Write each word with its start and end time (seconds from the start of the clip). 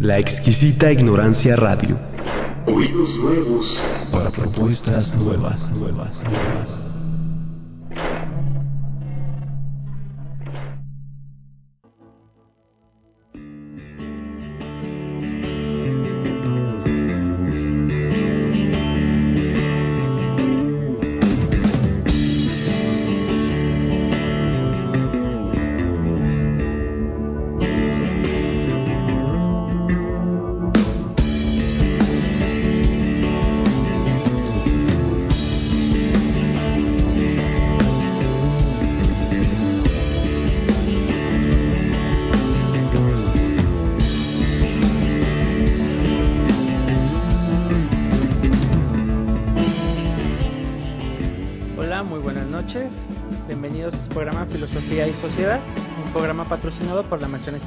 La 0.00 0.16
exquisita 0.16 0.92
ignorancia 0.92 1.56
radio. 1.56 1.96
Oídos 2.66 3.18
nuevos 3.18 3.82
para 4.12 4.30
propuestas 4.30 5.12
nuevas, 5.16 5.72
nuevas, 5.72 6.22
nuevas. 6.22 6.87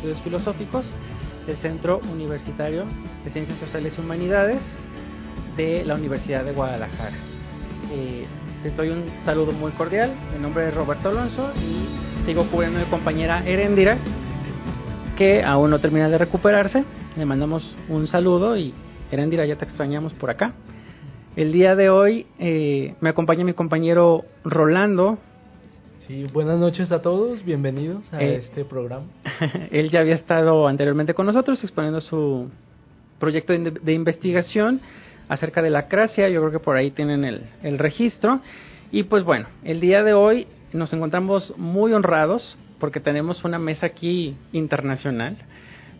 Estudios 0.01 0.21
Filosóficos 0.23 0.83
del 1.45 1.57
Centro 1.57 1.99
Universitario 2.11 2.85
de 3.23 3.29
Ciencias 3.29 3.59
Sociales 3.59 3.93
y 3.95 4.01
Humanidades 4.01 4.57
de 5.55 5.85
la 5.85 5.93
Universidad 5.93 6.43
de 6.43 6.53
Guadalajara. 6.53 7.15
Eh, 7.91 8.25
te 8.63 8.71
doy 8.71 8.89
un 8.89 9.03
saludo 9.25 9.51
muy 9.51 9.71
cordial. 9.73 10.11
Mi 10.33 10.41
nombre 10.41 10.69
es 10.69 10.73
Roberto 10.73 11.09
Alonso 11.09 11.51
y 11.55 12.25
sigo 12.25 12.49
cubriendo 12.49 12.79
a 12.79 12.83
mi 12.83 12.89
compañera 12.89 13.43
Erendira, 13.45 13.99
que 15.19 15.43
aún 15.43 15.69
no 15.69 15.77
termina 15.77 16.09
de 16.09 16.17
recuperarse. 16.17 16.83
Le 17.15 17.25
mandamos 17.27 17.77
un 17.87 18.07
saludo 18.07 18.57
y 18.57 18.73
Erendira, 19.11 19.45
ya 19.45 19.57
te 19.57 19.65
extrañamos 19.65 20.13
por 20.13 20.31
acá. 20.31 20.53
El 21.35 21.51
día 21.51 21.75
de 21.75 21.91
hoy 21.91 22.25
eh, 22.39 22.95
me 23.01 23.09
acompaña 23.09 23.43
mi 23.43 23.53
compañero 23.53 24.25
Rolando, 24.43 25.19
y 26.09 26.25
buenas 26.25 26.59
noches 26.59 26.91
a 26.91 27.01
todos, 27.01 27.43
bienvenidos 27.43 28.11
a 28.13 28.21
eh, 28.21 28.35
este 28.35 28.65
programa. 28.65 29.05
Él 29.71 29.89
ya 29.89 29.99
había 29.99 30.15
estado 30.15 30.67
anteriormente 30.67 31.13
con 31.13 31.25
nosotros 31.25 31.63
exponiendo 31.63 32.01
su 32.01 32.49
proyecto 33.19 33.53
de, 33.53 33.93
investigación 33.93 34.81
acerca 35.29 35.61
de 35.61 35.69
la 35.69 35.87
cracia, 35.87 36.29
yo 36.29 36.41
creo 36.41 36.51
que 36.51 36.59
por 36.59 36.75
ahí 36.75 36.91
tienen 36.91 37.23
el, 37.23 37.43
el 37.63 37.77
registro. 37.77 38.41
Y 38.91 39.03
pues 39.03 39.23
bueno, 39.23 39.47
el 39.63 39.79
día 39.79 40.03
de 40.03 40.13
hoy 40.13 40.47
nos 40.73 40.91
encontramos 40.93 41.53
muy 41.57 41.93
honrados 41.93 42.57
porque 42.79 42.99
tenemos 42.99 43.43
una 43.43 43.59
mesa 43.59 43.85
aquí 43.85 44.35
internacional. 44.51 45.37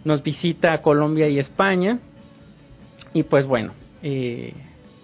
Nos 0.03 0.23
visita 0.23 0.81
Colombia 0.81 1.27
y 1.29 1.39
España. 1.39 1.99
Y 3.13 3.23
pues 3.23 3.45
bueno, 3.45 3.73
eh, 4.01 4.53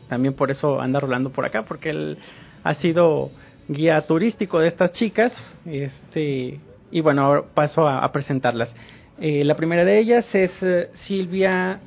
también 0.10 0.34
por 0.34 0.52
eso 0.52 0.82
anda 0.82 1.00
rolando 1.00 1.32
por 1.32 1.46
acá, 1.46 1.66
porque 1.66 1.92
él 1.92 2.18
ha 2.64 2.74
sido 2.76 3.32
guía 3.68 4.02
turístico 4.02 4.60
de 4.60 4.68
estas 4.68 4.92
chicas. 4.94 5.34
Este, 5.66 6.60
y 6.92 7.02
bueno, 7.02 7.24
ahora 7.24 7.44
paso 7.54 7.88
a, 7.88 8.10
presentarlas. 8.12 8.74
Eh, 9.20 9.44
la 9.44 9.56
primera 9.56 9.84
de 9.84 10.00
ellas 10.00 10.26
es 10.34 10.52
eh, 10.62 10.90
Silvia 11.06 11.80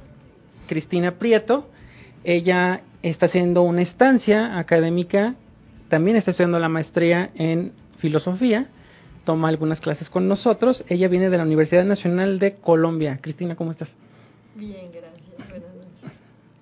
Cristina 0.68 1.12
Prieto. 1.12 1.68
Ella 2.24 2.82
está 3.02 3.26
haciendo 3.26 3.62
una 3.62 3.82
estancia 3.82 4.58
académica, 4.58 5.34
también 5.88 6.16
está 6.16 6.32
estudiando 6.32 6.58
la 6.58 6.68
maestría 6.68 7.30
en 7.34 7.72
filosofía, 7.98 8.68
toma 9.24 9.48
algunas 9.48 9.80
clases 9.80 10.10
con 10.10 10.28
nosotros. 10.28 10.84
Ella 10.88 11.08
viene 11.08 11.30
de 11.30 11.38
la 11.38 11.44
Universidad 11.44 11.84
Nacional 11.84 12.38
de 12.38 12.56
Colombia. 12.56 13.18
Cristina, 13.22 13.56
¿cómo 13.56 13.70
estás? 13.70 13.88
Bien, 14.54 14.90
gracias 14.92 15.19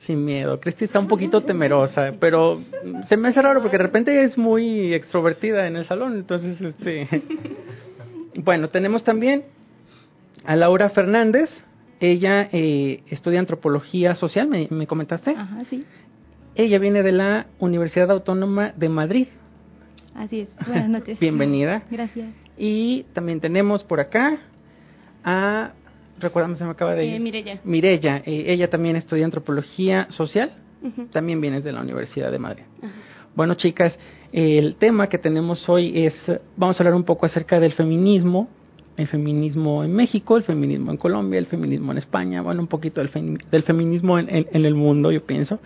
sin 0.08 0.24
miedo. 0.24 0.58
Cristi 0.58 0.86
está 0.86 0.98
un 0.98 1.06
poquito 1.06 1.42
temerosa, 1.42 2.14
pero 2.18 2.64
se 3.08 3.16
me 3.18 3.28
hace 3.28 3.42
raro 3.42 3.60
porque 3.60 3.76
de 3.76 3.82
repente 3.82 4.24
es 4.24 4.38
muy 4.38 4.94
extrovertida 4.94 5.66
en 5.66 5.76
el 5.76 5.84
salón, 5.84 6.16
entonces 6.16 6.58
este 6.60 7.06
bueno, 8.42 8.70
tenemos 8.70 9.04
también 9.04 9.44
a 10.46 10.56
Laura 10.56 10.88
Fernández, 10.88 11.50
ella 12.00 12.48
eh, 12.52 13.02
estudia 13.08 13.38
antropología 13.38 14.14
social, 14.14 14.48
¿me, 14.48 14.66
¿me, 14.70 14.86
comentaste? 14.86 15.32
Ajá, 15.32 15.64
sí. 15.68 15.84
Ella 16.54 16.78
viene 16.78 17.02
de 17.02 17.12
la 17.12 17.46
Universidad 17.58 18.10
Autónoma 18.10 18.72
de 18.76 18.88
Madrid. 18.88 19.28
Así 20.14 20.40
es. 20.40 20.48
Buenas 20.66 20.88
noches. 20.88 21.20
Bienvenida. 21.20 21.82
Gracias. 21.90 22.30
Y 22.56 23.04
también 23.12 23.40
tenemos 23.40 23.84
por 23.84 24.00
acá 24.00 24.38
a 25.22 25.72
recuérdame, 26.20 26.56
se 26.56 26.64
me 26.64 26.70
acaba 26.70 26.94
de 26.94 27.02
eh, 27.02 27.16
ir. 27.16 27.20
Mirella. 27.20 27.60
Mirella, 27.64 28.22
eh, 28.24 28.44
ella 28.48 28.68
también 28.68 28.96
estudia 28.96 29.24
antropología 29.24 30.06
social, 30.10 30.52
también 31.12 31.40
viene 31.40 31.60
de 31.60 31.72
la 31.72 31.80
Universidad 31.80 32.30
de 32.30 32.38
Madrid. 32.38 32.62
Bueno, 33.34 33.54
chicas, 33.54 33.98
el 34.32 34.76
tema 34.76 35.08
que 35.08 35.18
tenemos 35.18 35.68
hoy 35.68 36.04
es, 36.06 36.14
vamos 36.56 36.76
a 36.76 36.82
hablar 36.82 36.94
un 36.94 37.04
poco 37.04 37.26
acerca 37.26 37.58
del 37.58 37.72
feminismo, 37.72 38.48
el 38.96 39.06
feminismo 39.06 39.84
en 39.84 39.92
México, 39.92 40.36
el 40.36 40.42
feminismo 40.42 40.90
en 40.90 40.96
Colombia, 40.96 41.38
el 41.38 41.46
feminismo 41.46 41.92
en 41.92 41.98
España, 41.98 42.42
bueno, 42.42 42.60
un 42.60 42.66
poquito 42.66 43.00
del, 43.00 43.38
del 43.50 43.62
feminismo 43.62 44.18
en, 44.18 44.46
el 44.52 44.74
mundo, 44.74 45.10
yo 45.12 45.24
pienso. 45.24 45.60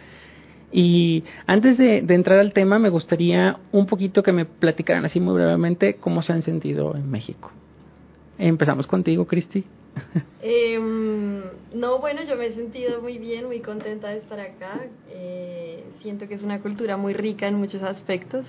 Y 0.71 1.25
antes 1.47 1.77
de, 1.79 2.03
de, 2.03 2.15
entrar 2.15 2.39
al 2.39 2.53
tema, 2.53 2.79
me 2.79 2.89
gustaría 2.89 3.59
un 3.73 3.87
poquito 3.87 4.23
que 4.23 4.33
me 4.33 4.45
platicaran 4.45 5.05
así 5.05 5.21
muy 5.21 5.35
brevemente 5.35 5.95
cómo 5.95 6.23
se 6.23 6.33
han 6.33 6.43
sentido 6.43 6.95
en 6.97 7.11
México. 7.11 7.53
Empezamos 8.39 8.87
contigo, 8.87 9.27
Cristi. 9.27 9.65
Em, 10.45 11.41
no, 11.73 12.01
bueno, 12.01 12.23
yo 12.25 12.35
me 12.35 12.47
he 12.47 12.55
sentido 12.55 13.01
muy 13.01 13.17
bien, 13.19 13.47
muy 13.47 13.61
contenta 13.61 14.09
de 14.09 14.19
estar 14.19 14.41
acá. 14.41 14.81
Eh, 15.09 15.85
siento 16.03 16.27
que 16.27 16.35
es 16.35 16.43
una 16.43 16.61
cultura 16.61 16.97
muy 16.97 17.13
rica 17.13 17.47
en 17.47 17.55
muchos 17.55 17.81
aspectos, 17.83 18.45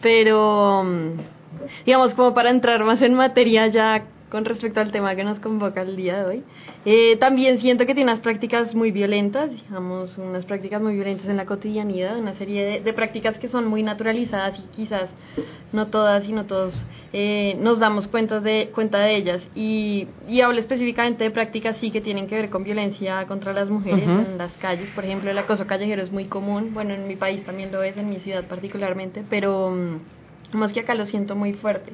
pero 0.00 0.84
digamos, 1.84 2.14
como 2.14 2.32
para 2.32 2.48
entrar 2.50 2.82
más 2.84 3.02
en 3.02 3.12
materia 3.12 3.66
ya 3.66 4.06
con 4.34 4.44
respecto 4.44 4.80
al 4.80 4.90
tema 4.90 5.14
que 5.14 5.22
nos 5.22 5.38
convoca 5.38 5.82
el 5.82 5.94
día 5.94 6.18
de 6.18 6.24
hoy. 6.24 6.42
Eh, 6.84 7.16
también 7.18 7.60
siento 7.60 7.86
que 7.86 7.94
tiene 7.94 8.10
unas 8.10 8.20
prácticas 8.20 8.74
muy 8.74 8.90
violentas, 8.90 9.48
digamos, 9.48 10.18
unas 10.18 10.44
prácticas 10.44 10.82
muy 10.82 10.94
violentas 10.94 11.28
en 11.28 11.36
la 11.36 11.46
cotidianidad, 11.46 12.18
una 12.18 12.34
serie 12.34 12.80
de, 12.80 12.92
prácticas 12.94 13.38
que 13.38 13.48
son 13.48 13.68
muy 13.68 13.84
naturalizadas 13.84 14.58
y 14.58 14.62
quizás 14.74 15.08
no 15.72 15.86
todas 15.86 16.24
y 16.24 16.32
no 16.32 16.46
todos 16.46 16.74
eh, 17.12 17.56
nos 17.60 17.78
damos 17.78 18.08
cuenta 18.08 18.40
de, 18.40 18.72
cuenta 18.74 18.98
de 18.98 19.14
ellas. 19.14 19.40
Y, 19.54 20.08
y 20.28 20.40
hablo 20.40 20.58
específicamente 20.58 21.22
de 21.22 21.30
prácticas 21.30 21.76
sí 21.80 21.92
que 21.92 22.00
tienen 22.00 22.26
que 22.26 22.34
ver 22.34 22.50
con 22.50 22.64
violencia 22.64 23.24
contra 23.28 23.52
las 23.52 23.70
mujeres 23.70 24.02
en 24.02 24.36
las 24.36 24.50
calles. 24.54 24.90
Por 24.96 25.04
ejemplo, 25.04 25.30
el 25.30 25.38
acoso 25.38 25.64
callejero 25.68 26.02
es 26.02 26.10
muy 26.10 26.24
común, 26.24 26.74
bueno, 26.74 26.92
en 26.92 27.06
mi 27.06 27.14
país 27.14 27.44
también 27.44 27.70
lo 27.70 27.84
es, 27.84 27.96
en 27.96 28.10
mi 28.10 28.18
ciudad 28.18 28.42
particularmente, 28.48 29.22
pero 29.30 29.70
mm, 29.70 30.56
más 30.58 30.72
que 30.72 30.80
acá 30.80 30.96
lo 30.96 31.06
siento 31.06 31.36
muy 31.36 31.52
fuerte 31.52 31.92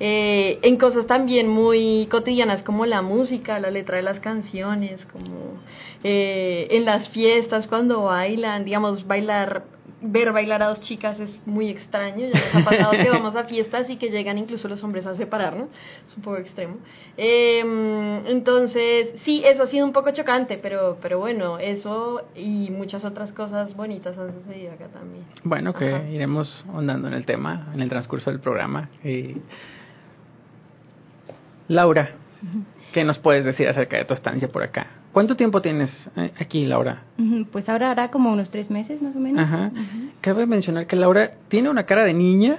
eh, 0.00 0.58
en 0.62 0.76
cosas 0.76 1.06
también 1.06 1.48
muy 1.48 2.06
cotidianas 2.10 2.62
como 2.62 2.86
la 2.86 3.02
música, 3.02 3.58
la 3.60 3.70
letra 3.70 3.96
de 3.96 4.02
las 4.02 4.20
canciones, 4.20 5.04
como 5.06 5.60
eh, 6.04 6.68
en 6.70 6.84
las 6.84 7.08
fiestas 7.10 7.66
cuando 7.68 8.04
bailan, 8.04 8.64
digamos, 8.64 9.06
bailar 9.06 9.64
ver 10.00 10.32
bailar 10.32 10.62
a 10.62 10.68
dos 10.68 10.80
chicas 10.80 11.18
es 11.20 11.38
muy 11.46 11.68
extraño. 11.68 12.26
Ya 12.26 12.40
nos 12.40 12.54
ha 12.54 12.64
pasado 12.64 12.90
que 12.92 13.10
vamos 13.10 13.36
a 13.36 13.44
fiestas 13.44 13.88
y 13.88 13.96
que 13.96 14.10
llegan 14.10 14.38
incluso 14.38 14.68
los 14.68 14.82
hombres 14.82 15.06
a 15.06 15.14
separarnos. 15.14 15.68
Es 16.08 16.16
un 16.16 16.22
poco 16.22 16.38
extremo. 16.38 16.76
Eh, 17.16 18.22
entonces, 18.26 19.20
sí, 19.24 19.42
eso 19.44 19.64
ha 19.64 19.66
sido 19.68 19.86
un 19.86 19.92
poco 19.92 20.10
chocante, 20.12 20.58
pero, 20.60 20.98
pero 21.00 21.18
bueno, 21.18 21.58
eso 21.58 22.22
y 22.34 22.70
muchas 22.70 23.04
otras 23.04 23.32
cosas 23.32 23.74
bonitas 23.76 24.16
han 24.18 24.32
sucedido 24.32 24.72
acá 24.72 24.88
también. 24.88 25.24
Bueno, 25.44 25.72
que 25.72 26.10
iremos 26.10 26.64
andando 26.74 27.08
en 27.08 27.14
el 27.14 27.24
tema 27.24 27.68
en 27.74 27.80
el 27.80 27.88
transcurso 27.88 28.30
del 28.30 28.40
programa. 28.40 28.88
Y 29.04 29.36
Laura, 31.68 32.10
¿qué 32.92 33.04
nos 33.04 33.18
puedes 33.18 33.44
decir 33.44 33.68
acerca 33.68 33.96
de 33.96 34.04
tu 34.04 34.14
estancia 34.14 34.48
por 34.48 34.62
acá? 34.62 35.01
¿Cuánto 35.12 35.36
tiempo 35.36 35.60
tienes 35.60 35.90
eh, 36.16 36.32
aquí, 36.40 36.64
Laura? 36.64 37.02
Pues 37.52 37.68
ahora 37.68 37.90
hará 37.90 38.10
como 38.10 38.32
unos 38.32 38.50
tres 38.50 38.70
meses 38.70 39.02
más 39.02 39.14
o 39.14 39.20
menos. 39.20 39.44
Ajá. 39.44 39.70
Cabe 40.22 40.46
mencionar 40.46 40.86
que 40.86 40.96
Laura 40.96 41.32
tiene 41.48 41.68
una 41.68 41.84
cara 41.84 42.04
de 42.04 42.14
niña. 42.14 42.58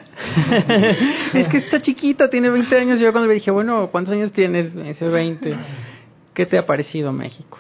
es 1.34 1.48
que 1.48 1.58
está 1.58 1.82
chiquita, 1.82 2.30
tiene 2.30 2.52
20 2.52 2.78
años. 2.78 3.00
Yo 3.00 3.12
cuando 3.12 3.28
le 3.28 3.36
dije, 3.36 3.50
bueno, 3.50 3.90
¿cuántos 3.92 4.14
años 4.14 4.32
tienes? 4.34 4.76
Me 4.76 4.90
dice 4.90 5.08
20. 5.08 5.56
¿Qué 6.36 6.46
te 6.46 6.60
ha 6.60 6.66
parecido 6.66 7.12
México? 7.12 7.58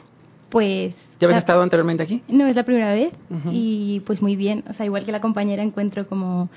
Pues... 0.49 0.95
¿Ya 1.19 1.27
habías 1.27 1.39
estado 1.39 1.61
anteriormente 1.61 2.03
aquí? 2.03 2.21
No, 2.27 2.45
es 2.45 2.55
la 2.55 2.63
primera 2.63 2.93
vez. 2.93 3.13
Y 3.49 4.01
pues 4.01 4.21
muy 4.21 4.35
bien. 4.35 4.63
O 4.69 4.73
sea, 4.73 4.85
igual 4.85 5.05
que 5.05 5.11
la 5.11 5.21
compañera 5.21 5.63
encuentro 5.63 6.07
como 6.07 6.49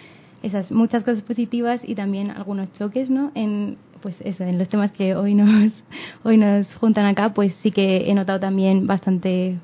esas 0.43 0.71
muchas 0.73 1.05
cosas 1.05 1.23
positivas 1.23 1.81
y 1.85 1.95
también 1.95 2.31
algunos 2.31 2.73
choques, 2.75 3.09
¿no? 3.09 3.33
En 3.35 3.79
pues 4.03 4.15
eso, 4.21 4.45
en 4.45 4.59
los 4.59 4.69
temas 4.69 4.93
que 4.93 5.15
hoy 5.15 5.35
nos, 5.35 5.73
hoy 6.25 6.37
nos 6.37 6.67
juntan 6.75 7.07
acá, 7.07 7.35
pues 7.35 7.55
sí 7.63 7.71
que 7.71 8.11
he 8.11 8.15
notado 8.15 8.41
también 8.41 8.87
bastante 8.87 9.59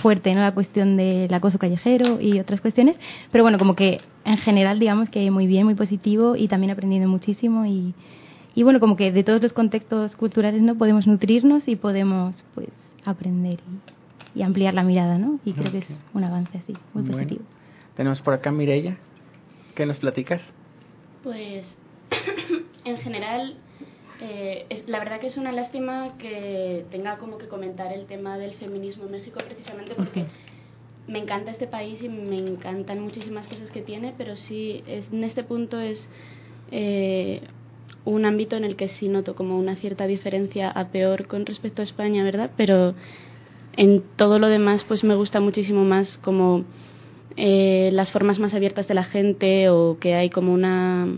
fuerte, 0.00 0.34
¿no? 0.34 0.40
La 0.40 0.52
cuestión 0.52 0.96
del 0.96 1.32
acoso 1.34 1.58
callejero 1.58 2.20
y 2.20 2.40
otras 2.40 2.60
cuestiones, 2.60 2.96
pero 3.30 3.44
bueno, 3.44 3.58
como 3.58 3.74
que 3.76 4.00
en 4.24 4.38
general 4.38 4.78
digamos 4.78 5.10
que 5.10 5.30
muy 5.30 5.46
bien, 5.46 5.64
muy 5.64 5.74
positivo 5.74 6.34
y 6.36 6.48
también 6.48 6.70
aprendiendo 6.70 7.08
muchísimo 7.08 7.66
y, 7.66 7.94
y 8.54 8.62
bueno, 8.62 8.80
como 8.80 8.96
que 8.96 9.12
de 9.12 9.22
todos 9.24 9.42
los 9.42 9.52
contextos 9.52 10.16
culturales 10.16 10.62
no 10.62 10.76
podemos 10.76 11.06
nutrirnos 11.06 11.68
y 11.68 11.76
podemos 11.76 12.42
pues 12.54 12.68
aprender 13.04 13.58
y, 14.34 14.38
y 14.38 14.42
ampliar 14.42 14.72
la 14.72 14.82
mirada, 14.82 15.18
¿no? 15.18 15.38
Y 15.44 15.52
creo 15.52 15.70
que 15.72 15.78
es 15.78 15.86
un 16.14 16.24
avance 16.24 16.56
así, 16.56 16.72
muy 16.94 17.02
Bueno. 17.02 17.18
positivo. 17.18 17.42
Tenemos 17.96 18.20
por 18.22 18.32
acá 18.32 18.50
Mireya. 18.50 18.96
¿Qué 19.74 19.84
nos 19.84 19.98
platicas? 19.98 20.40
Pues 21.22 21.64
en 22.84 22.98
general, 22.98 23.56
eh, 24.20 24.66
es- 24.70 24.88
la 24.88 24.98
verdad 24.98 25.20
que 25.20 25.26
es 25.28 25.36
una 25.36 25.52
lástima 25.52 26.16
que 26.18 26.84
tenga 26.90 27.18
como 27.18 27.38
que 27.38 27.48
comentar 27.48 27.92
el 27.92 28.06
tema 28.06 28.38
del 28.38 28.54
feminismo 28.54 29.04
en 29.04 29.12
México 29.12 29.40
precisamente 29.44 29.94
porque 29.94 30.24
me 31.08 31.18
encanta 31.18 31.50
este 31.50 31.66
país 31.66 32.00
y 32.02 32.08
me 32.08 32.38
encantan 32.38 33.00
muchísimas 33.00 33.48
cosas 33.48 33.70
que 33.70 33.82
tiene, 33.82 34.14
pero 34.16 34.36
sí, 34.36 34.82
es, 34.86 35.04
en 35.12 35.24
este 35.24 35.42
punto 35.42 35.80
es 35.80 35.98
eh, 36.70 37.40
un 38.04 38.24
ámbito 38.24 38.56
en 38.56 38.64
el 38.64 38.76
que 38.76 38.88
sí 38.88 39.08
noto 39.08 39.34
como 39.34 39.58
una 39.58 39.76
cierta 39.76 40.06
diferencia 40.06 40.70
a 40.70 40.88
peor 40.88 41.26
con 41.26 41.44
respecto 41.46 41.82
a 41.82 41.84
España, 41.84 42.24
¿verdad? 42.24 42.50
Pero 42.56 42.94
en 43.76 44.02
todo 44.16 44.38
lo 44.38 44.48
demás 44.48 44.84
pues 44.86 45.02
me 45.02 45.14
gusta 45.16 45.40
muchísimo 45.40 45.84
más 45.84 46.18
como 46.18 46.64
eh, 47.36 47.90
las 47.92 48.10
formas 48.12 48.38
más 48.38 48.54
abiertas 48.54 48.86
de 48.88 48.94
la 48.94 49.04
gente 49.04 49.70
o 49.70 49.98
que 49.98 50.14
hay 50.14 50.30
como 50.30 50.52
una 50.52 51.08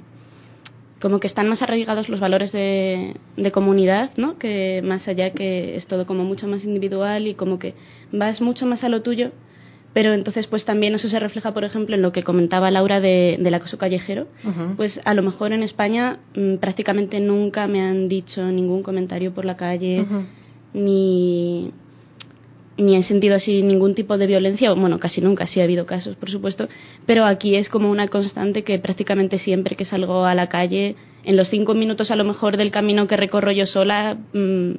como 1.05 1.21
que 1.21 1.27
están 1.27 1.51
más 1.51 1.61
arraigados 1.61 2.09
los 2.09 2.19
valores 2.19 2.51
de, 2.51 3.15
de 3.37 3.53
comunidad, 3.53 4.13
¿no? 4.17 4.39
Que 4.39 4.81
más 4.83 5.07
allá 5.07 5.35
que 5.35 5.77
es 5.77 5.87
todo 5.87 6.07
como 6.07 6.25
mucho 6.25 6.49
más 6.49 6.65
individual 6.65 7.27
y 7.27 7.35
como 7.35 7.59
que 7.59 7.75
vas 8.11 8.41
mucho 8.41 8.65
más 8.65 8.83
a 8.85 8.89
lo 8.89 9.03
tuyo, 9.03 9.31
pero 9.93 10.15
entonces 10.15 10.47
pues 10.47 10.65
también 10.65 10.95
eso 10.95 11.11
se 11.11 11.21
refleja, 11.21 11.53
por 11.53 11.65
ejemplo, 11.65 11.95
en 11.95 12.01
lo 12.01 12.11
que 12.11 12.23
comentaba 12.23 12.71
Laura 12.71 13.01
de, 13.01 13.37
del 13.39 13.53
acoso 13.53 13.77
callejero. 13.77 14.29
Pues 14.79 14.99
a 15.05 15.13
lo 15.13 15.21
mejor 15.21 15.53
en 15.53 15.63
España 15.63 16.21
mm, 16.35 16.55
prácticamente 16.55 17.21
nunca 17.21 17.67
me 17.67 17.83
han 17.83 18.09
dicho 18.09 18.43
ningún 18.43 18.83
comentario 18.83 19.35
por 19.35 19.45
la 19.45 19.59
calle, 19.59 20.07
ni 20.73 21.71
ni 22.77 22.97
he 22.97 23.05
sentido 23.05 23.37
así 23.37 23.63
ningún 23.63 23.95
tipo 23.95 24.19
de 24.19 24.27
violencia, 24.27 24.73
bueno, 24.73 24.99
casi 24.99 25.21
nunca, 25.21 25.47
sí 25.47 25.61
ha 25.61 25.65
habido 25.65 25.87
casos, 25.87 26.17
por 26.17 26.31
supuesto, 26.31 26.69
pero 27.07 27.25
aquí 27.25 27.55
es 27.55 27.69
como 27.69 27.91
una 27.91 28.09
constante 28.09 28.65
que 28.65 28.79
prácticamente 28.79 29.39
siempre 29.39 29.77
que 29.77 29.85
salgo 29.85 30.25
a 30.25 30.35
la 30.35 30.49
calle, 30.49 30.97
en 31.25 31.37
los 31.37 31.49
cinco 31.49 31.75
minutos 31.75 32.11
a 32.11 32.17
lo 32.17 32.25
mejor 32.25 32.57
del 32.57 32.71
camino 32.71 33.07
que 33.07 33.17
recorro 33.17 33.53
yo 33.53 33.67
sola, 33.67 34.19
mm, 34.33 34.73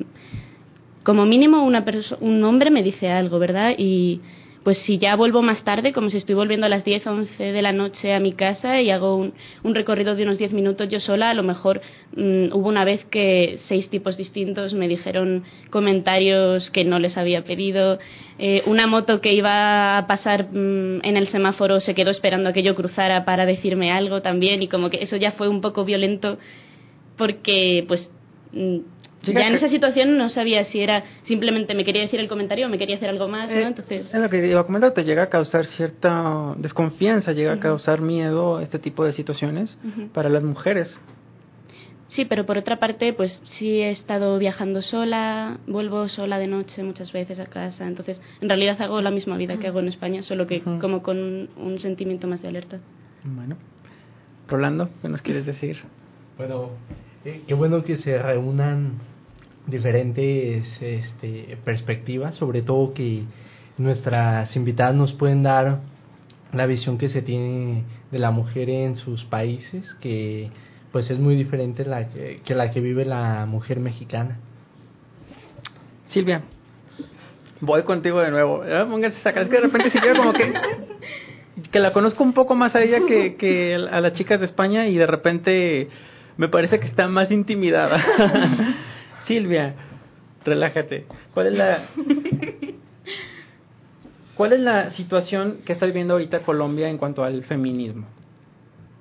como 1.04 1.26
mínimo 1.26 1.64
una 1.64 1.86
un 2.20 2.44
hombre 2.44 2.72
me 2.72 2.84
dice 2.84 3.10
algo, 3.10 3.40
¿verdad? 3.40 3.76
Y 3.78 4.22
pues 4.66 4.80
si 4.80 4.98
ya 4.98 5.16
vuelvo 5.16 5.44
más 5.44 5.64
tarde, 5.64 5.94
como 5.94 6.10
si 6.10 6.18
estoy 6.18 6.34
volviendo 6.34 6.66
a 6.66 6.70
las 6.70 6.84
10, 6.84 7.06
11 7.06 7.44
de 7.52 7.62
la 7.62 7.72
noche 7.72 8.16
a 8.16 8.20
mi 8.20 8.34
casa 8.34 8.82
y 8.82 8.90
hago 8.90 9.16
un, 9.16 9.36
un 9.62 9.76
recorrido 9.76 10.16
de 10.16 10.24
unos 10.24 10.40
10 10.40 10.54
minutos 10.54 10.90
yo 10.90 11.00
sola, 11.00 11.30
a 11.30 11.36
lo 11.36 11.44
mejor 11.44 11.82
mm, 12.16 12.52
hubo 12.52 12.68
una 12.68 12.84
vez 12.84 13.06
que 13.06 13.60
seis 13.68 13.92
tipos 13.92 14.18
distintos 14.18 14.74
me 14.74 14.88
dijeron 14.88 15.44
comentarios 15.70 16.72
que 16.72 16.84
no 16.84 16.98
les 16.98 17.16
había 17.16 17.44
pedido, 17.44 18.00
eh, 18.40 18.64
una 18.66 18.88
moto 18.88 19.22
que 19.22 19.34
iba 19.34 20.00
a 20.00 20.08
pasar 20.08 20.48
mm, 20.52 21.06
en 21.06 21.16
el 21.16 21.28
semáforo 21.28 21.80
se 21.80 21.94
quedó 21.94 22.10
esperando 22.10 22.50
a 22.50 22.54
que 22.54 22.64
yo 22.64 22.74
cruzara 22.74 23.24
para 23.24 23.46
decirme 23.46 23.92
algo 23.92 24.24
también 24.24 24.64
y 24.64 24.68
como 24.68 24.90
que 24.90 25.04
eso 25.04 25.16
ya 25.16 25.34
fue 25.34 25.48
un 25.48 25.62
poco 25.62 25.86
violento 25.86 26.40
porque 27.18 27.86
pues 27.88 28.10
mm. 28.52 28.95
Ya 29.34 29.48
en 29.48 29.56
esa 29.56 29.70
situación 29.70 30.18
no 30.18 30.30
sabía 30.30 30.66
si 30.66 30.80
era 30.80 31.04
simplemente 31.24 31.74
me 31.76 31.84
quería 31.86 32.02
decir 32.04 32.20
el 32.20 32.28
comentario 32.28 32.68
o 32.68 32.70
me 32.70 32.78
quería 32.78 32.96
hacer 32.98 33.10
algo 33.10 33.28
más, 33.28 33.50
¿no? 33.50 33.56
Eh, 33.56 33.64
Entonces, 33.64 34.08
es 34.14 34.20
lo 34.22 34.30
que 34.30 34.46
iba 34.48 34.62
a 34.62 34.64
comentar, 34.66 34.94
te 34.94 35.04
llega 35.04 35.24
a 35.24 35.30
causar 35.30 35.66
cierta 35.66 36.54
desconfianza, 36.58 37.32
llega 37.32 37.54
a 37.54 37.60
causar 37.60 38.02
miedo 38.02 38.60
este 38.60 38.80
tipo 38.80 39.04
de 39.06 39.14
situaciones 39.14 39.78
para 40.14 40.30
las 40.30 40.44
mujeres. 40.44 40.98
sí, 42.10 42.24
pero 42.26 42.46
por 42.46 42.58
otra 42.58 42.78
parte, 42.80 43.12
pues 43.14 43.42
sí 43.58 43.82
he 43.82 43.92
estado 43.92 44.38
viajando 44.40 44.82
sola, 44.82 45.58
vuelvo 45.68 46.08
sola 46.08 46.38
de 46.40 46.48
noche 46.48 46.82
muchas 46.84 47.12
veces 47.12 47.40
a 47.40 47.46
casa, 47.46 47.86
entonces 47.86 48.22
en 48.42 48.48
realidad 48.48 48.82
hago 48.82 49.02
la 49.02 49.12
misma 49.12 49.36
vida 49.38 49.58
que 49.58 49.68
hago 49.68 49.80
en 49.80 49.90
España, 49.90 50.22
solo 50.24 50.48
que 50.48 50.62
como 50.62 51.02
con 51.04 51.18
un, 51.18 51.50
un 51.58 51.80
sentimiento 51.80 52.26
más 52.28 52.42
de 52.42 52.48
alerta. 52.48 52.80
Bueno, 53.24 53.58
Rolando, 54.48 54.90
¿qué 55.02 55.10
nos 55.10 55.22
quieres 55.22 55.46
decir? 55.46 55.78
Bueno, 56.38 56.70
eh, 57.26 57.42
qué 57.48 57.54
bueno 57.54 57.84
que 57.84 57.98
se 57.98 58.18
reúnan 58.18 58.94
diferentes 59.68 60.66
este, 60.82 61.58
perspectivas, 61.64 62.36
sobre 62.36 62.62
todo 62.62 62.94
que 62.94 63.24
nuestras 63.78 64.56
invitadas 64.56 64.96
nos 64.96 65.14
pueden 65.14 65.44
dar 65.44 65.80
la 66.54 66.66
visión 66.66 66.98
que 66.98 67.10
se 67.10 67.22
tiene 67.22 67.84
de 68.12 68.20
la 68.20 68.32
mujer 68.32 68.70
en 68.70 68.96
sus 68.96 69.26
países, 69.26 69.86
que 70.00 70.50
pues 70.92 71.10
es 71.10 71.20
muy 71.20 71.36
diferente 71.36 71.84
la 71.84 72.10
que, 72.10 72.42
que 72.46 72.56
la 72.56 72.72
que 72.72 72.80
vive 72.80 73.04
la 73.06 73.46
mujer 73.46 73.80
mexicana. 73.80 74.40
Silvia, 76.08 76.44
voy 77.60 77.84
contigo 77.84 78.22
de 78.22 78.32
nuevo. 78.32 78.64
Ah, 78.64 78.86
Póngase 78.90 79.20
sacar, 79.22 79.44
es 79.44 79.50
que 79.50 79.56
de 79.56 79.62
repente 79.62 79.92
Silvia 79.92 80.16
como 80.16 80.32
que 80.34 80.54
que 81.72 81.80
la 81.80 81.92
conozco 81.94 82.24
un 82.24 82.34
poco 82.34 82.56
más 82.56 82.76
a 82.76 82.82
ella 82.82 83.00
que, 83.08 83.36
que 83.36 83.76
a 83.76 84.02
las 84.02 84.14
chicas 84.14 84.40
de 84.40 84.46
España 84.46 84.88
y 84.88 84.98
de 84.98 85.08
repente 85.08 85.88
me 86.38 86.50
parece 86.50 86.80
que 86.80 86.88
está 86.88 87.08
más 87.08 87.32
intimidada. 87.32 88.04
Silvia, 89.28 89.74
relájate. 90.44 91.06
¿Cuál 91.34 91.48
es 91.48 91.54
la 91.54 91.84
¿Cuál 94.36 94.54
es 94.54 94.60
la 94.60 94.92
situación 94.92 95.60
que 95.66 95.74
está 95.74 95.86
viviendo 95.86 96.14
ahorita 96.14 96.40
Colombia 96.42 96.90
en 96.90 96.98
cuanto 96.98 97.24
al 97.24 97.44
feminismo? 97.46 98.06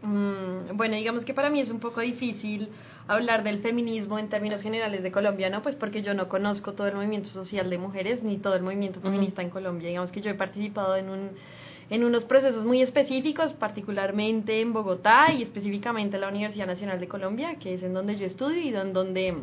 Mm, 0.03 0.77
bueno, 0.77 0.95
digamos 0.97 1.25
que 1.25 1.35
para 1.35 1.51
mí 1.51 1.61
es 1.61 1.71
un 1.71 1.81
poco 1.81 2.01
difícil 2.01 2.69
hablar 3.09 3.43
del 3.43 3.59
feminismo 3.59 4.19
en 4.19 4.29
términos 4.29 4.61
generales 4.63 5.03
de 5.03 5.11
Colombia, 5.11 5.51
¿no? 5.51 5.63
Pues 5.63 5.75
porque 5.75 6.03
yo 6.03 6.15
no 6.15 6.29
conozco 6.29 6.73
todo 6.75 6.87
el 6.87 6.95
movimiento 6.95 7.29
social 7.31 7.69
de 7.69 7.79
mujeres 7.79 8.23
ni 8.23 8.37
todo 8.39 8.55
el 8.55 8.63
movimiento 8.63 9.01
feminista 9.01 9.43
en 9.43 9.51
Colombia. 9.51 9.89
Digamos 9.89 10.11
que 10.13 10.21
yo 10.21 10.31
he 10.31 10.35
participado 10.35 10.97
en 10.97 11.09
un 11.11 11.31
en 11.91 12.03
unos 12.03 12.25
procesos 12.25 12.65
muy 12.65 12.81
específicos, 12.81 13.53
particularmente 13.55 14.63
en 14.63 14.73
Bogotá 14.73 15.33
y 15.33 15.43
específicamente 15.43 16.17
en 16.17 16.23
la 16.23 16.29
Universidad 16.29 16.67
Nacional 16.67 16.99
de 16.99 17.09
Colombia, 17.09 17.57
que 17.61 17.75
es 17.75 17.83
en 17.83 17.93
donde 17.93 18.17
yo 18.17 18.25
estudio 18.25 18.59
y 18.63 18.71
don- 18.71 18.95
donde 18.95 19.35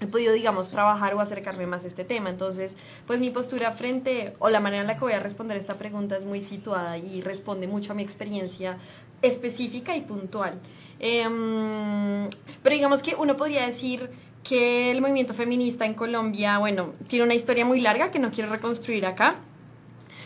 he 0.00 0.06
podido, 0.06 0.32
digamos, 0.32 0.68
trabajar 0.70 1.14
o 1.14 1.20
acercarme 1.20 1.66
más 1.66 1.84
a 1.84 1.86
este 1.86 2.04
tema. 2.04 2.30
Entonces, 2.30 2.72
pues 3.06 3.20
mi 3.20 3.30
postura 3.30 3.72
frente, 3.72 4.34
o 4.38 4.50
la 4.50 4.60
manera 4.60 4.82
en 4.82 4.88
la 4.88 4.94
que 4.94 5.00
voy 5.00 5.12
a 5.12 5.20
responder 5.20 5.56
esta 5.56 5.74
pregunta 5.74 6.16
es 6.16 6.24
muy 6.24 6.44
situada 6.44 6.98
y 6.98 7.20
responde 7.22 7.66
mucho 7.66 7.92
a 7.92 7.94
mi 7.94 8.02
experiencia 8.02 8.78
específica 9.22 9.96
y 9.96 10.02
puntual. 10.02 10.60
Em, 10.98 12.28
pero 12.62 12.74
digamos 12.74 13.02
que 13.02 13.14
uno 13.14 13.36
podría 13.36 13.66
decir 13.66 14.10
que 14.42 14.90
el 14.90 15.00
movimiento 15.00 15.34
feminista 15.34 15.84
en 15.84 15.94
Colombia, 15.94 16.58
bueno, 16.58 16.92
tiene 17.08 17.24
una 17.24 17.34
historia 17.34 17.64
muy 17.64 17.80
larga 17.80 18.10
que 18.10 18.18
no 18.18 18.30
quiero 18.30 18.50
reconstruir 18.50 19.04
acá, 19.04 19.40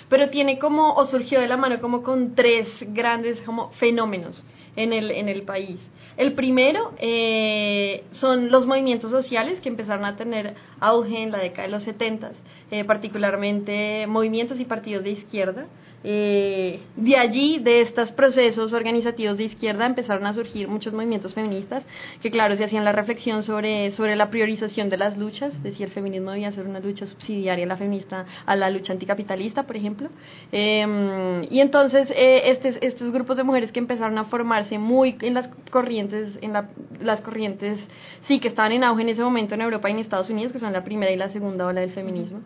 pero 0.09 0.29
tiene 0.29 0.59
como, 0.59 0.95
o 0.95 1.07
surgió 1.07 1.41
de 1.41 1.49
la 1.49 1.57
mano 1.57 1.81
como 1.81 2.03
con 2.03 2.35
tres 2.35 2.69
grandes 2.81 3.41
como 3.43 3.71
fenómenos 3.73 4.45
en 4.77 4.93
el, 4.93 5.11
en 5.11 5.29
el 5.29 5.43
país. 5.43 5.79
El 6.17 6.35
primero 6.35 6.93
eh, 6.99 8.05
son 8.13 8.51
los 8.51 8.67
movimientos 8.67 9.11
sociales 9.11 9.61
que 9.61 9.69
empezaron 9.69 10.05
a 10.05 10.17
tener 10.17 10.55
auge 10.81 11.23
en 11.23 11.31
la 11.31 11.39
década 11.39 11.69
de 11.69 11.73
los 11.73 11.85
70, 11.85 12.33
eh, 12.71 12.85
particularmente 12.85 14.07
movimientos 14.07 14.61
y 14.61 14.65
partidos 14.65 15.05
de 15.05 15.11
izquierda. 15.11 15.67
Eh, 16.03 16.81
de 16.97 17.17
allí, 17.17 17.59
de 17.59 17.83
estos 17.83 18.11
procesos 18.13 18.73
organizativos 18.73 19.37
de 19.37 19.45
izquierda, 19.45 19.85
empezaron 19.85 20.27
a 20.27 20.33
surgir 20.33 20.67
muchos 20.67 20.95
movimientos 20.95 21.35
feministas 21.35 21.85
que, 22.23 22.31
claro, 22.31 22.57
se 22.57 22.65
hacían 22.65 22.85
la 22.85 22.93
reflexión 22.93 23.43
sobre, 23.43 23.93
sobre 23.93 24.17
la 24.17 24.31
priorización 24.31 24.89
de 24.89 24.97
las 24.97 25.19
luchas, 25.19 25.63
decía 25.63 25.87
el 25.87 25.93
feminismo 25.93 26.31
debía 26.31 26.53
ser 26.53 26.67
una 26.67 26.81
lucha 26.81 27.07
subsidiaria 27.07 27.65
a 27.67 27.69
la 27.69 27.77
feminista, 27.77 28.25
a 28.47 28.57
la 28.57 28.71
lucha 28.71 28.93
anticapitalista, 28.95 29.65
por 29.65 29.77
ejemplo. 29.77 30.09
Eh, 30.53 31.47
y 31.51 31.61
entonces, 31.61 32.09
eh, 32.17 32.59
estos 32.81 33.13
grupos 33.13 33.37
de 33.37 33.45
mujeres 33.45 33.71
que 33.73 33.79
empezaron 33.79 34.17
a 34.17 34.25
formarse 34.25 34.79
muy 34.79 35.17
en 35.21 35.35
las 35.35 35.49
corrientes, 35.71 36.39
en 36.41 36.55
la- 36.55 36.71
las 37.01 37.21
corrientes, 37.21 37.79
sí, 38.27 38.41
que 38.41 38.49
estaban 38.49 38.73
en 38.73 38.85
auge 38.85 39.03
en 39.03 39.11
ese 39.11 39.23
momento 39.23 39.55
en 39.55 39.61
Europa 39.61 39.89
y 39.89 39.93
en 39.93 39.99
Estados 39.99 40.31
Unidos, 40.31 40.53
que 40.53 40.61
son 40.61 40.73
la 40.73 40.83
primera 40.85 41.13
y 41.13 41.17
la 41.17 41.29
segunda 41.29 41.67
ola 41.67 41.81
del 41.83 41.91
feminismo 41.91 42.41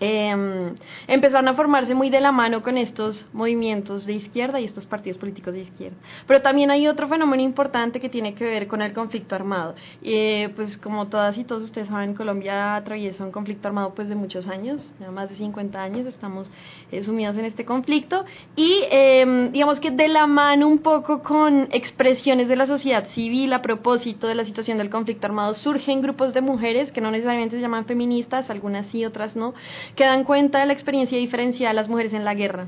eh, 0.00 0.72
empezaron 1.06 1.48
a 1.48 1.54
formarse 1.54 1.94
muy 1.94 2.10
de 2.10 2.20
la 2.20 2.32
mano 2.32 2.62
con 2.62 2.78
estos 2.78 3.26
movimientos 3.32 4.06
de 4.06 4.14
izquierda 4.14 4.58
y 4.58 4.64
estos 4.64 4.86
partidos 4.86 5.18
políticos 5.18 5.54
de 5.54 5.60
izquierda. 5.60 5.96
Pero 6.26 6.42
también 6.42 6.70
hay 6.70 6.88
otro 6.88 7.06
fenómeno 7.08 7.42
importante 7.42 8.00
que 8.00 8.08
tiene 8.08 8.34
que 8.34 8.44
ver 8.44 8.66
con 8.66 8.82
el 8.82 8.92
conflicto 8.92 9.34
armado. 9.34 9.74
Eh, 10.02 10.52
pues 10.56 10.76
como 10.78 11.08
todas 11.08 11.36
y 11.36 11.44
todos 11.44 11.64
ustedes 11.64 11.88
saben, 11.88 12.14
Colombia 12.14 12.76
atraviesa 12.76 13.24
un 13.24 13.30
conflicto 13.30 13.68
armado 13.68 13.94
pues 13.94 14.08
de 14.08 14.14
muchos 14.14 14.46
años, 14.48 14.82
ya 14.98 15.10
más 15.10 15.28
de 15.28 15.36
50 15.36 15.82
años 15.82 16.06
estamos 16.06 16.50
eh, 16.90 17.02
sumidos 17.04 17.36
en 17.36 17.44
este 17.44 17.64
conflicto 17.64 18.24
y 18.56 18.80
eh, 18.90 19.50
digamos 19.52 19.80
que 19.80 19.90
de 19.90 20.08
la 20.08 20.26
mano 20.26 20.68
un 20.68 20.78
poco 20.78 21.22
con 21.22 21.68
expresiones 21.72 22.48
de 22.48 22.56
la 22.56 22.66
sociedad 22.66 23.06
civil 23.14 23.52
a 23.52 23.62
propósito 23.62 24.26
de 24.26 24.34
la 24.34 24.44
situación 24.44 24.78
del 24.78 24.90
conflicto 24.90 25.26
armado 25.26 25.54
surgen 25.54 26.02
grupos 26.02 26.32
de 26.34 26.40
mujeres 26.40 26.90
que 26.92 27.00
no 27.00 27.10
necesariamente 27.10 27.56
se 27.56 27.62
llaman 27.62 27.84
feministas, 27.84 28.48
algunas 28.50 28.86
sí, 28.86 29.04
otras 29.04 29.36
no, 29.36 29.54
que 29.94 30.04
dan 30.04 30.24
cuenta 30.24 30.60
de 30.60 30.66
la 30.66 30.72
experiencia 30.72 31.18
diferenciada 31.18 31.70
de 31.70 31.76
las 31.76 31.88
mujeres 31.88 32.12
en 32.12 32.24
la 32.24 32.34
guerra 32.34 32.66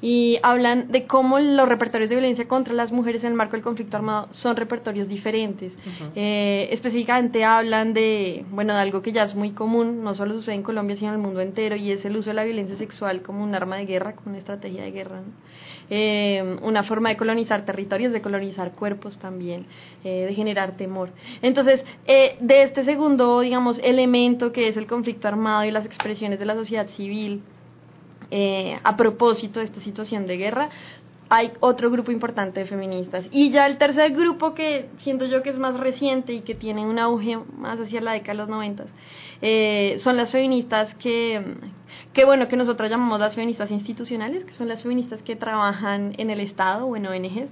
y 0.00 0.38
hablan 0.42 0.92
de 0.92 1.06
cómo 1.06 1.38
los 1.38 1.68
repertorios 1.68 2.10
de 2.10 2.16
violencia 2.16 2.46
contra 2.46 2.74
las 2.74 2.92
mujeres 2.92 3.22
en 3.24 3.30
el 3.30 3.34
marco 3.34 3.52
del 3.52 3.62
conflicto 3.62 3.96
armado 3.96 4.28
son 4.32 4.56
repertorios 4.56 5.08
diferentes. 5.08 5.72
eh, 6.14 6.68
específicamente 6.72 7.44
hablan 7.44 7.94
de, 7.94 8.44
bueno, 8.50 8.74
de 8.74 8.80
algo 8.80 9.02
que 9.02 9.12
ya 9.12 9.24
es 9.24 9.34
muy 9.34 9.52
común, 9.52 10.04
no 10.04 10.14
solo 10.14 10.34
sucede 10.34 10.56
en 10.56 10.62
Colombia, 10.62 10.96
sino 10.96 11.08
en 11.08 11.16
el 11.16 11.20
mundo 11.22 11.40
entero, 11.40 11.76
y 11.76 11.90
es 11.90 12.04
el 12.04 12.16
uso 12.16 12.30
de 12.30 12.34
la 12.34 12.44
violencia 12.44 12.76
sexual 12.76 13.22
como 13.22 13.42
un 13.42 13.54
arma 13.54 13.76
de 13.76 13.86
guerra, 13.86 14.14
como 14.14 14.30
una 14.30 14.38
estrategia 14.38 14.82
de 14.82 14.90
guerra. 14.90 15.20
¿no? 15.20 15.32
Eh, 15.90 16.58
una 16.62 16.82
forma 16.82 17.10
de 17.10 17.16
colonizar 17.16 17.64
territorios, 17.64 18.12
de 18.12 18.22
colonizar 18.22 18.72
cuerpos 18.72 19.18
también, 19.18 19.66
eh, 20.02 20.26
de 20.26 20.34
generar 20.34 20.76
temor. 20.76 21.10
Entonces, 21.42 21.82
eh, 22.06 22.36
de 22.40 22.62
este 22.62 22.84
segundo, 22.84 23.40
digamos, 23.40 23.78
elemento 23.82 24.52
que 24.52 24.68
es 24.68 24.76
el 24.76 24.86
conflicto 24.86 25.28
armado 25.28 25.64
y 25.64 25.70
las 25.70 25.84
expresiones 25.84 26.38
de 26.38 26.46
la 26.46 26.54
sociedad 26.54 26.88
civil, 26.96 27.42
eh, 28.30 28.78
a 28.82 28.96
propósito 28.96 29.60
de 29.60 29.66
esta 29.66 29.80
situación 29.80 30.26
de 30.26 30.36
guerra, 30.36 30.68
hay 31.28 31.52
otro 31.60 31.90
grupo 31.90 32.10
importante 32.10 32.60
de 32.60 32.66
feministas. 32.66 33.26
Y 33.30 33.50
ya 33.50 33.66
el 33.66 33.78
tercer 33.78 34.12
grupo 34.12 34.54
que 34.54 34.88
siento 34.98 35.24
yo 35.26 35.42
que 35.42 35.50
es 35.50 35.58
más 35.58 35.78
reciente 35.78 36.32
y 36.32 36.42
que 36.42 36.54
tiene 36.54 36.86
un 36.86 36.98
auge 36.98 37.38
más 37.56 37.80
hacia 37.80 38.00
la 38.00 38.12
década 38.12 38.32
de 38.32 38.38
los 38.38 38.48
noventas, 38.48 38.88
eh, 39.40 39.98
son 40.02 40.16
las 40.16 40.30
feministas 40.30 40.94
que, 40.96 41.42
que, 42.12 42.24
bueno, 42.24 42.48
que 42.48 42.56
nosotros 42.56 42.90
llamamos 42.90 43.20
las 43.20 43.34
feministas 43.34 43.70
institucionales, 43.70 44.44
que 44.44 44.54
son 44.54 44.68
las 44.68 44.82
feministas 44.82 45.22
que 45.22 45.36
trabajan 45.36 46.14
en 46.18 46.30
el 46.30 46.40
Estado 46.40 46.86
o 46.86 46.96
en 46.96 47.06
ONGs, 47.06 47.50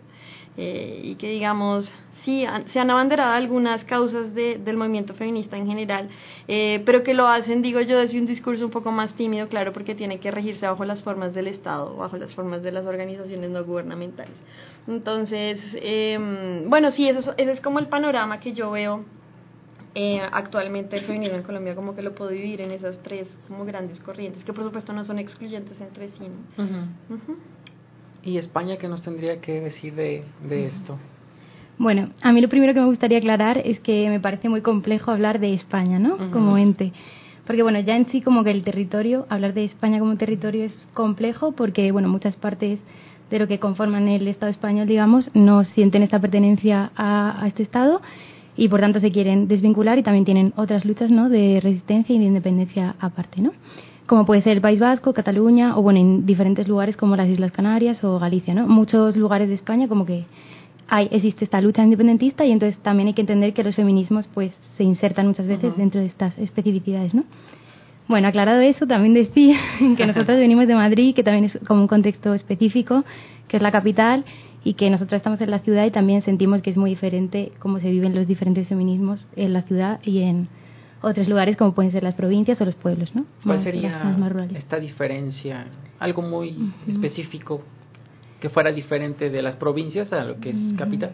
eh, 0.56 1.00
y 1.02 1.14
que 1.16 1.30
digamos 1.30 1.90
sí 2.24 2.44
han- 2.44 2.68
se 2.68 2.78
han 2.78 2.88
abanderado 2.90 3.32
algunas 3.32 3.82
causas 3.84 4.32
de, 4.34 4.58
del 4.58 4.76
movimiento 4.76 5.12
feminista 5.14 5.56
en 5.56 5.66
general, 5.66 6.08
eh, 6.46 6.80
pero 6.86 7.02
que 7.02 7.14
lo 7.14 7.26
hacen, 7.26 7.62
digo 7.62 7.80
yo, 7.80 7.98
desde 7.98 8.18
un 8.20 8.26
discurso 8.26 8.64
un 8.64 8.70
poco 8.70 8.92
más 8.92 9.12
tímido, 9.14 9.48
claro, 9.48 9.72
porque 9.72 9.94
tiene 9.96 10.20
que 10.20 10.30
regirse 10.30 10.66
bajo 10.66 10.84
las 10.84 11.02
formas 11.02 11.34
del 11.34 11.48
Estado, 11.48 11.96
bajo 11.96 12.16
las 12.18 12.32
formas 12.34 12.62
de 12.62 12.70
las 12.70 12.86
organizaciones 12.86 13.50
no 13.50 13.64
gubernamentales. 13.64 14.34
Entonces, 14.86 15.58
eh, 15.74 16.64
bueno, 16.68 16.92
sí, 16.92 17.08
ese 17.08 17.20
es, 17.20 17.26
ese 17.36 17.52
es 17.52 17.60
como 17.60 17.78
el 17.80 17.86
panorama 17.88 18.38
que 18.40 18.52
yo 18.52 18.70
veo 18.70 19.04
eh, 19.94 20.20
actualmente 20.32 20.96
el 20.96 21.04
feminismo 21.04 21.36
en 21.36 21.42
Colombia, 21.42 21.74
como 21.74 21.94
que 21.94 22.02
lo 22.02 22.14
puedo 22.14 22.30
dividir 22.30 22.60
en 22.62 22.70
esas 22.70 22.98
tres 23.02 23.28
como 23.48 23.64
grandes 23.64 24.00
corrientes, 24.00 24.42
que 24.44 24.52
por 24.52 24.64
supuesto 24.64 24.92
no 24.92 25.04
son 25.04 25.18
excluyentes 25.18 25.80
entre 25.80 26.08
sí. 26.08 26.20
¿no? 26.20 26.64
¿Y 28.24 28.38
España 28.38 28.76
qué 28.76 28.88
nos 28.88 29.02
tendría 29.02 29.40
que 29.40 29.60
decir 29.60 29.94
de, 29.94 30.24
de 30.48 30.66
esto? 30.66 30.98
Bueno, 31.78 32.10
a 32.22 32.32
mí 32.32 32.40
lo 32.40 32.48
primero 32.48 32.74
que 32.74 32.80
me 32.80 32.86
gustaría 32.86 33.18
aclarar 33.18 33.58
es 33.58 33.80
que 33.80 34.08
me 34.08 34.20
parece 34.20 34.48
muy 34.48 34.60
complejo 34.60 35.10
hablar 35.10 35.40
de 35.40 35.54
España, 35.54 35.98
¿no? 35.98 36.30
Como 36.30 36.56
ente. 36.56 36.92
Porque 37.46 37.62
bueno, 37.64 37.80
ya 37.80 37.96
en 37.96 38.06
sí 38.08 38.20
como 38.20 38.44
que 38.44 38.52
el 38.52 38.62
territorio, 38.62 39.26
hablar 39.28 39.52
de 39.52 39.64
España 39.64 39.98
como 39.98 40.16
territorio 40.16 40.64
es 40.64 40.72
complejo 40.94 41.52
porque 41.52 41.90
bueno, 41.90 42.08
muchas 42.08 42.36
partes 42.36 42.78
de 43.30 43.38
lo 43.38 43.48
que 43.48 43.58
conforman 43.58 44.06
el 44.06 44.28
Estado 44.28 44.52
español, 44.52 44.86
digamos, 44.86 45.30
no 45.34 45.64
sienten 45.64 46.02
esta 46.02 46.20
pertenencia 46.20 46.92
a, 46.94 47.42
a 47.42 47.48
este 47.48 47.64
Estado 47.64 48.00
y 48.56 48.68
por 48.68 48.80
tanto 48.80 49.00
se 49.00 49.10
quieren 49.10 49.48
desvincular 49.48 49.98
y 49.98 50.02
también 50.02 50.24
tienen 50.24 50.52
otras 50.56 50.84
luchas, 50.84 51.10
¿no? 51.10 51.28
De 51.28 51.58
resistencia 51.60 52.14
y 52.14 52.18
de 52.18 52.26
independencia 52.26 52.94
aparte, 53.00 53.40
¿no? 53.40 53.52
Como 54.06 54.26
puede 54.26 54.42
ser 54.42 54.52
el 54.52 54.60
País 54.60 54.80
Vasco, 54.80 55.14
Cataluña 55.14 55.76
o 55.76 55.82
bueno, 55.82 56.00
en 56.00 56.26
diferentes 56.26 56.68
lugares 56.68 56.96
como 56.96 57.16
las 57.16 57.28
Islas 57.28 57.52
Canarias 57.52 58.02
o 58.04 58.18
Galicia, 58.18 58.54
¿no? 58.54 58.66
Muchos 58.66 59.16
lugares 59.16 59.48
de 59.48 59.54
España 59.54 59.88
como 59.88 60.04
que 60.04 60.24
hay, 60.88 61.08
existe 61.10 61.44
esta 61.44 61.60
lucha 61.60 61.84
independentista 61.84 62.44
y 62.44 62.52
entonces 62.52 62.78
también 62.82 63.08
hay 63.08 63.14
que 63.14 63.22
entender 63.22 63.54
que 63.54 63.64
los 63.64 63.76
feminismos 63.76 64.28
pues 64.34 64.52
se 64.76 64.84
insertan 64.84 65.28
muchas 65.28 65.46
veces 65.46 65.76
dentro 65.76 66.00
de 66.00 66.06
estas 66.06 66.36
especificidades, 66.38 67.14
¿no? 67.14 67.24
Bueno, 68.08 68.28
aclarado 68.28 68.60
eso, 68.60 68.86
también 68.86 69.14
decir 69.14 69.56
que 69.96 70.06
nosotros 70.06 70.36
venimos 70.38 70.66
de 70.66 70.74
Madrid, 70.74 71.14
que 71.14 71.22
también 71.22 71.44
es 71.44 71.58
como 71.66 71.80
un 71.80 71.88
contexto 71.88 72.34
específico, 72.34 73.04
que 73.48 73.56
es 73.56 73.62
la 73.62 73.72
capital, 73.72 74.24
y 74.64 74.74
que 74.74 74.90
nosotros 74.90 75.16
estamos 75.16 75.40
en 75.40 75.50
la 75.50 75.58
ciudad 75.60 75.84
y 75.86 75.90
también 75.90 76.22
sentimos 76.22 76.62
que 76.62 76.70
es 76.70 76.76
muy 76.76 76.90
diferente 76.90 77.52
cómo 77.58 77.78
se 77.78 77.90
viven 77.90 78.14
los 78.14 78.26
diferentes 78.26 78.68
feminismos 78.68 79.24
en 79.36 79.52
la 79.52 79.62
ciudad 79.62 80.00
y 80.04 80.22
en 80.22 80.48
otros 81.02 81.28
lugares 81.28 81.56
como 81.56 81.72
pueden 81.74 81.92
ser 81.92 82.02
las 82.02 82.14
provincias 82.14 82.60
o 82.60 82.64
los 82.64 82.74
pueblos, 82.74 83.14
¿no? 83.14 83.24
¿Cuál 83.42 83.56
Más- 83.58 83.64
sería 83.64 83.98
las 84.04 84.18
más 84.18 84.50
esta 84.54 84.78
diferencia? 84.78 85.66
Algo 85.98 86.22
muy 86.22 86.72
específico 86.88 87.62
que 88.40 88.48
fuera 88.48 88.72
diferente 88.72 89.30
de 89.30 89.42
las 89.42 89.56
provincias 89.56 90.12
a 90.12 90.24
lo 90.24 90.40
que 90.40 90.50
es 90.50 90.56
capital. 90.76 91.12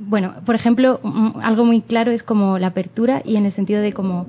Bueno, 0.00 0.34
por 0.46 0.54
ejemplo, 0.54 1.00
mm, 1.02 1.40
algo 1.42 1.64
muy 1.64 1.80
claro 1.80 2.10
es 2.10 2.22
como 2.22 2.58
la 2.58 2.68
apertura 2.68 3.22
y 3.24 3.36
en 3.36 3.46
el 3.46 3.52
sentido 3.52 3.80
de 3.80 3.92
como, 3.92 4.26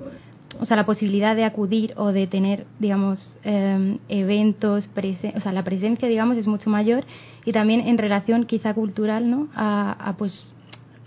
o 0.59 0.65
sea, 0.65 0.75
la 0.77 0.85
posibilidad 0.85 1.35
de 1.35 1.43
acudir 1.43 1.93
o 1.95 2.11
de 2.11 2.25
tener, 2.27 2.65
digamos, 2.79 3.23
eh, 3.43 3.97
eventos, 4.09 4.89
prese- 4.95 5.33
o 5.35 5.41
sea, 5.41 5.51
la 5.51 5.63
presencia, 5.63 6.07
digamos, 6.07 6.37
es 6.37 6.47
mucho 6.47 6.69
mayor 6.69 7.03
y 7.45 7.51
también 7.51 7.81
en 7.81 7.97
relación 7.97 8.45
quizá 8.45 8.73
cultural, 8.73 9.29
¿no? 9.29 9.47
A, 9.53 9.91
a, 10.09 10.13
pues 10.17 10.53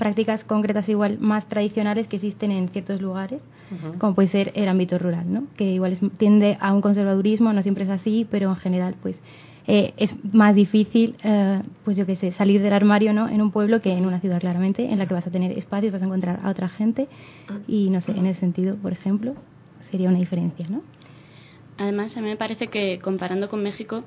prácticas 0.07 0.43
concretas 0.43 0.89
igual 0.89 1.19
más 1.21 1.47
tradicionales 1.49 2.09
que 2.09 2.17
existen 2.17 2.51
en 2.51 2.69
ciertos 2.71 3.01
lugares, 3.01 3.41
como 4.01 4.17
puede 4.17 4.29
ser 4.29 4.51
el 4.57 4.69
ámbito 4.69 4.99
rural, 4.99 5.33
¿no? 5.33 5.45
Que 5.57 5.65
igual 5.79 5.93
es- 5.93 6.19
tiende 6.19 6.59
a 6.61 6.73
un 6.75 6.81
conservadurismo, 6.81 7.53
no 7.53 7.63
siempre 7.63 7.85
es 7.85 7.91
así, 7.91 8.27
pero 8.29 8.49
en 8.51 8.57
general, 8.57 8.97
pues 9.01 9.17
eh, 9.69 9.95
es 9.97 10.11
más 10.35 10.57
difícil, 10.57 11.15
eh, 11.23 11.63
pues 11.85 11.97
yo 11.97 12.05
qué 12.05 12.17
sé, 12.17 12.33
salir 12.33 12.61
del 12.63 12.73
armario, 12.73 13.13
¿no? 13.13 13.29
En 13.29 13.41
un 13.41 13.53
pueblo 13.53 13.81
que 13.81 13.93
en 13.93 14.05
una 14.05 14.19
ciudad, 14.19 14.41
claramente, 14.41 14.91
en 14.91 14.99
la 14.99 15.07
que 15.07 15.15
vas 15.15 15.25
a 15.29 15.31
tener 15.31 15.57
espacios, 15.57 15.93
vas 15.93 16.03
a 16.03 16.07
encontrar 16.07 16.41
a 16.43 16.51
otra 16.51 16.69
gente 16.69 17.07
y, 17.69 17.89
no 17.91 18.01
sé, 18.01 18.11
en 18.11 18.27
ese 18.27 18.41
sentido, 18.41 18.75
por 18.75 18.91
ejemplo, 18.93 19.35
sería 19.93 20.09
una 20.09 20.19
diferencia, 20.19 20.67
¿no? 20.69 20.83
Además, 21.79 22.17
a 22.17 22.21
mí 22.21 22.29
me 22.29 22.37
parece 22.37 22.67
que 22.67 22.99
comparando 22.99 23.49
con 23.49 23.63
México, 23.63 24.03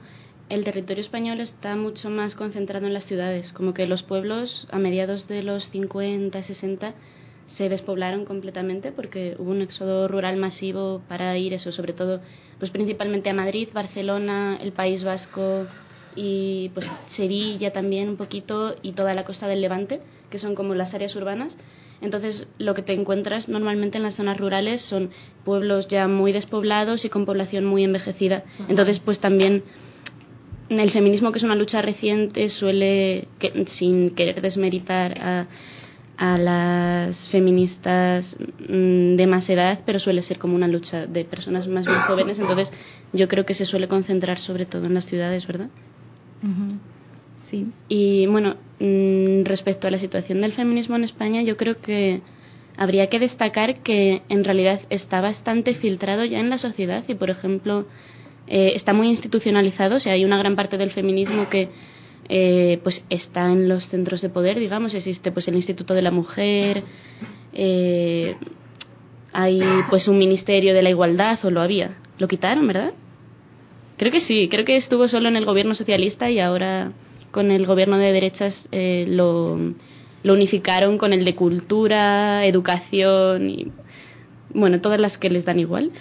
el 0.50 0.64
territorio 0.64 1.04
español 1.04 1.40
está 1.40 1.76
mucho 1.76 2.10
más 2.10 2.36
concentrado 2.36 2.86
en 2.86 2.94
las 2.94 3.06
ciudades, 3.06 3.52
como 3.54 3.74
que 3.74 3.88
los 3.88 4.04
pueblos 4.04 4.68
a 4.72 4.78
mediados 4.78 5.28
de 5.28 5.44
los 5.44 5.70
50, 5.72 6.44
60 6.44 6.94
se 7.58 7.70
despoblaron 7.70 8.26
completamente 8.26 8.92
porque 8.92 9.36
hubo 9.40 9.52
un 9.52 9.62
éxodo 9.62 10.08
rural 10.08 10.38
masivo 10.38 11.02
para 11.08 11.38
ir 11.38 11.54
eso, 11.54 11.72
sobre 11.72 11.94
todo, 11.94 12.22
pues 12.60 12.72
principalmente 12.72 13.30
a 13.30 13.34
Madrid, 13.34 13.70
Barcelona, 13.74 14.58
el 14.62 14.72
País 14.72 15.04
Vasco 15.04 15.66
y 16.16 16.70
pues 16.74 16.88
Sevilla 17.16 17.74
también 17.74 18.10
un 18.10 18.18
poquito 18.18 18.76
y 18.82 18.92
toda 18.92 19.14
la 19.14 19.26
costa 19.26 19.48
del 19.48 19.62
Levante, 19.62 20.02
que 20.30 20.40
son 20.40 20.56
como 20.56 20.76
las 20.76 20.94
áreas 20.94 21.16
urbanas. 21.16 21.56
Entonces, 22.02 22.48
lo 22.58 22.74
que 22.74 22.82
te 22.82 22.94
encuentras 22.94 23.48
normalmente 23.48 23.98
en 23.98 24.04
las 24.04 24.16
zonas 24.16 24.38
rurales 24.38 24.82
son 24.84 25.12
pueblos 25.44 25.88
ya 25.88 26.08
muy 26.08 26.34
despoblados 26.34 27.06
y 27.06 27.10
con 27.10 27.26
población 27.26 27.66
muy 27.66 27.84
envejecida. 27.84 28.44
Entonces, 28.68 29.00
pues 29.00 29.20
también 29.20 29.64
el 30.70 30.92
feminismo, 30.92 31.32
que 31.32 31.38
es 31.40 31.44
una 31.44 31.56
lucha 31.56 31.82
reciente, 31.82 32.50
suele, 32.50 33.28
que- 33.40 33.66
sin 33.78 34.12
querer 34.16 34.42
desmeritar 34.42 35.18
a, 35.20 35.48
a 36.18 36.38
las 36.38 37.18
feministas 37.30 38.26
mm, 38.68 39.16
de 39.16 39.28
más 39.28 39.48
edad, 39.50 39.80
pero 39.86 40.00
suele 40.00 40.24
ser 40.24 40.40
como 40.40 40.56
una 40.56 40.68
lucha 40.68 41.06
de 41.06 41.26
personas 41.26 41.68
más 41.68 41.86
bien 41.86 42.00
jóvenes. 42.02 42.40
Entonces, 42.40 42.72
yo 43.14 43.28
creo 43.28 43.46
que 43.46 43.54
se 43.54 43.66
suele 43.66 43.88
concentrar 43.88 44.40
sobre 44.40 44.66
todo 44.66 44.86
en 44.86 44.94
las 44.94 45.06
ciudades, 45.06 45.46
¿verdad? 45.48 45.68
Sí. 47.50 47.68
Y 47.90 48.26
bueno, 48.28 48.56
mm, 48.80 49.44
respecto 49.46 49.88
a 49.88 49.92
la 49.92 50.00
situación 50.00 50.42
del 50.42 50.54
feminismo 50.54 50.96
en 50.96 51.04
España, 51.04 51.42
yo 51.44 51.58
creo 51.58 51.80
que 51.80 52.22
habría 52.78 53.08
que 53.08 53.20
destacar 53.20 53.82
que 53.84 54.24
en 54.30 54.44
realidad 54.44 54.82
está 54.90 55.22
bastante 55.22 55.76
filtrado 55.76 56.26
ya 56.26 56.40
en 56.40 56.50
la 56.50 56.58
sociedad 56.58 57.04
y, 57.08 57.14
por 57.16 57.30
ejemplo, 57.30 57.86
eh, 58.48 58.74
está 58.76 58.94
muy 58.94 59.08
institucionalizado. 59.08 59.98
O 59.98 60.00
sea, 60.00 60.14
hay 60.14 60.26
una 60.26 60.38
gran 60.38 60.56
parte 60.56 60.78
del 60.78 60.92
feminismo 60.92 61.50
que 61.50 61.70
eh, 62.28 62.80
pues 62.84 63.04
está 63.10 63.52
en 63.52 63.70
los 63.70 63.88
centros 63.90 64.22
de 64.22 64.30
poder, 64.30 64.60
digamos. 64.60 64.94
Existe 64.94 65.32
pues 65.32 65.48
el 65.48 65.56
Instituto 65.56 65.94
de 65.94 66.02
la 66.02 66.12
Mujer, 66.12 66.84
eh, 67.54 68.36
hay 69.32 69.62
pues 69.90 70.08
un 70.08 70.18
Ministerio 70.18 70.74
de 70.74 70.82
la 70.82 70.90
Igualdad, 70.90 71.40
o 71.44 71.52
lo 71.52 71.62
había. 71.62 71.98
Lo 72.18 72.28
quitaron, 72.28 72.66
¿verdad? 72.68 72.94
Creo 73.98 74.12
que 74.12 74.22
sí, 74.22 74.48
creo 74.50 74.66
que 74.66 74.78
estuvo 74.78 75.08
solo 75.08 75.30
en 75.30 75.36
el 75.36 75.46
gobierno 75.46 75.76
socialista 75.76 76.30
y 76.30 76.40
ahora 76.40 76.92
con 77.32 77.52
el 77.52 77.66
gobierno 77.66 77.98
de 77.98 78.12
derechas 78.12 78.68
eh, 78.72 79.06
lo, 79.08 79.58
lo 80.24 80.34
unificaron 80.34 80.98
con 80.98 81.14
el 81.14 81.26
de 81.26 81.36
cultura, 81.36 82.46
educación 82.46 83.50
y 83.50 83.72
bueno, 84.54 84.82
todas 84.82 85.00
las 85.00 85.18
que 85.18 85.30
les 85.30 85.46
dan 85.46 85.60
igual. 85.60 85.92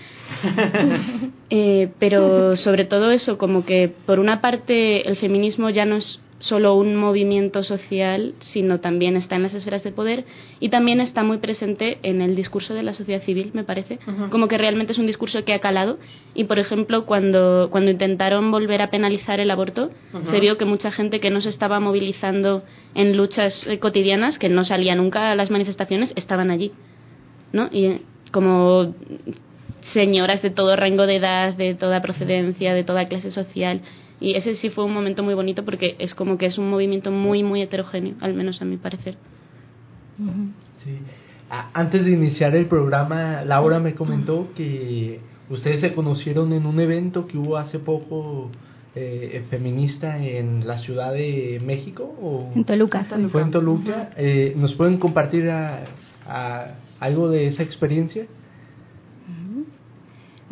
Eh, 1.50 1.90
pero 2.00 2.56
sobre 2.56 2.84
todo 2.84 3.12
eso, 3.12 3.38
como 3.38 3.64
que 3.64 3.92
por 4.06 4.18
una 4.18 4.40
parte 4.40 5.06
el 5.08 5.16
feminismo 5.16 5.70
ya 5.70 5.84
no 5.84 5.96
es 5.96 6.18
solo 6.40 6.74
un 6.74 6.96
movimiento 6.96 7.62
social, 7.62 8.34
sino 8.52 8.80
también 8.80 9.16
está 9.16 9.36
en 9.36 9.44
las 9.44 9.54
esferas 9.54 9.84
de 9.84 9.92
poder 9.92 10.24
y 10.58 10.68
también 10.70 11.00
está 11.00 11.22
muy 11.22 11.38
presente 11.38 11.98
en 12.02 12.20
el 12.20 12.34
discurso 12.34 12.74
de 12.74 12.82
la 12.82 12.92
sociedad 12.92 13.22
civil, 13.22 13.50
me 13.54 13.62
parece. 13.62 14.00
Como 14.30 14.48
que 14.48 14.58
realmente 14.58 14.94
es 14.94 14.98
un 14.98 15.06
discurso 15.06 15.44
que 15.44 15.54
ha 15.54 15.60
calado 15.60 15.98
y, 16.34 16.44
por 16.44 16.58
ejemplo, 16.58 17.06
cuando, 17.06 17.68
cuando 17.70 17.92
intentaron 17.92 18.50
volver 18.50 18.82
a 18.82 18.90
penalizar 18.90 19.38
el 19.38 19.50
aborto, 19.50 19.90
se 20.30 20.40
vio 20.40 20.58
que 20.58 20.64
mucha 20.64 20.90
gente 20.90 21.20
que 21.20 21.30
no 21.30 21.40
se 21.40 21.50
estaba 21.50 21.78
movilizando 21.78 22.64
en 22.94 23.16
luchas 23.16 23.60
eh, 23.66 23.78
cotidianas, 23.78 24.38
que 24.38 24.48
no 24.48 24.64
salía 24.64 24.96
nunca 24.96 25.30
a 25.30 25.36
las 25.36 25.50
manifestaciones, 25.50 26.12
estaban 26.16 26.50
allí. 26.50 26.72
¿no? 27.54 27.68
Y 27.70 28.00
como 28.32 28.94
señoras 29.92 30.42
de 30.42 30.50
todo 30.50 30.76
rango 30.76 31.06
de 31.06 31.16
edad, 31.16 31.54
de 31.54 31.74
toda 31.74 32.00
procedencia, 32.00 32.74
de 32.74 32.84
toda 32.84 33.06
clase 33.06 33.30
social 33.30 33.82
y 34.20 34.36
ese 34.36 34.56
sí 34.56 34.70
fue 34.70 34.84
un 34.84 34.94
momento 34.94 35.22
muy 35.22 35.34
bonito 35.34 35.64
porque 35.64 35.96
es 35.98 36.14
como 36.14 36.38
que 36.38 36.46
es 36.46 36.56
un 36.56 36.70
movimiento 36.70 37.10
muy, 37.10 37.42
muy 37.42 37.62
heterogéneo, 37.62 38.14
al 38.20 38.34
menos 38.34 38.60
a 38.62 38.64
mi 38.64 38.76
parecer. 38.76 39.16
Sí. 40.82 40.98
Antes 41.72 42.04
de 42.04 42.12
iniciar 42.12 42.56
el 42.56 42.66
programa, 42.66 43.42
Laura 43.44 43.80
me 43.80 43.94
comentó 43.94 44.48
que 44.56 45.20
ustedes 45.50 45.80
se 45.80 45.92
conocieron 45.92 46.52
en 46.52 46.64
un 46.66 46.80
evento 46.80 47.26
que 47.26 47.36
hubo 47.36 47.56
hace 47.56 47.78
poco 47.78 48.50
eh, 48.94 49.44
feminista 49.50 50.18
en 50.18 50.66
la 50.66 50.78
Ciudad 50.78 51.12
de 51.12 51.60
México. 51.64 52.04
¿o? 52.20 52.50
En 52.54 52.64
Toluca. 52.64 53.06
Fue 53.30 53.42
en 53.42 53.50
Toluca. 53.50 54.10
Eh, 54.16 54.54
¿Nos 54.56 54.74
pueden 54.74 54.98
compartir 54.98 55.50
algo 57.00 57.28
de 57.28 57.48
esa 57.48 57.62
experiencia? 57.62 58.26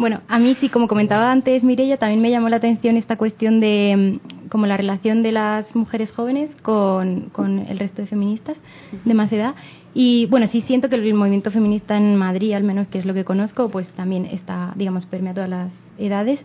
Bueno, 0.02 0.21
a 0.26 0.40
mí 0.40 0.56
sí, 0.59 0.68
como 0.68 0.88
comentaba 0.88 1.30
antes 1.30 1.62
Mirella, 1.62 1.97
también 1.97 2.21
me 2.21 2.28
llamó 2.28 2.49
la 2.49 2.56
atención 2.56 2.97
esta 2.97 3.16
cuestión 3.16 3.61
de 3.61 4.18
mm, 4.21 4.49
como 4.49 4.66
la 4.66 4.76
relación 4.76 5.23
de 5.23 5.30
las 5.30 5.76
mujeres 5.76 6.11
jóvenes 6.11 6.50
con, 6.61 7.30
con 7.30 7.61
el 7.61 7.78
resto 7.78 8.02
de 8.02 8.09
feministas 8.09 8.56
de 9.04 9.14
más 9.14 9.32
edad. 9.32 9.54
Y 9.94 10.26
bueno, 10.26 10.49
sí 10.49 10.62
siento 10.62 10.88
que 10.88 10.97
el 10.97 11.14
movimiento 11.14 11.52
feminista 11.52 11.97
en 11.97 12.16
Madrid, 12.16 12.54
al 12.54 12.64
menos 12.64 12.88
que 12.88 12.99
es 12.99 13.06
lo 13.06 13.14
que 13.14 13.25
conozco, 13.25 13.68
pues 13.68 13.87
también 13.90 14.25
está, 14.25 14.73
digamos, 14.75 15.06
permea 15.06 15.35
todas 15.35 15.49
las 15.49 15.71
edades, 15.99 16.40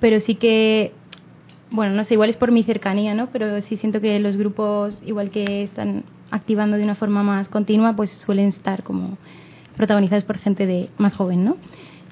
pero 0.00 0.18
sí 0.20 0.36
que, 0.36 0.92
bueno, 1.70 1.94
no 1.94 2.06
sé, 2.06 2.14
igual 2.14 2.30
es 2.30 2.36
por 2.36 2.50
mi 2.50 2.62
cercanía, 2.62 3.12
¿no? 3.12 3.26
Pero 3.26 3.60
sí 3.68 3.76
siento 3.76 4.00
que 4.00 4.18
los 4.20 4.38
grupos, 4.38 4.98
igual 5.04 5.28
que 5.28 5.64
están 5.64 6.04
activando 6.30 6.78
de 6.78 6.84
una 6.84 6.94
forma 6.94 7.22
más 7.22 7.46
continua, 7.48 7.94
pues 7.94 8.10
suelen 8.24 8.48
estar 8.48 8.82
como 8.82 9.18
protagonizados 9.76 10.24
por 10.24 10.38
gente 10.38 10.64
de 10.64 10.88
más 10.96 11.12
joven, 11.12 11.44
¿no? 11.44 11.58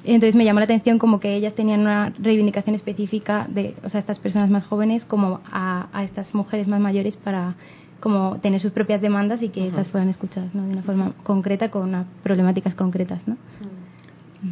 Entonces 0.04 0.35
me 0.35 0.45
llamó 0.45 0.61
la 0.61 0.64
atención 0.64 0.99
como 0.99 1.21
que 1.21 1.35
ellas 1.35 1.54
tenían 1.54 1.80
una 1.80 2.12
reivindicación 2.19 2.75
específica 2.75 3.47
de, 3.49 3.75
o 3.85 3.90
sea, 3.90 4.00
estas 4.00 4.19
personas 4.19 4.50
más 4.50 4.64
jóvenes 4.64 5.04
como 5.04 5.40
a, 5.50 5.88
a 5.92 6.04
estas 6.04 6.35
mujeres 6.35 6.69
más 6.69 6.80
mayores 6.80 7.16
para 7.16 7.54
como 8.00 8.38
tener 8.40 8.61
sus 8.61 8.73
propias 8.73 9.02
demandas 9.02 9.42
y 9.42 9.50
que 9.50 9.69
estas 9.69 9.88
fueran 9.88 10.09
escuchadas, 10.09 10.54
¿no? 10.54 10.64
De 10.64 10.73
una 10.73 10.83
forma 10.83 11.12
concreta 11.23 11.71
con 11.71 11.83
unas 11.83 12.07
problemáticas 12.23 12.75
concretas, 12.75 13.21
¿no? 13.26 13.37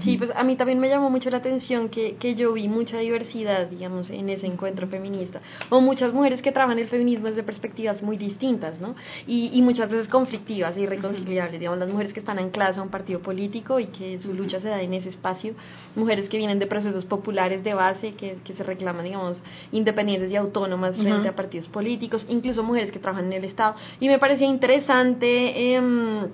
Sí, 0.05 0.19
pues 0.19 0.31
a 0.37 0.45
mí 0.45 0.55
también 0.57 0.81
me 0.81 0.89
llamó 0.91 1.09
mucho 1.09 1.31
la 1.31 1.39
atención 1.39 1.89
que, 1.89 2.17
que 2.17 2.35
yo 2.35 2.53
vi 2.53 2.69
mucha 2.69 2.99
diversidad, 2.99 3.69
digamos, 3.69 4.11
en 4.11 4.29
ese 4.29 4.47
encuentro 4.47 4.87
feminista. 4.87 5.41
O 5.71 5.81
muchas 5.81 6.13
mujeres 6.13 6.43
que 6.43 6.53
trabajan 6.53 6.79
el 6.79 6.89
feminismo 6.89 7.29
desde 7.29 7.43
perspectivas 7.43 8.03
muy 8.03 8.19
distintas, 8.19 8.79
¿no? 8.83 8.95
Y, 9.27 9.51
y 9.55 9.63
muchas 9.63 9.89
veces 9.89 10.09
conflictivas 10.09 10.77
e 10.77 10.83
irreconciliables. 10.83 11.59
Digamos, 11.59 11.79
las 11.79 11.89
mujeres 11.89 12.13
que 12.13 12.21
están 12.21 12.39
ancladas 12.39 12.77
a 12.77 12.83
un 12.83 12.91
partido 12.91 13.21
político 13.21 13.81
y 13.81 13.87
que 13.87 14.19
su 14.19 14.35
lucha 14.35 14.61
se 14.61 14.69
da 14.69 14.83
en 14.83 14.93
ese 14.93 15.09
espacio. 15.09 15.55
Mujeres 15.97 16.29
que 16.29 16.37
vienen 16.37 16.59
de 16.59 16.67
procesos 16.67 17.07
populares 17.07 17.65
de 17.65 17.73
base, 17.73 18.13
que, 18.13 18.37
que 18.45 18.53
se 18.53 18.63
reclaman, 18.65 19.05
digamos, 19.05 19.39
independientes 19.73 20.31
y 20.31 20.37
autónomas 20.37 20.97
frente 20.99 21.29
a 21.29 21.35
partidos 21.35 21.67
políticos. 21.69 22.27
Incluso 22.29 22.63
mujeres 22.63 22.93
que 22.93 22.99
trabajan 22.99 23.27
en 23.27 23.33
el 23.33 23.45
Estado. 23.45 23.75
Y 24.01 24.09
me 24.09 24.19
parecía 24.19 24.47
interesante... 24.47 25.77
Eh, 25.77 26.29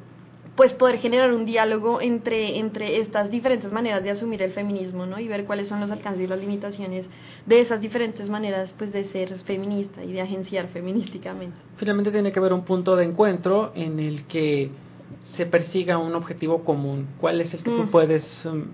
pues 0.57 0.73
poder 0.75 0.99
generar 0.99 1.33
un 1.33 1.45
diálogo 1.45 2.01
entre, 2.01 2.59
entre 2.59 3.01
estas 3.01 3.31
diferentes 3.31 3.73
maneras 3.73 4.05
de 4.05 4.11
asumir 4.11 4.41
el 4.43 4.53
feminismo, 4.53 5.05
¿no? 5.05 5.19
Y 5.19 5.27
ver 5.27 5.47
cuáles 5.47 5.69
son 5.69 5.81
los 5.81 5.91
alcances 5.91 6.23
y 6.23 6.27
las 6.29 6.39
limitaciones 6.39 7.07
de 7.45 7.61
esas 7.61 7.81
diferentes 7.81 8.29
maneras, 8.29 8.73
pues, 8.79 8.93
de 8.93 9.05
ser 9.07 9.37
feminista 9.41 10.05
y 10.05 10.13
de 10.13 10.21
agenciar 10.21 10.69
feminísticamente. 10.69 11.57
Finalmente 11.77 12.13
tiene 12.13 12.31
que 12.31 12.39
haber 12.39 12.53
un 12.53 12.65
punto 12.65 12.95
de 12.95 13.05
encuentro 13.05 13.73
en 13.75 13.99
el 13.99 14.27
que 14.27 14.71
se 15.37 15.47
persiga 15.47 15.99
un 15.99 16.15
objetivo 16.15 16.65
común. 16.65 17.09
¿Cuál 17.19 17.41
es 17.41 17.53
el 17.53 17.63
que 17.63 17.71
tú 17.71 17.91
puedes 17.91 18.25
um, 18.45 18.67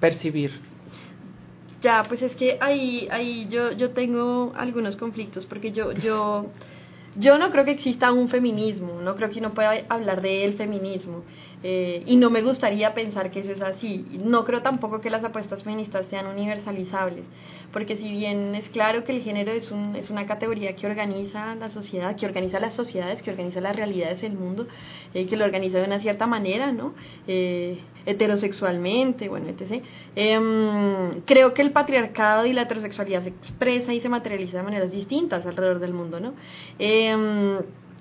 percibir? 0.00 0.52
Ya, 1.80 2.04
pues 2.06 2.20
es 2.22 2.34
que 2.36 2.58
ahí, 2.60 3.08
ahí 3.10 3.46
yo, 3.50 3.72
yo 3.72 3.90
tengo 3.90 4.52
algunos 4.56 4.96
conflictos, 4.96 5.46
porque 5.46 5.72
yo, 5.72 5.92
yo 5.92 6.46
yo 7.16 7.38
no 7.38 7.50
creo 7.50 7.64
que 7.64 7.72
exista 7.72 8.12
un 8.12 8.28
feminismo, 8.28 9.00
no 9.00 9.14
creo 9.14 9.30
que 9.30 9.38
uno 9.38 9.54
pueda 9.54 9.72
hablar 9.88 10.20
de 10.20 10.44
el 10.44 10.54
feminismo. 10.54 11.22
Eh, 11.66 12.02
y 12.04 12.16
no 12.16 12.28
me 12.28 12.42
gustaría 12.42 12.92
pensar 12.92 13.30
que 13.30 13.40
eso 13.40 13.52
es 13.52 13.62
así. 13.62 14.04
No 14.22 14.44
creo 14.44 14.60
tampoco 14.60 15.00
que 15.00 15.08
las 15.08 15.24
apuestas 15.24 15.62
feministas 15.62 16.06
sean 16.10 16.26
universalizables, 16.26 17.24
porque 17.72 17.96
si 17.96 18.12
bien 18.12 18.54
es 18.54 18.68
claro 18.68 19.02
que 19.04 19.16
el 19.16 19.22
género 19.22 19.50
es, 19.50 19.70
un, 19.70 19.96
es 19.96 20.10
una 20.10 20.26
categoría 20.26 20.76
que 20.76 20.86
organiza 20.86 21.54
la 21.54 21.70
sociedad, 21.70 22.16
que 22.16 22.26
organiza 22.26 22.60
las 22.60 22.74
sociedades, 22.74 23.22
que 23.22 23.30
organiza 23.30 23.62
las 23.62 23.74
realidades 23.74 24.20
del 24.20 24.34
mundo, 24.34 24.66
eh, 25.14 25.26
que 25.26 25.38
lo 25.38 25.46
organiza 25.46 25.78
de 25.78 25.86
una 25.86 26.00
cierta 26.00 26.26
manera, 26.26 26.70
¿no? 26.70 26.92
Eh, 27.26 27.78
heterosexualmente, 28.04 29.30
bueno, 29.30 29.46
etc. 29.48 29.82
Em, 30.14 31.22
creo 31.24 31.54
que 31.54 31.62
el 31.62 31.70
patriarcado 31.70 32.44
y 32.44 32.52
la 32.52 32.62
heterosexualidad 32.62 33.22
se 33.22 33.30
expresa 33.30 33.94
y 33.94 34.02
se 34.02 34.10
materializa 34.10 34.58
de 34.58 34.64
maneras 34.64 34.92
distintas 34.92 35.46
alrededor 35.46 35.78
del 35.78 35.94
mundo, 35.94 36.20
¿no? 36.20 36.34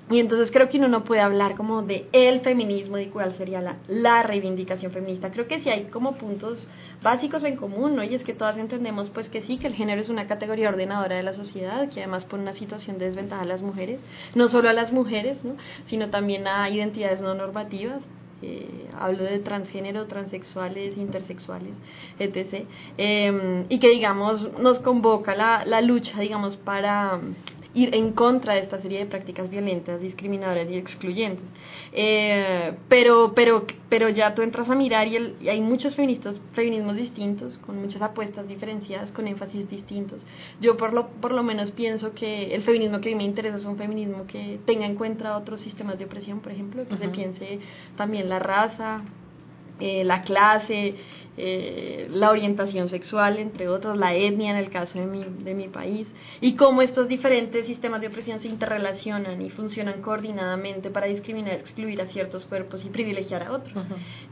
Em, 0.09 0.15
y 0.15 0.19
entonces 0.19 0.51
creo 0.51 0.69
que 0.69 0.77
uno 0.77 0.87
no 0.87 1.03
puede 1.03 1.21
hablar 1.21 1.55
como 1.55 1.81
de 1.81 2.07
el 2.11 2.41
feminismo, 2.41 2.97
de 2.97 3.09
cuál 3.09 3.35
sería 3.37 3.61
la, 3.61 3.77
la 3.87 4.23
reivindicación 4.23 4.91
feminista. 4.91 5.31
Creo 5.31 5.47
que 5.47 5.61
sí 5.61 5.69
hay 5.69 5.85
como 5.85 6.15
puntos 6.15 6.67
básicos 7.01 7.43
en 7.43 7.55
común, 7.55 7.95
¿no? 7.95 8.03
Y 8.03 8.15
es 8.15 8.23
que 8.23 8.33
todas 8.33 8.57
entendemos 8.57 9.09
pues 9.09 9.29
que 9.29 9.41
sí, 9.43 9.57
que 9.57 9.67
el 9.67 9.75
género 9.75 10.01
es 10.01 10.09
una 10.09 10.27
categoría 10.27 10.69
ordenadora 10.69 11.15
de 11.15 11.23
la 11.23 11.33
sociedad, 11.33 11.89
que 11.89 12.01
además 12.01 12.25
pone 12.25 12.43
una 12.43 12.53
situación 12.53 12.97
de 12.97 13.05
desventaja 13.05 13.41
a 13.41 13.45
las 13.45 13.61
mujeres, 13.61 13.99
no 14.35 14.49
solo 14.49 14.69
a 14.69 14.73
las 14.73 14.91
mujeres, 14.91 15.43
¿no? 15.43 15.55
Sino 15.87 16.09
también 16.09 16.47
a 16.47 16.69
identidades 16.69 17.21
no 17.21 17.33
normativas. 17.33 18.01
Eh, 18.45 18.89
hablo 18.99 19.23
de 19.23 19.39
transgénero, 19.39 20.05
transexuales, 20.07 20.97
intersexuales, 20.97 21.71
etc. 22.19 22.65
Eh, 22.97 23.65
y 23.69 23.79
que 23.79 23.87
digamos 23.87 24.59
nos 24.59 24.79
convoca 24.79 25.33
la, 25.33 25.63
la 25.65 25.79
lucha, 25.79 26.19
digamos, 26.19 26.57
para 26.57 27.21
ir 27.73 27.95
en 27.95 28.13
contra 28.13 28.53
de 28.53 28.61
esta 28.61 28.81
serie 28.81 28.99
de 28.99 29.05
prácticas 29.07 29.49
violentas, 29.49 29.99
discriminadoras 29.99 30.69
y 30.69 30.77
excluyentes. 30.77 31.45
Eh, 31.91 32.73
pero, 32.87 33.33
pero, 33.35 33.65
pero 33.89 34.09
ya 34.09 34.35
tú 34.35 34.41
entras 34.41 34.69
a 34.69 34.75
mirar 34.75 35.07
y, 35.07 35.15
el, 35.15 35.35
y 35.41 35.49
hay 35.49 35.61
muchos 35.61 35.95
feministas, 35.95 36.39
feminismos 36.53 36.95
distintos, 36.95 37.57
con 37.59 37.81
muchas 37.81 38.01
apuestas 38.01 38.47
diferenciadas, 38.47 39.11
con 39.11 39.27
énfasis 39.27 39.69
distintos. 39.69 40.23
Yo 40.61 40.77
por 40.77 40.93
lo, 40.93 41.07
por 41.07 41.31
lo 41.31 41.43
menos 41.43 41.71
pienso 41.71 42.13
que 42.13 42.53
el 42.53 42.63
feminismo 42.63 43.01
que 43.01 43.09
a 43.09 43.11
mí 43.11 43.15
me 43.15 43.23
interesa 43.23 43.57
es 43.57 43.65
un 43.65 43.77
feminismo 43.77 44.27
que 44.27 44.59
tenga 44.65 44.85
en 44.85 44.95
cuenta 44.95 45.37
otros 45.37 45.61
sistemas 45.61 45.97
de 45.97 46.05
opresión, 46.05 46.41
por 46.41 46.51
ejemplo, 46.51 46.87
que 46.87 46.97
se 46.97 47.09
piense 47.09 47.59
también 47.97 48.29
la 48.29 48.39
raza, 48.39 49.03
eh, 49.85 50.05
la 50.05 50.21
clase, 50.21 50.95
eh, 51.35 52.07
la 52.09 52.29
orientación 52.29 52.87
sexual, 52.87 53.37
entre 53.37 53.67
otros, 53.67 53.97
la 53.97 54.15
etnia 54.15 54.51
en 54.51 54.55
el 54.55 54.69
caso 54.69 54.97
de 54.97 55.05
mi, 55.05 55.25
de 55.25 55.53
mi 55.53 55.67
país, 55.67 56.07
y 56.39 56.55
cómo 56.55 56.81
estos 56.81 57.09
diferentes 57.09 57.65
sistemas 57.65 57.99
de 57.99 58.07
opresión 58.07 58.39
se 58.39 58.47
interrelacionan 58.47 59.41
y 59.41 59.49
funcionan 59.49 60.01
coordinadamente 60.01 60.89
para 60.89 61.07
discriminar, 61.07 61.55
excluir 61.55 61.99
a 61.99 62.05
ciertos 62.05 62.45
cuerpos 62.45 62.85
y 62.85 62.89
privilegiar 62.89 63.43
a 63.43 63.51
otros. 63.51 63.85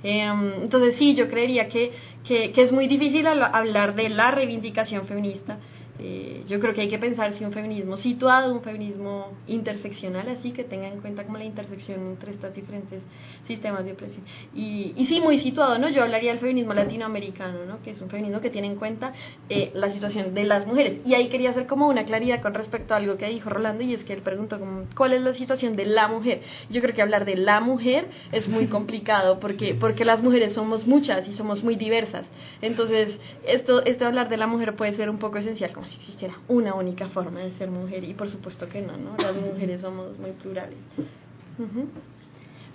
Em, 0.03 0.53
entonces 0.61 0.95
sí, 0.97 1.15
yo 1.15 1.27
creería 1.29 1.67
que, 1.67 1.91
que, 2.23 2.53
que 2.53 2.61
es 2.63 2.71
muy 2.71 2.87
difícil 2.87 3.27
hablar 3.27 3.93
de 3.95 4.07
la 4.07 4.31
reivindicación 4.31 5.05
feminista 5.05 5.57
eh, 6.03 6.43
yo 6.47 6.59
creo 6.59 6.73
que 6.73 6.81
hay 6.81 6.89
que 6.89 6.97
pensar 6.97 7.37
si 7.37 7.45
un 7.45 7.53
feminismo 7.53 7.95
situado, 7.97 8.53
un 8.53 8.61
feminismo 8.61 9.33
interseccional, 9.45 10.27
así 10.29 10.51
que 10.51 10.63
tenga 10.63 10.87
en 10.87 10.99
cuenta 10.99 11.23
como 11.23 11.37
la 11.37 11.43
intersección 11.43 11.99
entre 12.07 12.31
estos 12.31 12.53
diferentes 12.55 13.03
sistemas 13.45 13.85
de 13.85 13.91
opresión. 13.91 14.23
Y, 14.53 14.93
y 14.97 15.05
sí, 15.05 15.21
muy 15.21 15.39
situado, 15.41 15.77
¿no? 15.77 15.89
Yo 15.89 16.01
hablaría 16.01 16.31
del 16.31 16.39
feminismo 16.39 16.73
latinoamericano, 16.73 17.65
¿no? 17.65 17.83
Que 17.83 17.91
es 17.91 18.01
un 18.01 18.09
feminismo 18.09 18.41
que 18.41 18.49
tiene 18.49 18.67
en 18.67 18.77
cuenta 18.77 19.13
eh, 19.47 19.71
la 19.75 19.93
situación 19.93 20.33
de 20.33 20.43
las 20.43 20.65
mujeres. 20.65 21.01
Y 21.05 21.13
ahí 21.13 21.29
quería 21.29 21.51
hacer 21.51 21.67
como 21.67 21.87
una 21.87 22.03
claridad 22.03 22.41
con 22.41 22.55
respecto 22.55 22.95
a 22.95 22.97
algo 22.97 23.17
que 23.17 23.27
dijo 23.27 23.51
Rolando, 23.51 23.83
y 23.83 23.93
es 23.93 24.03
que 24.03 24.13
él 24.13 24.23
preguntó 24.23 24.59
como, 24.59 24.85
¿cuál 24.95 25.13
es 25.13 25.21
la 25.21 25.35
situación 25.35 25.75
de 25.75 25.85
la 25.85 26.07
mujer? 26.07 26.41
Yo 26.71 26.81
creo 26.81 26.95
que 26.95 27.03
hablar 27.03 27.25
de 27.25 27.35
la 27.35 27.59
mujer 27.59 28.07
es 28.31 28.47
muy 28.47 28.65
complicado 28.75 29.39
porque, 29.39 29.75
porque 29.79 30.03
las 30.03 30.23
mujeres 30.23 30.53
somos 30.53 30.87
muchas 30.87 31.27
y 31.27 31.33
somos 31.35 31.63
muy 31.63 31.75
diversas. 31.75 32.25
Entonces, 32.63 33.19
esto, 33.45 33.83
esto 33.85 34.07
hablar 34.07 34.29
de 34.29 34.37
la 34.37 34.47
mujer 34.47 34.75
puede 34.75 34.95
ser 34.95 35.07
un 35.07 35.19
poco 35.19 35.37
esencial, 35.37 35.71
como 35.71 35.90
si 35.91 35.97
existiera 35.97 36.35
una 36.47 36.73
única 36.73 37.09
forma 37.09 37.39
de 37.39 37.51
ser 37.53 37.69
mujer 37.69 38.03
y 38.03 38.13
por 38.13 38.29
supuesto 38.29 38.67
que 38.69 38.81
no, 38.81 38.93
¿no? 38.97 39.15
Las 39.17 39.35
mujeres 39.35 39.81
somos 39.81 40.17
muy 40.17 40.31
plurales. 40.31 40.77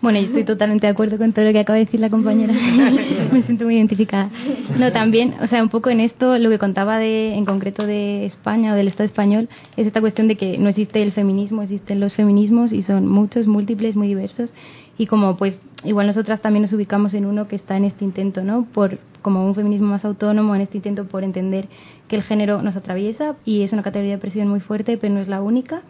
Bueno, 0.02 0.20
yo 0.20 0.26
estoy 0.26 0.44
totalmente 0.44 0.86
de 0.86 0.92
acuerdo 0.92 1.16
con 1.16 1.32
todo 1.32 1.46
lo 1.46 1.52
que 1.52 1.60
acaba 1.60 1.78
de 1.78 1.86
decir 1.86 1.98
la 2.00 2.10
compañera. 2.10 2.52
Me 3.32 3.42
siento 3.42 3.64
muy 3.64 3.76
identificada. 3.76 4.30
No, 4.78 4.92
también, 4.92 5.34
o 5.40 5.46
sea, 5.46 5.62
un 5.62 5.70
poco 5.70 5.88
en 5.90 6.00
esto, 6.00 6.38
lo 6.38 6.50
que 6.50 6.58
contaba 6.58 6.98
de, 6.98 7.34
en 7.34 7.44
concreto 7.46 7.86
de 7.86 8.26
España 8.26 8.74
o 8.74 8.76
del 8.76 8.88
Estado 8.88 9.06
español, 9.06 9.48
es 9.76 9.86
esta 9.86 10.00
cuestión 10.00 10.28
de 10.28 10.36
que 10.36 10.58
no 10.58 10.68
existe 10.68 11.02
el 11.02 11.12
feminismo, 11.12 11.62
existen 11.62 11.98
los 11.98 12.14
feminismos 12.14 12.72
y 12.72 12.82
son 12.82 13.08
muchos, 13.08 13.46
múltiples, 13.46 13.96
muy 13.96 14.08
diversos. 14.08 14.50
Y 14.98 15.06
como, 15.06 15.36
pues, 15.36 15.58
igual 15.84 16.06
nosotras 16.06 16.40
también 16.40 16.62
nos 16.62 16.72
ubicamos 16.72 17.14
en 17.14 17.26
uno 17.26 17.48
que 17.48 17.56
está 17.56 17.76
en 17.76 17.84
este 17.84 18.04
intento, 18.04 18.42
¿no? 18.42 18.66
Por, 18.72 18.98
como 19.22 19.46
un 19.46 19.54
feminismo 19.54 19.88
más 19.88 20.04
autónomo, 20.04 20.54
en 20.54 20.62
este 20.62 20.78
intento 20.78 21.06
por 21.06 21.24
entender 21.24 21.68
que 22.08 22.16
el 22.16 22.22
género 22.22 22.62
nos 22.62 22.76
atraviesa 22.76 23.36
y 23.44 23.62
es 23.62 23.72
una 23.72 23.82
categoría 23.82 24.14
de 24.14 24.20
presión 24.20 24.48
muy 24.48 24.60
fuerte, 24.60 24.96
pero 24.96 25.12
no 25.12 25.20
es 25.20 25.28
la 25.28 25.42
única 25.42 25.82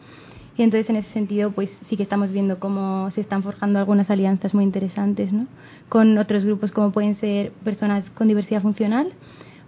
y 0.56 0.62
entonces 0.62 0.88
en 0.88 0.96
ese 0.96 1.12
sentido 1.12 1.50
pues 1.50 1.70
sí 1.88 1.96
que 1.96 2.02
estamos 2.02 2.32
viendo 2.32 2.58
cómo 2.58 3.10
se 3.10 3.20
están 3.20 3.42
forjando 3.42 3.78
algunas 3.78 4.10
alianzas 4.10 4.54
muy 4.54 4.64
interesantes 4.64 5.32
¿no? 5.32 5.46
con 5.88 6.16
otros 6.18 6.44
grupos 6.44 6.72
como 6.72 6.92
pueden 6.92 7.16
ser 7.16 7.52
personas 7.64 8.08
con 8.10 8.28
diversidad 8.28 8.62
funcional 8.62 9.12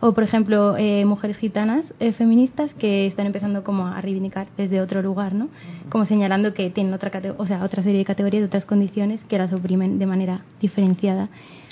o 0.01 0.13
por 0.13 0.25
ejemplo 0.25 0.77
eh, 0.77 1.05
mujeres 1.05 1.37
gitanas 1.37 1.93
eh, 2.01 2.13
feministas 2.13 2.73
que 2.75 3.07
están 3.07 3.27
empezando 3.27 3.65
como 3.65 3.87
a 3.87 4.01
reivindicar 4.01 4.47
desde 4.57 4.81
otro 4.81 5.03
lugar 5.03 5.35
no 5.35 5.49
como 5.91 6.05
señalando 6.05 6.55
que 6.55 6.71
tienen 6.71 6.93
otra 6.93 7.11
o 7.37 7.47
sea 7.47 7.65
otra 7.65 7.83
serie 7.83 7.99
de 7.99 8.05
categorías 8.05 8.45
otras 8.45 8.65
condiciones 8.65 9.23
que 9.25 9.39
las 9.39 9.53
oprimen 9.53 9.99
de 9.99 10.07
manera 10.07 10.43
diferenciada 10.61 11.29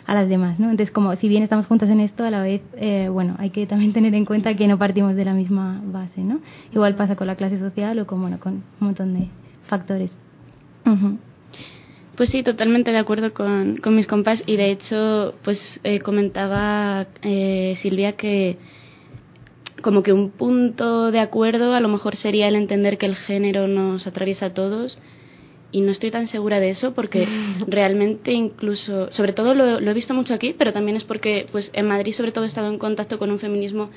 a 0.07 0.15
las 0.15 0.29
demás, 0.29 0.61
¿no? 0.61 0.71
Entonces, 0.71 0.93
como 0.93 1.15
si 1.17 1.29
bien 1.29 1.43
estamos 1.43 1.67
juntas 1.67 1.91
en 1.91 1.99
esto, 2.01 2.25
a 2.25 2.31
la 2.31 2.41
vez, 2.41 2.63
eh, 2.77 3.09
bueno, 3.11 3.35
hay 3.39 3.51
que 3.51 3.67
también 3.67 3.93
tener 3.93 4.15
en 4.15 4.25
cuenta 4.25 4.55
que 4.55 4.69
no 4.69 4.79
partimos 4.79 5.17
de 5.17 5.25
la 5.25 5.35
misma 5.35 5.81
base, 5.85 6.23
¿no? 6.23 6.39
Igual 6.73 6.95
pasa 6.95 7.17
con 7.17 7.27
la 7.27 7.35
clase 7.35 7.59
social 7.59 7.99
o 7.99 8.07
con, 8.07 8.21
bueno, 8.21 8.39
con 8.39 8.53
un 8.55 8.63
montón 8.79 9.15
de 9.15 9.29
factores. 9.67 10.13
Pues 12.17 12.31
sí, 12.31 12.43
totalmente 12.43 12.93
de 12.93 12.99
acuerdo 12.99 13.35
con, 13.35 13.77
con 13.77 13.95
mis 13.95 14.07
compas. 14.07 14.43
Y 14.47 14.57
de 14.57 14.71
hecho, 14.71 15.35
pues 15.45 15.61
eh, 15.85 16.01
comentaba 16.01 17.07
eh, 17.23 17.77
Silvia 17.83 18.13
que 18.13 18.57
como 19.83 20.03
que 20.03 20.15
un 20.15 20.31
punto 20.31 21.11
de 21.11 21.21
acuerdo 21.21 21.75
a 21.75 21.81
lo 21.81 21.89
mejor 21.89 22.17
sería 22.17 22.49
el 22.49 22.57
entender 22.57 22.97
que 22.97 23.07
el 23.07 23.17
género 23.17 23.69
nos 23.69 24.07
atraviesa 24.07 24.47
a 24.47 24.55
todos. 24.55 24.99
Y 25.73 25.83
no 25.83 25.93
estoy 25.93 26.11
tan 26.11 26.29
segura 26.29 26.59
de 26.59 26.71
eso 26.71 26.95
porque 26.95 27.29
realmente 27.67 28.33
incluso, 28.33 29.13
sobre 29.13 29.35
todo 29.35 29.55
lo, 29.55 29.79
he 29.79 29.95
visto 29.95 30.15
mucho 30.15 30.33
aquí, 30.33 30.55
pero 30.57 30.73
también 30.73 30.97
es 30.97 31.05
porque 31.05 31.47
pues 31.53 31.71
en 31.75 31.87
Madrid 31.87 32.15
sobre 32.15 32.33
todo 32.33 32.45
he 32.45 32.49
estado 32.49 32.69
en 32.69 32.79
contacto 32.79 33.19
con 33.19 33.31
un 33.31 33.41
feminismo 33.41 33.91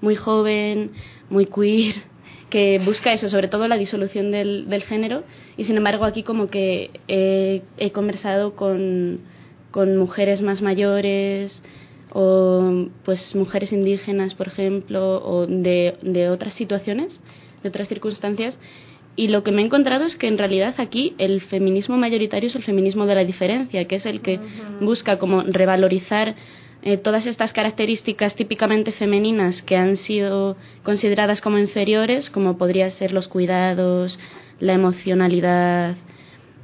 muy 0.00 0.14
joven, 0.14 0.92
muy 1.28 1.46
queer, 1.46 1.96
que 2.54 2.78
busca 2.78 3.12
eso, 3.12 3.28
sobre 3.28 3.48
todo 3.48 3.66
la 3.66 3.76
disolución 3.76 4.30
del, 4.30 4.68
del 4.68 4.84
género. 4.84 5.24
Y 5.56 5.64
sin 5.64 5.76
embargo 5.76 6.04
aquí 6.04 6.22
como 6.22 6.50
que 6.50 6.92
he, 7.08 7.62
he 7.78 7.90
conversado 7.90 8.54
con, 8.54 9.22
con 9.72 9.96
mujeres 9.96 10.40
más 10.40 10.62
mayores 10.62 11.60
o 12.12 12.86
pues 13.04 13.34
mujeres 13.34 13.72
indígenas, 13.72 14.36
por 14.36 14.46
ejemplo, 14.46 15.20
o 15.26 15.48
de, 15.48 15.96
de 16.02 16.30
otras 16.30 16.54
situaciones, 16.54 17.18
de 17.64 17.70
otras 17.70 17.88
circunstancias. 17.88 18.56
Y 19.16 19.26
lo 19.26 19.42
que 19.42 19.50
me 19.50 19.62
he 19.62 19.64
encontrado 19.64 20.04
es 20.04 20.14
que 20.14 20.28
en 20.28 20.38
realidad 20.38 20.76
aquí 20.78 21.16
el 21.18 21.40
feminismo 21.40 21.96
mayoritario 21.96 22.50
es 22.50 22.54
el 22.54 22.62
feminismo 22.62 23.04
de 23.06 23.16
la 23.16 23.24
diferencia, 23.24 23.84
que 23.86 23.96
es 23.96 24.06
el 24.06 24.20
que 24.20 24.38
busca 24.80 25.18
como 25.18 25.42
revalorizar 25.42 26.36
eh, 26.84 26.98
todas 26.98 27.26
estas 27.26 27.52
características 27.52 28.36
típicamente 28.36 28.92
femeninas 28.92 29.62
que 29.62 29.76
han 29.76 29.96
sido 29.96 30.56
consideradas 30.84 31.40
como 31.40 31.58
inferiores, 31.58 32.30
como 32.30 32.56
podría 32.56 32.90
ser 32.92 33.12
los 33.12 33.26
cuidados, 33.26 34.18
la 34.60 34.74
emocionalidad, 34.74 35.96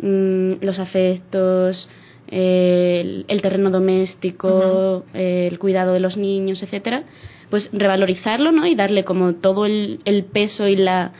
mm, 0.00 0.52
los 0.61 0.78
afectos, 0.78 1.88
el, 2.28 3.40
terreno 3.42 3.70
doméstico, 3.70 5.04
el 5.14 5.59
cuidado 5.59 5.94
de 5.94 6.00
los 6.00 6.16
niños, 6.16 6.62
etcétera, 6.62 7.02
pues 7.50 7.68
revalorizarlo, 7.72 8.52
¿no? 8.52 8.66
Y 8.66 8.76
darle 8.76 9.02
como 9.02 9.35
todo 9.35 9.66
el 9.66 10.24
peso 10.33 10.68
y 10.68 10.76
la 10.76 11.12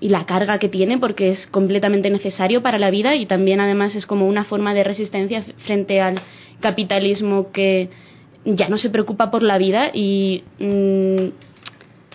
y 0.00 0.08
la 0.08 0.26
carga 0.26 0.58
que 0.58 0.68
tiene 0.68 0.98
porque 0.98 1.32
es 1.32 1.46
completamente 1.48 2.10
necesario 2.10 2.62
para 2.62 2.78
la 2.78 2.90
vida 2.90 3.14
y 3.16 3.26
también 3.26 3.60
además 3.60 3.94
es 3.94 4.06
como 4.06 4.26
una 4.26 4.44
forma 4.44 4.74
de 4.74 4.84
resistencia 4.84 5.42
frente 5.64 6.00
al 6.00 6.20
capitalismo 6.60 7.50
que 7.52 7.88
ya 8.46 8.68
no 8.68 8.78
se 8.78 8.90
preocupa 8.90 9.30
por 9.30 9.42
la 9.42 9.58
vida 9.58 9.90
y 9.92 10.44
mm, 10.58 11.28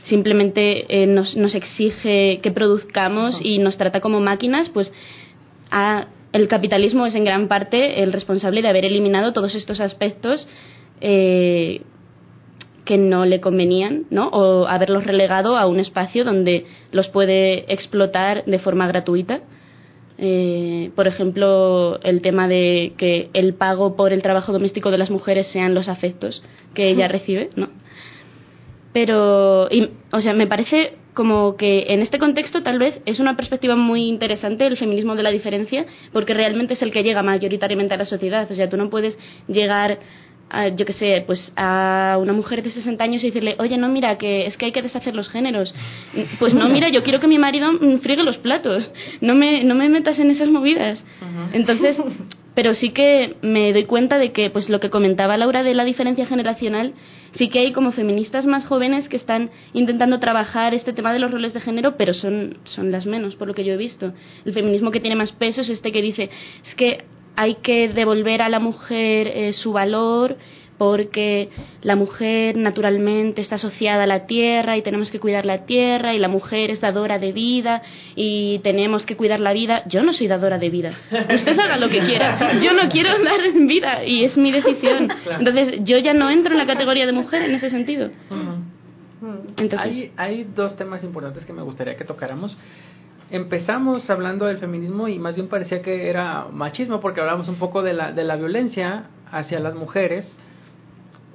simplemente 0.07 1.03
eh, 1.03 1.07
nos, 1.07 1.35
nos, 1.35 1.53
exige 1.53 2.39
que 2.41 2.51
produzcamos 2.51 3.39
y 3.43 3.59
nos 3.59 3.77
trata 3.77 3.99
como 3.99 4.19
máquinas, 4.19 4.69
pues 4.69 4.91
el 6.33 6.47
capitalismo 6.47 7.05
es 7.05 7.15
en 7.15 7.25
gran 7.25 7.47
parte 7.47 8.01
el 8.01 8.13
responsable 8.13 8.61
de 8.61 8.69
haber 8.69 8.85
eliminado 8.85 9.33
todos 9.33 9.53
estos 9.55 9.79
aspectos 9.79 10.47
eh, 11.01 11.81
que 12.85 12.97
no 12.97 13.25
le 13.25 13.41
convenían, 13.41 14.05
¿no? 14.09 14.29
O 14.29 14.65
haberlos 14.67 15.05
relegado 15.05 15.55
a 15.57 15.67
un 15.67 15.79
espacio 15.79 16.23
donde 16.23 16.65
los 16.91 17.07
puede 17.09 17.71
explotar 17.71 18.43
de 18.45 18.59
forma 18.59 18.87
gratuita. 18.87 19.41
Eh, 20.23 20.91
por 20.95 21.07
ejemplo, 21.07 21.99
el 22.03 22.21
tema 22.21 22.47
de 22.47 22.93
que 22.95 23.31
el 23.33 23.55
pago 23.55 23.95
por 23.95 24.13
el 24.13 24.21
trabajo 24.21 24.53
doméstico 24.53 24.91
de 24.91 24.99
las 24.99 25.09
mujeres 25.09 25.47
sean 25.47 25.73
los 25.73 25.89
afectos 25.89 26.43
que 26.75 26.89
ella 26.89 27.07
recibe, 27.07 27.49
¿no? 27.55 27.69
Pero, 28.93 29.67
o 30.11 30.21
sea, 30.21 30.33
me 30.33 30.45
parece 30.45 30.93
como 31.15 31.57
que 31.57 31.85
en 31.89 32.03
este 32.03 32.19
contexto 32.19 32.61
tal 32.61 32.77
vez 32.77 33.01
es 33.05 33.19
una 33.19 33.35
perspectiva 33.35 33.75
muy 33.75 34.07
interesante 34.07 34.67
el 34.67 34.77
feminismo 34.77 35.15
de 35.15 35.23
la 35.23 35.31
diferencia, 35.31 35.87
porque 36.13 36.35
realmente 36.35 36.75
es 36.75 36.81
el 36.83 36.91
que 36.91 37.03
llega 37.03 37.23
mayoritariamente 37.23 37.95
a 37.95 37.97
la 37.97 38.05
sociedad. 38.05 38.49
O 38.49 38.55
sea, 38.55 38.69
tú 38.69 38.77
no 38.77 38.91
puedes 38.91 39.17
llegar 39.47 39.97
yo 40.75 40.85
qué 40.85 40.93
sé, 40.93 41.23
pues 41.25 41.51
a 41.55 42.17
una 42.19 42.33
mujer 42.33 42.61
de 42.61 42.71
60 42.71 43.03
años 43.03 43.23
y 43.23 43.27
decirle, 43.27 43.55
oye, 43.59 43.77
no, 43.77 43.87
mira, 43.87 44.17
que 44.17 44.47
es 44.47 44.57
que 44.57 44.65
hay 44.65 44.71
que 44.71 44.81
deshacer 44.81 45.15
los 45.15 45.29
géneros. 45.29 45.73
Pues 46.39 46.53
no, 46.53 46.67
mira, 46.69 46.89
yo 46.89 47.03
quiero 47.03 47.19
que 47.19 47.27
mi 47.27 47.37
marido 47.37 47.71
friegue 48.01 48.23
los 48.23 48.37
platos, 48.37 48.89
no 49.21 49.35
me, 49.35 49.63
no 49.63 49.75
me 49.75 49.89
metas 49.89 50.19
en 50.19 50.31
esas 50.31 50.49
movidas. 50.49 51.03
Entonces, 51.53 51.97
pero 52.55 52.75
sí 52.75 52.89
que 52.89 53.37
me 53.41 53.71
doy 53.71 53.85
cuenta 53.85 54.17
de 54.17 54.31
que, 54.33 54.49
pues 54.49 54.69
lo 54.69 54.79
que 54.79 54.89
comentaba 54.89 55.37
Laura 55.37 55.63
de 55.63 55.73
la 55.73 55.85
diferencia 55.85 56.25
generacional, 56.25 56.93
sí 57.37 57.47
que 57.47 57.59
hay 57.59 57.71
como 57.71 57.93
feministas 57.93 58.45
más 58.45 58.65
jóvenes 58.65 59.07
que 59.07 59.15
están 59.15 59.51
intentando 59.73 60.19
trabajar 60.19 60.73
este 60.73 60.91
tema 60.91 61.13
de 61.13 61.19
los 61.19 61.31
roles 61.31 61.53
de 61.53 61.61
género, 61.61 61.95
pero 61.95 62.13
son, 62.13 62.57
son 62.65 62.91
las 62.91 63.05
menos, 63.05 63.35
por 63.35 63.47
lo 63.47 63.53
que 63.53 63.63
yo 63.63 63.73
he 63.73 63.77
visto. 63.77 64.13
El 64.45 64.53
feminismo 64.53 64.91
que 64.91 64.99
tiene 64.99 65.15
más 65.15 65.31
peso 65.31 65.61
es 65.61 65.69
este 65.69 65.91
que 65.93 66.01
dice, 66.01 66.29
es 66.65 66.75
que 66.75 67.05
hay 67.35 67.55
que 67.55 67.89
devolver 67.89 68.41
a 68.41 68.49
la 68.49 68.59
mujer 68.59 69.27
eh, 69.27 69.53
su 69.53 69.73
valor 69.73 70.37
porque 70.81 71.49
la 71.83 71.95
mujer 71.95 72.57
naturalmente 72.57 73.39
está 73.43 73.57
asociada 73.57 74.05
a 74.05 74.07
la 74.07 74.25
tierra 74.25 74.77
y 74.77 74.81
tenemos 74.81 75.11
que 75.11 75.19
cuidar 75.19 75.45
la 75.45 75.67
tierra 75.67 76.15
y 76.15 76.17
la 76.17 76.27
mujer 76.27 76.71
es 76.71 76.81
dadora 76.81 77.19
de 77.19 77.31
vida 77.33 77.83
y 78.15 78.57
tenemos 78.63 79.05
que 79.05 79.15
cuidar 79.15 79.39
la 79.39 79.53
vida. 79.53 79.83
Yo 79.87 80.01
no 80.01 80.11
soy 80.11 80.27
dadora 80.27 80.57
de 80.57 80.71
vida. 80.71 80.97
Usted 81.11 81.59
haga 81.59 81.77
lo 81.77 81.87
que 81.87 81.99
quiera. 81.99 82.59
Yo 82.59 82.73
no 82.73 82.89
quiero 82.89 83.11
dar 83.23 83.41
vida 83.53 84.03
y 84.03 84.23
es 84.23 84.35
mi 84.37 84.51
decisión. 84.51 85.07
Entonces 85.37 85.81
yo 85.83 85.99
ya 85.99 86.15
no 86.15 86.31
entro 86.31 86.53
en 86.53 86.57
la 86.57 86.65
categoría 86.65 87.05
de 87.05 87.11
mujer 87.11 87.43
en 87.43 87.53
ese 87.53 87.69
sentido. 87.69 88.09
Entonces, 89.57 89.79
hay, 89.79 90.11
hay 90.17 90.43
dos 90.55 90.75
temas 90.77 91.03
importantes 91.03 91.45
que 91.45 91.53
me 91.53 91.61
gustaría 91.61 91.95
que 91.95 92.05
tocáramos 92.05 92.57
empezamos 93.31 94.09
hablando 94.09 94.45
del 94.45 94.57
feminismo 94.57 95.07
y 95.07 95.17
más 95.17 95.35
bien 95.35 95.47
parecía 95.47 95.81
que 95.81 96.09
era 96.09 96.47
machismo 96.51 96.99
porque 96.99 97.21
hablábamos 97.21 97.47
un 97.47 97.55
poco 97.55 97.81
de 97.81 97.93
la, 97.93 98.11
de 98.11 98.25
la 98.25 98.35
violencia 98.35 99.05
hacia 99.31 99.59
las 99.59 99.73
mujeres 99.73 100.27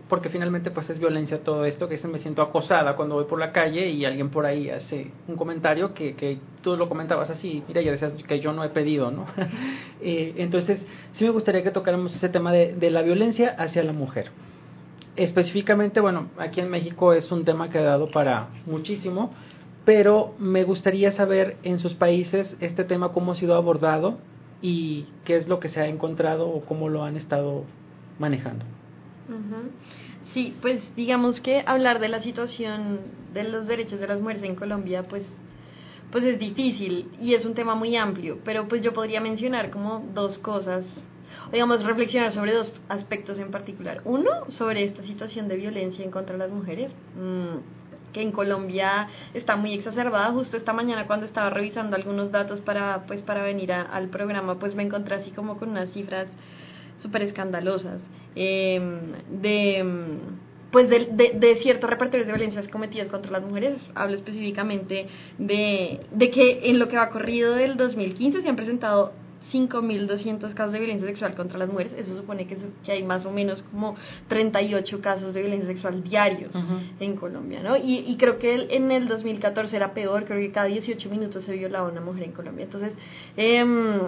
porque 0.09 0.29
finalmente 0.29 0.71
pues 0.71 0.89
es 0.91 1.01
violencia 1.01 1.43
todo 1.43 1.65
esto 1.65 1.89
que 1.89 1.99
me 2.07 2.19
siento 2.19 2.43
acosada 2.43 2.95
cuando 2.95 3.17
voy 3.17 3.25
por 3.25 3.41
la 3.41 3.51
calle 3.51 3.89
y 3.89 4.05
alguien 4.05 4.31
por 4.31 4.45
ahí 4.45 4.69
hace 4.69 5.11
un 5.27 5.37
comentario 5.37 5.95
que, 5.95 6.15
que 6.15 6.39
tú 6.63 6.77
lo 6.77 6.89
comentabas 6.89 7.31
así 7.31 7.65
mira 7.67 7.81
ya 7.81 7.93
decías 7.93 8.13
que 8.13 8.41
yo 8.41 8.53
no 8.53 8.63
he 8.63 8.69
pedido 8.69 9.11
no 9.11 9.27
eh, 10.03 10.35
entonces 10.37 10.85
sí 11.15 11.25
me 11.25 11.31
gustaría 11.31 11.63
que 11.63 11.71
tocáramos 11.71 12.15
ese 12.15 12.29
tema 12.29 12.53
de, 12.53 12.75
de 12.75 12.91
la 12.91 13.03
violencia 13.03 13.55
hacia 13.59 13.83
la 13.83 13.93
mujer. 13.93 14.31
Específicamente 15.17 15.99
bueno 16.01 16.29
aquí 16.37 16.61
en 16.61 16.69
México 16.69 17.15
es 17.15 17.33
un 17.33 17.47
tema 17.47 17.71
que 17.71 17.79
ha 17.79 17.83
dado 17.83 18.11
para 18.11 18.49
muchísimo 18.67 19.33
pero 19.87 20.35
me 20.39 20.65
gustaría 20.65 21.13
saber 21.13 21.57
en 21.63 21.79
sus 21.79 21.95
países 21.95 22.55
este 22.61 22.85
tema 22.85 23.13
cómo 23.13 23.33
ha 23.33 23.35
sido 23.37 23.55
abordado 23.55 24.19
y 24.61 25.07
qué 25.25 25.37
es 25.37 25.49
lo 25.49 25.61
que 25.61 25.69
se 25.69 25.81
ha 25.81 25.87
encontrado 25.87 26.49
o 26.49 26.63
cómo 26.63 26.89
lo 26.89 27.05
han 27.05 27.17
estado 27.17 27.65
manejando. 28.19 28.65
Sí, 30.35 30.57
pues 30.61 30.83
digamos 30.97 31.41
que 31.41 31.63
hablar 31.65 32.01
de 32.01 32.09
la 32.09 32.21
situación 32.21 32.99
de 33.33 33.45
los 33.45 33.69
derechos 33.69 34.01
de 34.01 34.09
las 34.09 34.21
mujeres 34.21 34.43
en 34.43 34.57
Colombia, 34.57 35.05
pues 35.05 35.25
pues 36.11 36.25
es 36.25 36.39
difícil 36.39 37.11
y 37.21 37.35
es 37.35 37.45
un 37.45 37.55
tema 37.55 37.75
muy 37.75 37.97
amplio, 37.97 38.39
pero 38.45 38.69
pues 38.69 38.83
yo 38.83 38.93
podría 38.93 39.21
mencionar 39.21 39.71
como 39.71 40.05
dos 40.15 40.39
cosas, 40.39 40.85
digamos 41.53 41.85
reflexionar 41.85 42.33
sobre 42.33 42.53
dos 42.53 42.73
aspectos 42.89 43.39
en 43.39 43.51
particular. 43.51 44.03
Uno, 44.05 44.31
sobre 44.51 44.85
esta 44.85 45.03
situación 45.03 45.49
de 45.49 45.57
violencia 45.57 46.05
en 46.05 46.11
contra 46.11 46.33
de 46.35 46.39
las 46.39 46.51
mujeres. 46.51 46.93
Mm, 47.17 47.86
que 48.17 48.23
en 48.23 48.33
Colombia 48.33 49.09
está 49.35 49.57
muy 49.57 49.75
exacerbada. 49.75 50.33
Justo 50.33 50.57
esta 50.57 50.73
mañana 50.73 51.07
cuando 51.07 51.27
estaba 51.27 51.51
revisando 51.51 51.97
algunos 51.97 52.33
datos 52.33 52.63
para, 52.63 53.05
pues, 53.07 53.21
para 53.21 53.43
venir 53.43 53.71
al 53.73 54.09
programa, 54.09 54.59
pues 54.59 54.75
me 54.75 54.83
encontré 54.83 55.17
así 55.17 55.33
como 55.33 55.59
con 55.59 55.69
unas 55.69 55.91
cifras 55.91 56.27
súper 57.03 57.21
escandalosas 57.23 58.01
eh, 58.35 58.81
de 59.31 60.19
pues 60.73 60.89
de, 60.89 61.33
de 61.35 61.57
ciertos 61.63 61.89
repertorios 61.89 62.27
de 62.27 62.33
violencias 62.33 62.69
cometidas 62.69 63.09
contra 63.09 63.31
las 63.31 63.43
mujeres 63.43 63.81
hablo 63.95 64.17
específicamente 64.17 65.07
de, 65.39 66.01
de 66.11 66.31
que 66.31 66.71
en 66.71 66.79
lo 66.79 66.89
que 66.89 66.97
va 66.97 67.11
corrido 67.11 67.55
del 67.55 67.77
2015 67.77 68.43
se 68.43 68.49
han 68.49 68.57
presentado 68.57 69.13
5.200 69.57 70.55
casos 70.55 70.73
de 70.73 70.79
violencia 70.81 71.07
sexual 71.09 71.35
contra 71.35 71.59
las 71.59 71.69
mujeres, 71.69 71.93
eso 71.97 72.17
supone 72.17 72.47
que, 72.47 72.57
que 72.85 72.93
hay 72.93 73.03
más 73.03 73.25
o 73.25 73.31
menos 73.31 73.63
como 73.71 73.97
38 74.29 75.01
casos 75.01 75.33
de 75.35 75.41
violencia 75.41 75.69
sexual 75.69 76.03
diarios 76.03 76.55
en 77.01 77.17
Colombia, 77.17 77.63
¿no? 77.63 77.77
Y, 77.77 78.05
y 78.07 78.17
creo 78.17 78.39
que 78.39 78.55
el- 78.55 78.71
en 78.71 78.91
el 78.91 79.09
2014 79.09 79.75
era 79.77 79.95
peor, 79.95 80.25
creo 80.25 80.39
que 80.41 80.51
cada 80.53 80.67
18 80.67 81.09
minutos 81.11 81.45
se 81.45 81.53
violaba 81.53 81.89
una 81.89 82.01
mujer 82.01 82.25
en 82.25 82.33
Colombia. 82.33 82.65
Entonces, 82.65 82.93
em, 83.37 83.99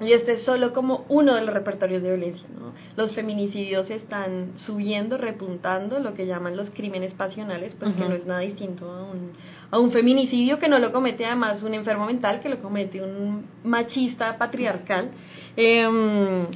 y 0.00 0.12
este 0.12 0.32
es 0.32 0.42
solo 0.42 0.72
como 0.72 1.04
uno 1.08 1.34
de 1.34 1.42
los 1.42 1.54
repertorios 1.54 2.02
de 2.02 2.08
violencia, 2.08 2.46
¿no? 2.58 2.72
Los 2.96 3.14
feminicidios 3.14 3.88
están 3.90 4.52
subiendo, 4.56 5.16
repuntando, 5.18 6.00
lo 6.00 6.14
que 6.14 6.26
llaman 6.26 6.56
los 6.56 6.70
crímenes 6.70 7.14
pasionales, 7.14 7.74
pues 7.78 7.94
que 7.94 8.00
no 8.00 8.14
es 8.14 8.26
nada 8.26 8.40
distinto 8.40 8.90
a 8.90 9.04
un, 9.04 9.32
a 9.70 9.78
un 9.78 9.92
feminicidio 9.92 10.58
que 10.58 10.68
no 10.68 10.78
lo 10.78 10.90
comete 10.90 11.24
además 11.24 11.62
un 11.62 11.74
enfermo 11.74 12.06
mental, 12.06 12.40
que 12.40 12.48
lo 12.48 12.60
comete 12.60 13.02
un 13.02 13.46
machista 13.62 14.36
patriarcal. 14.36 15.10
Em, 15.56 16.46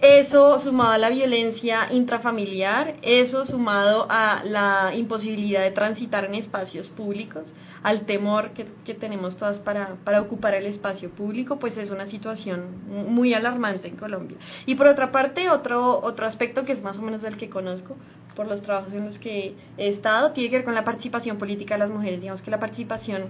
eso 0.00 0.60
sumado 0.60 0.92
a 0.92 0.98
la 0.98 1.08
violencia 1.08 1.92
intrafamiliar, 1.92 2.94
eso 3.02 3.46
sumado 3.46 4.06
a 4.10 4.42
la 4.44 4.92
imposibilidad 4.94 5.62
de 5.62 5.70
transitar 5.70 6.24
en 6.24 6.34
espacios 6.34 6.88
públicos, 6.88 7.52
al 7.82 8.06
temor 8.06 8.50
que, 8.50 8.66
que 8.84 8.94
tenemos 8.94 9.36
todas 9.36 9.58
para, 9.60 9.96
para 10.04 10.20
ocupar 10.20 10.54
el 10.54 10.66
espacio 10.66 11.10
público, 11.10 11.58
pues 11.58 11.76
es 11.76 11.90
una 11.90 12.06
situación 12.06 12.82
muy 13.08 13.34
alarmante 13.34 13.88
en 13.88 13.96
Colombia. 13.96 14.36
Y 14.66 14.74
por 14.74 14.86
otra 14.86 15.12
parte, 15.12 15.48
otro, 15.50 16.00
otro 16.02 16.26
aspecto 16.26 16.64
que 16.64 16.72
es 16.72 16.82
más 16.82 16.96
o 16.96 17.02
menos 17.02 17.22
el 17.24 17.36
que 17.36 17.48
conozco 17.48 17.96
por 18.34 18.48
los 18.48 18.62
trabajos 18.62 18.92
en 18.92 19.06
los 19.06 19.18
que 19.18 19.54
he 19.78 19.88
estado, 19.88 20.32
tiene 20.32 20.50
que 20.50 20.56
ver 20.56 20.64
con 20.64 20.74
la 20.74 20.84
participación 20.84 21.38
política 21.38 21.74
de 21.74 21.80
las 21.80 21.90
mujeres. 21.90 22.20
Digamos 22.20 22.42
que 22.42 22.50
la 22.50 22.58
participación 22.58 23.28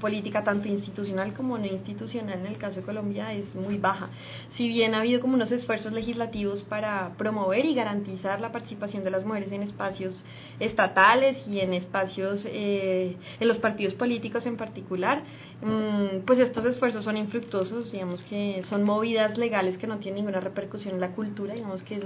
política 0.00 0.44
tanto 0.44 0.68
institucional 0.68 1.34
como 1.34 1.58
no 1.58 1.66
institucional 1.66 2.40
en 2.40 2.46
el 2.46 2.58
caso 2.58 2.80
de 2.80 2.86
Colombia 2.86 3.32
es 3.32 3.54
muy 3.54 3.78
baja. 3.78 4.08
Si 4.56 4.68
bien 4.68 4.94
ha 4.94 5.00
habido 5.00 5.20
como 5.20 5.34
unos 5.34 5.50
esfuerzos 5.52 5.92
legislativos 5.92 6.62
para 6.64 7.12
promover 7.16 7.64
y 7.64 7.74
garantizar 7.74 8.40
la 8.40 8.52
participación 8.52 9.04
de 9.04 9.10
las 9.10 9.24
mujeres 9.24 9.52
en 9.52 9.62
espacios 9.62 10.14
estatales 10.60 11.36
y 11.46 11.60
en 11.60 11.72
espacios, 11.74 12.42
eh, 12.46 13.16
en 13.40 13.48
los 13.48 13.58
partidos 13.58 13.94
políticos 13.94 14.46
en 14.46 14.56
particular, 14.56 15.22
mm, 15.62 16.24
pues 16.26 16.38
estos 16.38 16.64
esfuerzos 16.66 17.04
son 17.04 17.16
infructuosos, 17.16 17.92
digamos 17.92 18.22
que 18.24 18.62
son 18.68 18.84
movidas 18.84 19.36
legales 19.38 19.78
que 19.78 19.86
no 19.86 19.98
tienen 19.98 20.24
ninguna 20.24 20.40
repercusión 20.40 20.94
en 20.94 21.00
la 21.00 21.12
cultura, 21.12 21.54
digamos 21.54 21.82
que 21.82 22.00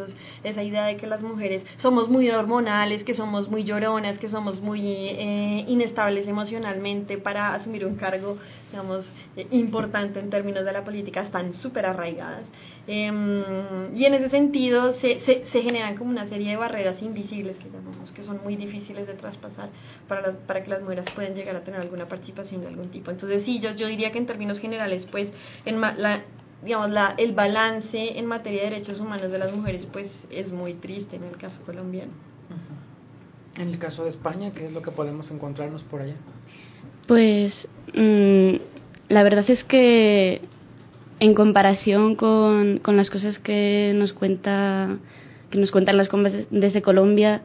esa 0.45 0.63
idea 0.63 0.85
de 0.87 0.97
que 0.97 1.07
las 1.07 1.23
mujeres 1.23 1.63
somos 1.79 2.09
muy 2.09 2.29
hormonales, 2.31 3.05
que 3.05 3.15
somos 3.15 3.49
muy 3.49 3.65
lloronas, 3.65 4.19
que 4.19 4.29
somos 4.29 4.61
muy 4.61 4.81
eh, 4.81 5.65
inestables 5.69 6.27
emocionalmente 6.27 7.19
para 7.19 7.55
asumir 7.55 7.82
un 7.87 7.97
cargo, 7.97 8.39
digamos, 8.71 9.07
eh, 9.37 9.47
importante 9.51 10.21
en 10.21 10.31
términos 10.31 10.65
de 10.65 10.73
la 10.73 10.85
política, 10.85 11.23
están 11.23 11.55
súper 11.55 11.87
arraigadas. 11.87 12.45
Em, 12.87 13.95
y 13.97 14.05
en 14.05 14.15
ese 14.15 14.29
sentido 14.31 14.93
se, 14.95 15.21
se, 15.21 15.47
se 15.47 15.63
generan 15.63 15.97
como 15.97 16.11
una 16.11 16.27
serie 16.29 16.51
de 16.51 16.57
barreras 16.57 17.01
invisibles 17.01 17.57
que 17.59 17.71
llamamos, 17.71 18.11
que 18.13 18.23
son 18.25 18.41
muy 18.43 18.57
difíciles 18.57 19.07
de 19.07 19.15
traspasar 19.15 19.69
para, 20.09 20.21
las, 20.23 20.37
para 20.47 20.63
que 20.65 20.71
las 20.71 20.83
mujeres 20.83 21.05
puedan 21.15 21.35
llegar 21.35 21.55
a 21.57 21.61
tener 21.65 21.81
alguna 21.81 22.09
participación 22.09 22.61
de 22.63 22.69
algún 22.69 22.89
tipo. 22.91 23.11
Entonces 23.11 23.45
sí, 23.45 23.61
yo, 23.61 23.71
yo 23.73 23.87
diría 23.87 24.11
que 24.13 24.19
en 24.19 24.27
términos 24.27 24.59
generales, 24.59 25.07
pues, 25.13 25.31
en 25.65 25.79
ma- 25.79 25.95
la, 25.95 26.23
digamos, 26.65 26.91
la, 26.91 27.15
el 27.19 27.33
balance 27.33 28.19
en 28.19 28.27
materia 28.27 28.63
de 28.65 28.71
derechos 28.71 28.99
humanos 29.01 29.31
de 29.31 29.39
las 29.39 29.53
mujeres, 29.53 29.87
pues, 29.93 30.11
es 30.31 30.51
muy 30.53 30.75
triste 30.75 31.17
en 31.17 31.25
el 31.25 31.37
caso 31.37 31.59
colombiano. 31.65 32.13
En 33.63 33.69
el 33.69 33.79
caso 33.79 34.05
de 34.05 34.11
España, 34.11 34.51
¿qué 34.53 34.67
es 34.67 34.73
lo 34.73 34.83
que 34.83 34.91
podemos 34.91 35.31
encontrarnos 35.31 35.83
por 35.85 36.01
allá? 36.01 36.17
Pues 37.07 37.69
mm, 37.95 38.55
la 39.09 39.23
verdad 39.23 39.45
es 39.49 39.65
que 39.65 40.41
en 41.21 41.35
comparación 41.35 42.17
con, 42.17 42.79
con 42.79 42.97
las 42.97 43.11
cosas 43.11 43.39
que 43.39 43.93
nos 43.95 44.13
cuenta 44.13 44.99
que 45.51 45.59
nos 45.59 45.71
cuentan 45.71 45.99
las 45.99 46.09
combas 46.09 46.33
desde 46.51 46.83
Colombia 46.83 47.43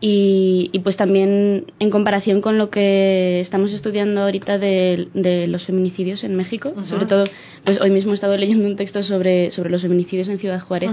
y, 0.00 0.70
y 0.72 0.78
pues 0.80 0.96
también 0.96 1.66
en 1.78 1.90
comparación 1.90 2.40
con 2.40 2.58
lo 2.58 2.70
que 2.70 3.40
estamos 3.40 3.72
estudiando 3.72 4.22
ahorita 4.22 4.58
de, 4.58 5.08
de 5.14 5.46
los 5.46 5.64
feminicidios 5.64 6.22
en 6.22 6.36
México, 6.36 6.72
sobre 6.84 7.06
todo 7.06 7.24
pues 7.64 7.80
hoy 7.80 7.90
mismo 7.90 8.12
he 8.12 8.14
estado 8.14 8.36
leyendo 8.36 8.66
un 8.66 8.76
texto 8.76 9.02
sobre, 9.02 9.50
sobre 9.50 9.70
los 9.70 9.82
feminicidios 9.82 10.28
en 10.28 10.38
Ciudad 10.38 10.60
Juárez 10.60 10.90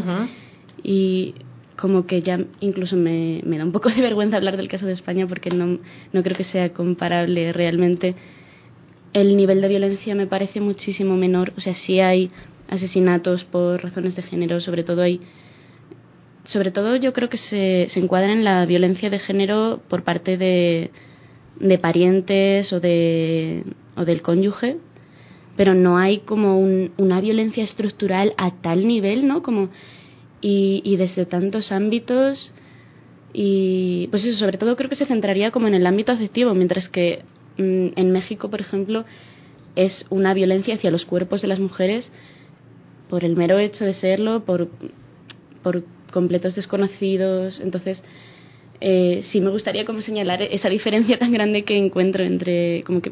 y 0.83 1.35
como 1.79 2.05
que 2.07 2.21
ya 2.21 2.39
incluso 2.59 2.95
me, 2.95 3.41
da 3.45 3.63
un 3.63 3.71
poco 3.71 3.89
de 3.89 4.01
vergüenza 4.09 4.37
hablar 4.37 4.57
del 4.57 4.67
caso 4.67 4.85
de 4.85 4.93
España 4.93 5.27
porque 5.27 5.49
no, 5.51 5.79
no 6.13 6.23
creo 6.23 6.35
que 6.35 6.43
sea 6.43 6.73
comparable 6.73 7.53
realmente. 7.53 8.15
El 9.13 9.37
nivel 9.37 9.61
de 9.61 9.67
violencia 9.69 10.15
me 10.15 10.27
parece 10.27 10.59
muchísimo 10.59 11.15
menor, 11.15 11.53
o 11.57 11.61
sea, 11.61 11.73
sí 11.85 11.99
hay 11.99 12.29
asesinatos 12.69 13.45
por 13.45 13.81
razones 13.81 14.15
de 14.15 14.23
género, 14.23 14.59
sobre 14.59 14.83
todo 14.83 15.01
hay 15.01 15.21
sobre 16.45 16.71
todo 16.71 16.95
yo 16.95 17.11
creo 17.13 17.27
que 17.29 17.37
se, 17.37 17.87
se 17.93 17.99
encuadra 17.99 18.31
en 18.31 18.43
la 18.45 18.65
violencia 18.65 19.09
de 19.09 19.19
género 19.19 19.81
por 19.89 20.03
parte 20.03 20.37
de, 20.37 20.91
de 21.59 21.77
parientes 21.77 22.71
o 22.71 22.79
de 22.79 23.63
o 23.97 24.05
del 24.05 24.21
cónyuge 24.21 24.77
pero 25.57 25.73
no 25.73 25.97
hay 25.97 26.19
como 26.19 26.57
un- 26.59 26.91
una 26.97 27.19
violencia 27.19 27.63
estructural 27.65 28.33
a 28.37 28.51
tal 28.61 28.87
nivel 28.87 29.27
no 29.27 29.41
como 29.43 29.69
y, 30.41 30.81
y 30.83 30.97
desde 30.97 31.25
tantos 31.25 31.71
ámbitos 31.71 32.53
y 33.33 34.07
pues 34.11 34.23
eso 34.25 34.39
sobre 34.39 34.57
todo 34.57 34.75
creo 34.75 34.89
que 34.89 34.95
se 34.95 35.05
centraría 35.05 35.51
como 35.51 35.67
en 35.67 35.73
el 35.75 35.85
ámbito 35.85 36.11
afectivo 36.11 36.53
mientras 36.53 36.87
que 36.89 37.23
mm, 37.57 37.87
en 37.95 38.11
México 38.11 38.49
por 38.49 38.61
ejemplo 38.61 39.05
es 39.75 40.05
una 40.09 40.33
violencia 40.33 40.75
hacia 40.75 40.91
los 40.91 41.05
cuerpos 41.05 41.41
de 41.41 41.47
las 41.47 41.59
mujeres 41.59 42.09
por 43.09 43.23
el 43.23 43.35
mero 43.35 43.59
hecho 43.59 43.85
de 43.85 43.93
serlo 43.93 44.43
por 44.43 44.69
por 45.63 45.83
completos 46.11 46.55
desconocidos. 46.55 47.59
Entonces 47.59 48.01
eh, 48.79 49.23
sí 49.31 49.41
me 49.41 49.49
gustaría 49.49 49.85
como 49.85 50.01
señalar 50.01 50.41
esa 50.41 50.69
diferencia 50.69 51.17
tan 51.19 51.31
grande 51.31 51.63
que 51.63 51.77
encuentro 51.77 52.23
entre 52.23 52.83
como 52.85 53.01
que 53.01 53.11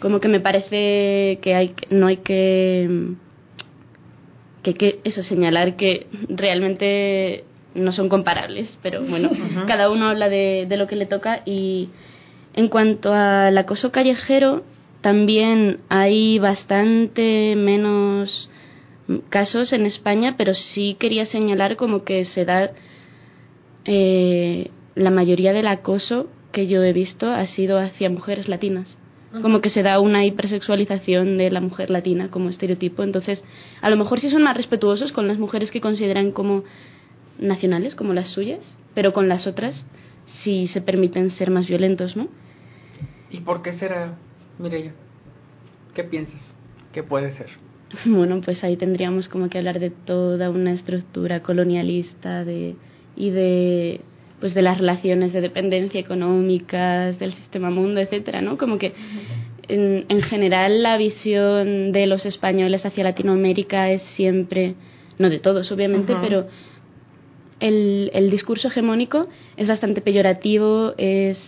como 0.00 0.20
que 0.20 0.28
me 0.28 0.40
parece 0.40 1.38
que 1.42 1.54
hay 1.54 1.68
que- 1.70 1.94
no 1.94 2.06
hay 2.06 2.18
que 2.18 2.88
que, 4.62 4.74
que 4.74 5.00
eso 5.04 5.22
señalar 5.22 5.76
que 5.76 6.06
realmente 6.28 7.44
no 7.74 7.92
son 7.92 8.08
comparables 8.08 8.78
pero 8.82 9.02
bueno 9.02 9.30
cada 9.66 9.90
uno 9.90 10.08
habla 10.08 10.28
de, 10.28 10.66
de 10.68 10.76
lo 10.76 10.86
que 10.86 10.96
le 10.96 11.06
toca 11.06 11.42
y 11.44 11.88
en 12.54 12.68
cuanto 12.68 13.12
al 13.12 13.56
acoso 13.56 13.92
callejero 13.92 14.64
también 15.00 15.78
hay 15.88 16.38
bastante 16.38 17.54
menos 17.56 18.50
casos 19.28 19.72
en 19.72 19.86
España 19.86 20.34
pero 20.36 20.54
sí 20.54 20.96
quería 20.98 21.26
señalar 21.26 21.76
como 21.76 22.04
que 22.04 22.24
se 22.24 22.44
da 22.44 22.70
eh, 23.84 24.70
la 24.94 25.10
mayoría 25.10 25.52
del 25.52 25.68
acoso 25.68 26.28
que 26.52 26.66
yo 26.66 26.82
he 26.82 26.92
visto 26.92 27.30
ha 27.30 27.46
sido 27.46 27.78
hacia 27.78 28.10
mujeres 28.10 28.48
latinas 28.48 28.96
como 29.42 29.60
que 29.60 29.70
se 29.70 29.82
da 29.82 30.00
una 30.00 30.24
hipersexualización 30.24 31.38
de 31.38 31.50
la 31.50 31.60
mujer 31.60 31.90
latina 31.90 32.28
como 32.30 32.48
estereotipo. 32.48 33.02
Entonces, 33.02 33.42
a 33.80 33.90
lo 33.90 33.96
mejor 33.96 34.20
sí 34.20 34.30
son 34.30 34.42
más 34.42 34.56
respetuosos 34.56 35.12
con 35.12 35.28
las 35.28 35.38
mujeres 35.38 35.70
que 35.70 35.80
consideran 35.80 36.32
como 36.32 36.64
nacionales, 37.38 37.94
como 37.94 38.12
las 38.12 38.28
suyas, 38.30 38.60
pero 38.94 39.12
con 39.12 39.28
las 39.28 39.46
otras 39.46 39.84
sí 40.42 40.68
se 40.68 40.80
permiten 40.80 41.30
ser 41.30 41.50
más 41.50 41.66
violentos, 41.66 42.16
¿no? 42.16 42.28
¿Y 43.30 43.40
por 43.40 43.62
qué 43.62 43.74
será, 43.74 44.18
Mireya? 44.58 44.92
¿Qué 45.94 46.04
piensas? 46.04 46.40
¿Qué 46.92 47.02
puede 47.02 47.36
ser? 47.36 47.48
Bueno, 48.06 48.40
pues 48.40 48.62
ahí 48.62 48.76
tendríamos 48.76 49.28
como 49.28 49.48
que 49.48 49.58
hablar 49.58 49.80
de 49.80 49.90
toda 49.90 50.50
una 50.50 50.72
estructura 50.72 51.40
colonialista 51.42 52.44
de, 52.44 52.76
y 53.16 53.30
de 53.30 54.00
pues 54.40 54.54
de 54.54 54.62
las 54.62 54.78
relaciones 54.78 55.32
de 55.32 55.40
dependencia 55.40 56.00
económicas 56.00 57.18
del 57.18 57.34
sistema 57.34 57.70
mundo, 57.70 58.00
etcétera, 58.00 58.40
¿no? 58.40 58.56
Como 58.56 58.78
que 58.78 58.92
en, 59.68 60.06
en 60.08 60.22
general 60.22 60.82
la 60.82 60.96
visión 60.96 61.92
de 61.92 62.06
los 62.06 62.26
españoles 62.26 62.84
hacia 62.84 63.04
Latinoamérica 63.04 63.90
es 63.90 64.02
siempre, 64.16 64.74
no 65.18 65.30
de 65.30 65.38
todos 65.38 65.70
obviamente, 65.70 66.16
pero 66.20 66.46
el, 67.60 68.10
el 68.14 68.30
discurso 68.30 68.68
hegemónico 68.68 69.28
es 69.56 69.68
bastante 69.68 70.00
peyorativo, 70.00 70.94
es 70.96 71.38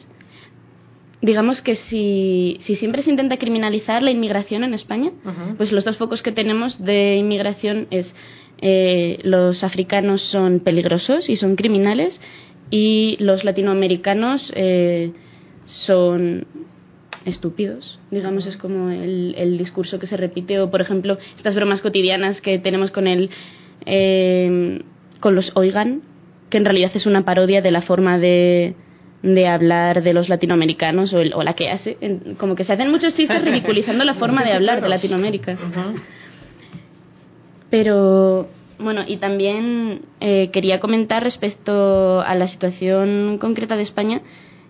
digamos 1.22 1.62
que 1.62 1.76
si, 1.76 2.58
si 2.64 2.76
siempre 2.76 3.02
se 3.02 3.10
intenta 3.10 3.36
criminalizar 3.36 4.02
la 4.02 4.10
inmigración 4.10 4.64
en 4.64 4.74
España, 4.74 5.12
pues 5.56 5.70
los 5.70 5.84
dos 5.84 5.96
focos 5.96 6.20
que 6.20 6.32
tenemos 6.32 6.84
de 6.84 7.16
inmigración 7.16 7.86
es 7.90 8.12
eh, 8.60 9.18
los 9.22 9.64
africanos 9.64 10.20
son 10.30 10.60
peligrosos 10.60 11.28
y 11.28 11.36
son 11.36 11.56
criminales 11.56 12.20
y 12.72 13.16
los 13.20 13.44
latinoamericanos 13.44 14.50
eh, 14.56 15.12
son 15.66 16.46
estúpidos, 17.26 18.00
digamos, 18.10 18.46
es 18.46 18.56
como 18.56 18.88
el, 18.90 19.34
el 19.36 19.58
discurso 19.58 19.98
que 20.00 20.06
se 20.08 20.16
repite, 20.16 20.58
o 20.58 20.70
por 20.70 20.80
ejemplo, 20.80 21.18
estas 21.36 21.54
bromas 21.54 21.82
cotidianas 21.82 22.40
que 22.40 22.58
tenemos 22.58 22.90
con 22.90 23.06
el 23.06 23.28
eh, 23.86 24.80
con 25.20 25.34
los 25.36 25.52
oigan, 25.54 26.00
que 26.50 26.56
en 26.58 26.64
realidad 26.64 26.90
es 26.94 27.04
una 27.06 27.24
parodia 27.24 27.60
de 27.62 27.70
la 27.70 27.82
forma 27.82 28.18
de, 28.18 28.74
de 29.22 29.46
hablar 29.46 30.02
de 30.02 30.12
los 30.14 30.28
latinoamericanos 30.28 31.12
o, 31.12 31.20
el, 31.20 31.32
o 31.34 31.42
la 31.42 31.52
que 31.54 31.70
hace, 31.70 31.96
en- 32.00 32.34
como 32.36 32.54
que 32.56 32.64
se 32.64 32.72
hacen 32.72 32.90
muchos 32.90 33.14
chistes 33.14 33.44
ridiculizando 33.44 34.02
la 34.04 34.14
forma 34.14 34.42
de 34.44 34.52
hablar 34.56 34.80
de 34.82 34.88
Latinoamérica. 34.88 35.52
Pero 37.70 38.48
bueno, 38.82 39.02
y 39.06 39.16
también 39.16 40.02
eh, 40.20 40.50
quería 40.52 40.80
comentar 40.80 41.22
respecto 41.22 42.20
a 42.20 42.34
la 42.34 42.48
situación 42.48 43.38
concreta 43.38 43.76
de 43.76 43.82
España 43.82 44.20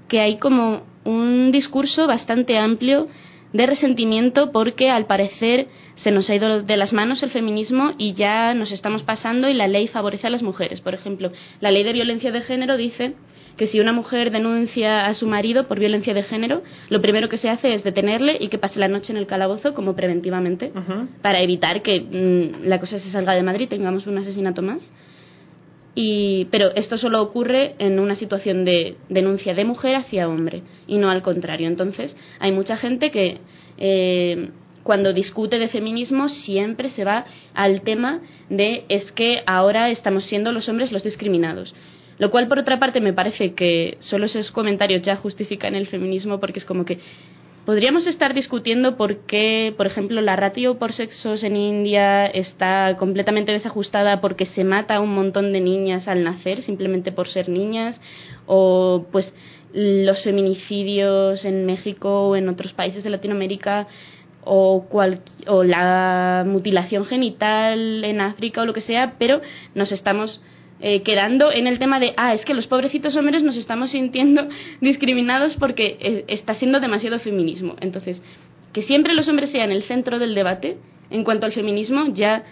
que 0.09 0.21
hay 0.21 0.39
como 0.39 0.83
un 1.05 1.51
discurso 1.53 2.07
bastante 2.07 2.59
amplio 2.59 3.09
de 3.53 3.67
resentimiento 3.67 4.51
porque 4.53 4.91
al 4.91 5.07
parecer 5.07 5.69
se 5.97 6.11
nos 6.11 6.29
ha 6.31 6.35
ido 6.35 6.63
de 6.63 6.77
las 6.77 6.93
manos 6.93 7.23
el 7.23 7.31
feminismo 7.31 7.93
y 7.99 8.15
ya 8.15 8.55
nos 8.55 8.73
estamos 8.73 9.03
pasando 9.03 9.49
y 9.49 9.55
la 9.55 9.69
ley 9.69 9.89
favorece 9.89 10.27
a 10.27 10.31
las 10.31 10.43
mujeres. 10.43 10.81
Por 10.81 10.95
ejemplo, 10.95 11.33
la 11.61 11.71
ley 11.71 11.85
de 11.85 11.93
violencia 11.93 12.33
de 12.33 12.41
género 12.41 12.77
dice 12.77 13.15
que 13.57 13.67
si 13.67 13.81
una 13.81 13.93
mujer 13.93 14.31
denuncia 14.31 15.07
a 15.07 15.15
su 15.15 15.27
marido 15.27 15.69
por 15.69 15.79
violencia 15.79 16.15
de 16.15 16.23
género, 16.23 16.63
lo 16.89 17.01
primero 17.01 17.29
que 17.29 17.39
se 17.39 17.49
hace 17.49 17.75
es 17.75 17.85
detenerle 17.85 18.37
y 18.41 18.49
que 18.49 18.59
pase 18.59 18.79
la 18.79 18.89
noche 18.89 19.13
en 19.13 19.19
el 19.19 19.27
calabozo 19.27 19.75
como 19.75 19.95
preventivamente 19.95 20.73
para 21.21 21.41
evitar 21.41 21.83
que 21.83 22.01
mm, 22.01 22.67
la 22.67 22.81
cosa 22.81 22.99
se 22.99 23.11
salga 23.11 23.35
de 23.35 23.43
Madrid 23.43 23.67
y 23.67 23.69
tengamos 23.69 24.07
un 24.07 24.19
asesinato 24.19 24.63
más. 24.63 24.83
Y, 25.95 26.47
pero 26.51 26.75
esto 26.75 26.97
solo 26.97 27.21
ocurre 27.21 27.75
en 27.79 27.99
una 27.99 28.17
situación 28.17 28.65
de 28.65 28.97
denuncia 29.11 29.55
de 29.55 29.65
mujer 29.65 29.95
hacia 29.97 30.27
hombre 30.27 30.63
y 30.87 30.97
no 30.97 31.11
al 31.11 31.23
contrario. 31.23 31.69
Entonces, 31.69 32.17
hay 32.39 32.51
mucha 32.51 32.79
gente 32.79 33.11
que 33.11 33.39
eh, 33.77 34.49
cuando 34.83 35.13
discute 35.13 35.59
de 35.59 35.69
feminismo 35.69 36.29
siempre 36.29 36.91
se 36.91 37.05
va 37.05 37.27
al 37.55 37.83
tema 37.83 38.21
de 38.49 38.85
es 38.89 39.13
que 39.13 39.43
ahora 39.47 39.91
estamos 39.91 40.25
siendo 40.25 40.53
los 40.53 40.69
hombres 40.69 40.93
los 40.93 41.05
discriminados. 41.05 41.75
Lo 42.19 42.31
cual, 42.31 42.49
por 42.49 42.59
otra 42.59 42.79
parte, 42.79 43.01
me 43.01 43.13
parece 43.13 43.55
que 43.55 43.97
solo 44.01 44.27
esos 44.27 44.51
comentarios 44.51 45.03
ya 45.03 45.17
justifican 45.17 45.75
el 45.75 45.87
feminismo 45.87 46.41
porque 46.41 46.59
es 46.59 46.65
como 46.65 46.85
que 46.85 46.99
Podríamos 47.65 48.09
estar 48.09 48.35
discutiendo 48.35 48.97
por 48.97 49.19
qué, 49.19 49.73
por 49.77 49.87
ejemplo, 49.87 50.21
la 50.21 50.35
ratio 50.35 50.81
por 50.81 50.93
sexos 50.93 51.45
en 51.45 51.55
India 51.55 52.27
está 52.27 52.97
completamente 52.97 53.53
desajustada 53.53 54.21
porque 54.21 54.47
se 54.47 54.65
mata 54.65 54.97
a 54.97 55.01
un 55.01 55.15
montón 55.15 55.53
de 55.53 55.61
niñas 55.61 56.09
al 56.09 56.25
nacer 56.25 56.65
simplemente 56.65 57.13
por 57.13 57.29
ser 57.29 57.49
niñas, 57.49 58.01
o 58.47 59.07
pues 59.13 59.33
los 59.73 60.25
feminicidios 60.25 61.45
en 61.45 61.65
México 61.65 62.31
o 62.31 62.35
en 62.37 62.49
otros 62.49 62.73
países 62.73 63.05
de 63.05 63.11
Latinoamérica, 63.11 63.87
o, 64.43 64.85
o 65.47 65.63
la 65.63 66.43
mutilación 66.45 67.05
genital 67.05 68.03
en 68.03 68.21
África 68.21 68.63
o 68.63 68.67
lo 68.67 68.73
que 68.73 68.81
sea, 68.81 69.15
pero 69.21 69.41
nos 69.77 69.93
estamos 69.93 70.41
eh, 70.83 71.03
quedando 71.03 71.53
en 71.53 71.69
el 71.69 71.79
tema 71.79 72.01
de, 72.01 72.13
ah, 72.17 72.35
es 72.35 72.45
que 72.45 72.55
los 72.55 72.67
pobrecitos 72.67 73.15
hombres 73.17 73.43
nos 73.43 73.57
estamos 73.57 73.93
sintiendo 73.93 74.49
discriminados 74.81 75.55
porque 75.55 75.97
eh, 76.01 76.25
está 76.27 76.55
siendo 76.57 76.81
demasiado 76.81 77.21
feminismo. 77.21 77.77
Entonces, 77.81 78.21
que 78.73 78.83
siempre 78.83 79.15
los 79.15 79.29
hombres 79.29 79.51
sean 79.51 79.71
el 79.71 79.85
centro 79.85 80.19
del 80.19 80.35
debate 80.35 80.79
en 81.11 81.25
cuanto 81.25 81.47
al 81.47 81.53
feminismo 81.53 82.07
ya 82.13 82.45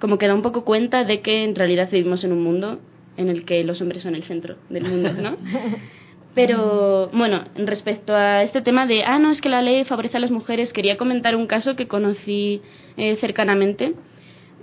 como 0.00 0.18
que 0.18 0.26
da 0.26 0.34
un 0.34 0.42
poco 0.42 0.64
cuenta 0.64 1.04
de 1.04 1.20
que 1.20 1.44
en 1.44 1.54
realidad 1.54 1.88
vivimos 1.92 2.24
en 2.24 2.32
un 2.32 2.42
mundo 2.42 2.80
en 3.16 3.28
el 3.28 3.44
que 3.44 3.62
los 3.62 3.80
hombres 3.80 4.02
son 4.02 4.14
el 4.14 4.24
centro 4.24 4.56
del 4.68 4.84
mundo, 4.84 5.12
¿no? 5.12 5.36
Pero 6.34 7.10
bueno, 7.12 7.44
respecto 7.56 8.14
a 8.14 8.42
este 8.42 8.62
tema 8.62 8.86
de, 8.86 9.04
ah, 9.04 9.18
no, 9.18 9.30
es 9.30 9.40
que 9.40 9.48
la 9.48 9.62
ley 9.62 9.84
favorece 9.84 10.16
a 10.16 10.20
las 10.20 10.30
mujeres, 10.30 10.72
quería 10.72 10.96
comentar 10.96 11.34
un 11.36 11.46
caso 11.46 11.76
que 11.76 11.88
conocí 11.88 12.62
eh, 12.96 13.16
cercanamente. 13.20 13.94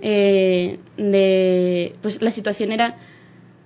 Eh, 0.00 0.78
de, 0.96 1.94
pues 2.02 2.20
la 2.22 2.32
situación 2.32 2.72
era, 2.72 2.96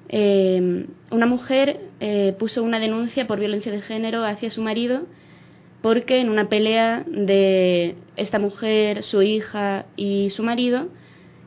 eh, 0.09 0.87
una 1.11 1.27
mujer 1.27 1.81
eh, 2.01 2.35
puso 2.39 2.63
una 2.63 2.81
denuncia 2.81 3.27
por 3.27 3.39
violencia 3.39 3.71
de 3.73 3.83
género 3.83 4.25
hacia 4.25 4.51
su 4.51 4.63
marido 4.63 5.03
porque 5.83 6.21
en 6.21 6.31
una 6.31 6.49
pelea 6.49 7.05
de 7.07 7.97
esta 8.17 8.39
mujer, 8.39 9.03
su 9.03 9.21
hija 9.21 9.87
y 9.97 10.31
su 10.31 10.45
marido, 10.45 10.89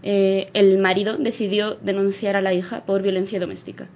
eh, 0.04 0.50
el 0.54 0.78
marido 0.78 1.18
decidió 1.18 1.76
denunciar 1.76 2.36
a 2.36 2.42
la 2.42 2.54
hija 2.54 2.86
por 2.86 3.02
violencia 3.02 3.40
doméstica. 3.40 3.88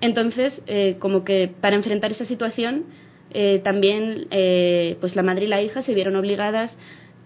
Entonces, 0.00 0.62
eh, 0.66 0.96
como 0.98 1.24
que 1.24 1.50
para 1.60 1.74
enfrentar 1.74 2.12
esa 2.12 2.26
situación, 2.26 2.84
eh, 3.32 3.60
también 3.64 4.26
eh, 4.30 4.96
pues 5.00 5.16
la 5.16 5.22
madre 5.22 5.46
y 5.46 5.48
la 5.48 5.60
hija 5.62 5.82
se 5.82 5.94
vieron 5.94 6.16
obligadas 6.16 6.70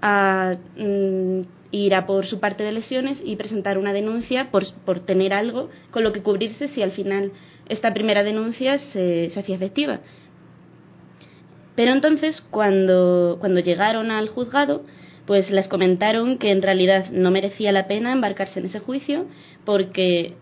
a 0.03 0.57
mm, 0.77 1.41
ir 1.71 1.95
a 1.95 2.07
por 2.07 2.27
su 2.27 2.39
parte 2.41 2.65
de 2.65 2.73
lesiones 2.73 3.23
y 3.25 3.37
presentar 3.37 3.79
una 3.79 3.93
denuncia 3.93 4.51
por, 4.51 4.65
por 4.85 5.01
tener 5.01 5.33
algo 5.33 5.71
con 5.91 6.03
lo 6.05 6.13
que 6.13 6.23
cubrirse 6.23 6.69
si 6.69 6.83
al 6.83 6.93
final 6.93 7.33
esta 7.69 7.95
primera 7.95 8.23
denuncia 8.23 8.79
se, 8.93 9.31
se 9.33 9.41
hacía 9.41 9.57
efectiva. 9.57 10.01
Pero 11.75 11.93
entonces, 11.93 12.43
cuando, 12.51 13.39
cuando 13.41 13.61
llegaron 13.61 14.11
al 14.11 14.29
juzgado, 14.29 14.85
pues 15.27 15.51
les 15.51 15.69
comentaron 15.69 16.39
que 16.39 16.51
en 16.51 16.63
realidad 16.63 17.11
no 17.11 17.31
merecía 17.31 17.73
la 17.73 17.87
pena 17.87 18.13
embarcarse 18.13 18.61
en 18.61 18.67
ese 18.67 18.81
juicio 18.81 19.27
porque, 19.65 20.35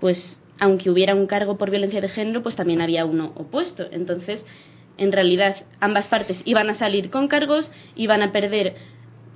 pues, 0.00 0.18
aunque 0.58 0.90
hubiera 0.90 1.14
un 1.14 1.26
cargo 1.26 1.56
por 1.56 1.70
violencia 1.70 2.00
de 2.00 2.08
género, 2.08 2.42
pues 2.42 2.56
también 2.56 2.82
había 2.82 3.06
uno 3.06 3.32
opuesto. 3.36 3.86
Entonces, 3.90 4.44
en 4.98 5.12
realidad, 5.12 5.56
ambas 5.80 6.06
partes 6.08 6.38
iban 6.44 6.68
a 6.70 6.76
salir 6.76 7.10
con 7.10 7.28
cargos, 7.28 7.70
iban 7.96 8.22
a 8.22 8.32
perder 8.32 8.74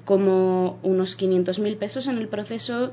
como 0.04 0.78
unos 0.82 1.16
500.000 1.16 1.78
pesos 1.78 2.06
en 2.06 2.18
el 2.18 2.28
proceso, 2.28 2.92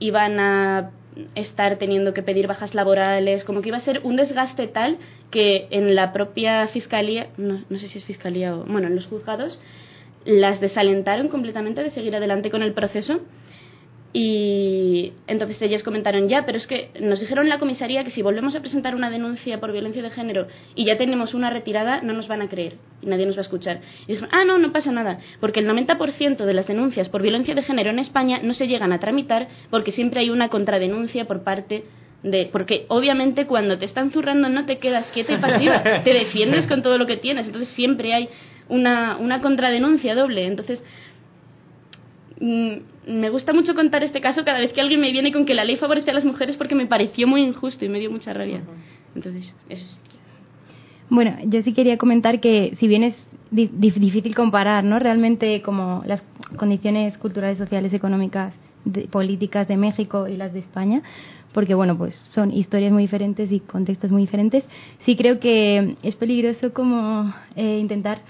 iban 0.00 0.40
a 0.40 0.90
estar 1.34 1.76
teniendo 1.76 2.14
que 2.14 2.22
pedir 2.22 2.46
bajas 2.46 2.74
laborales, 2.74 3.44
como 3.44 3.62
que 3.62 3.68
iba 3.68 3.78
a 3.78 3.82
ser 3.84 4.00
un 4.04 4.16
desgaste 4.16 4.68
tal 4.68 4.98
que 5.30 5.68
en 5.70 5.94
la 5.94 6.12
propia 6.12 6.68
fiscalía, 6.68 7.28
no, 7.36 7.62
no 7.68 7.78
sé 7.78 7.88
si 7.88 7.98
es 7.98 8.04
fiscalía 8.04 8.54
o, 8.54 8.64
bueno, 8.64 8.88
en 8.88 8.96
los 8.96 9.06
juzgados, 9.06 9.60
las 10.24 10.60
desalentaron 10.60 11.28
completamente 11.28 11.82
de 11.82 11.90
seguir 11.90 12.14
adelante 12.14 12.50
con 12.50 12.62
el 12.62 12.72
proceso. 12.72 13.20
Y 14.12 15.12
entonces 15.28 15.62
ellas 15.62 15.84
comentaron, 15.84 16.28
ya, 16.28 16.44
pero 16.44 16.58
es 16.58 16.66
que 16.66 16.90
nos 17.00 17.20
dijeron 17.20 17.44
en 17.44 17.50
la 17.50 17.60
comisaría 17.60 18.02
que 18.02 18.10
si 18.10 18.22
volvemos 18.22 18.56
a 18.56 18.60
presentar 18.60 18.96
una 18.96 19.08
denuncia 19.08 19.60
por 19.60 19.70
violencia 19.70 20.02
de 20.02 20.10
género 20.10 20.48
y 20.74 20.84
ya 20.84 20.98
tenemos 20.98 21.32
una 21.32 21.48
retirada, 21.48 22.00
no 22.02 22.12
nos 22.12 22.26
van 22.26 22.42
a 22.42 22.48
creer 22.48 22.74
y 23.02 23.06
nadie 23.06 23.26
nos 23.26 23.36
va 23.36 23.40
a 23.40 23.44
escuchar. 23.44 23.80
Y 24.08 24.12
dijeron, 24.12 24.30
ah, 24.32 24.44
no, 24.44 24.58
no 24.58 24.72
pasa 24.72 24.90
nada, 24.90 25.20
porque 25.38 25.60
el 25.60 25.68
90% 25.68 26.44
de 26.44 26.54
las 26.54 26.66
denuncias 26.66 27.08
por 27.08 27.22
violencia 27.22 27.54
de 27.54 27.62
género 27.62 27.90
en 27.90 28.00
España 28.00 28.40
no 28.42 28.52
se 28.54 28.66
llegan 28.66 28.92
a 28.92 28.98
tramitar 28.98 29.46
porque 29.70 29.92
siempre 29.92 30.20
hay 30.20 30.30
una 30.30 30.48
contradenuncia 30.48 31.26
por 31.26 31.44
parte 31.44 31.84
de 32.24 32.50
porque 32.52 32.84
obviamente 32.88 33.46
cuando 33.46 33.78
te 33.78 33.86
están 33.86 34.10
zurrando 34.10 34.50
no 34.50 34.66
te 34.66 34.78
quedas 34.78 35.06
quieta 35.14 35.34
y 35.34 35.38
pasiva, 35.38 35.82
te 36.04 36.12
defiendes 36.12 36.66
con 36.66 36.82
todo 36.82 36.98
lo 36.98 37.06
que 37.06 37.16
tienes, 37.16 37.46
entonces 37.46 37.72
siempre 37.74 38.12
hay 38.12 38.28
una, 38.70 39.16
una 39.18 39.40
contradenuncia 39.40 40.14
doble. 40.14 40.46
Entonces, 40.46 40.82
me 42.40 43.28
gusta 43.30 43.52
mucho 43.52 43.74
contar 43.74 44.02
este 44.02 44.20
caso 44.20 44.44
cada 44.44 44.58
vez 44.58 44.72
que 44.72 44.80
alguien 44.80 45.00
me 45.00 45.12
viene 45.12 45.30
con 45.32 45.44
que 45.44 45.54
la 45.54 45.64
ley 45.64 45.76
favorece 45.76 46.10
a 46.10 46.14
las 46.14 46.24
mujeres 46.24 46.56
porque 46.56 46.74
me 46.74 46.86
pareció 46.86 47.26
muy 47.26 47.42
injusto 47.42 47.84
y 47.84 47.88
me 47.88 47.98
dio 48.00 48.10
mucha 48.10 48.32
rabia. 48.32 48.62
Entonces, 49.14 49.54
eso 49.68 49.84
es. 49.84 50.00
Bueno, 51.10 51.36
yo 51.44 51.60
sí 51.62 51.72
quería 51.72 51.98
comentar 51.98 52.40
que 52.40 52.74
si 52.78 52.86
bien 52.86 53.02
es 53.02 53.14
di- 53.50 53.68
dif- 53.68 53.94
difícil 53.94 54.34
comparar, 54.34 54.84
¿no? 54.84 54.98
Realmente 54.98 55.60
como 55.60 56.02
las 56.06 56.22
condiciones 56.56 57.18
culturales, 57.18 57.58
sociales, 57.58 57.92
económicas, 57.92 58.54
de- 58.84 59.08
políticas 59.08 59.66
de 59.68 59.76
México 59.76 60.28
y 60.28 60.36
las 60.36 60.52
de 60.52 60.60
España, 60.60 61.02
porque 61.52 61.74
bueno, 61.74 61.98
pues 61.98 62.14
son 62.30 62.52
historias 62.52 62.92
muy 62.92 63.02
diferentes 63.02 63.50
y 63.50 63.58
contextos 63.60 64.10
muy 64.12 64.22
diferentes. 64.22 64.64
Sí 65.04 65.16
creo 65.16 65.40
que 65.40 65.96
es 66.04 66.14
peligroso 66.14 66.72
como 66.72 67.34
eh, 67.56 67.78
intentar 67.80 68.20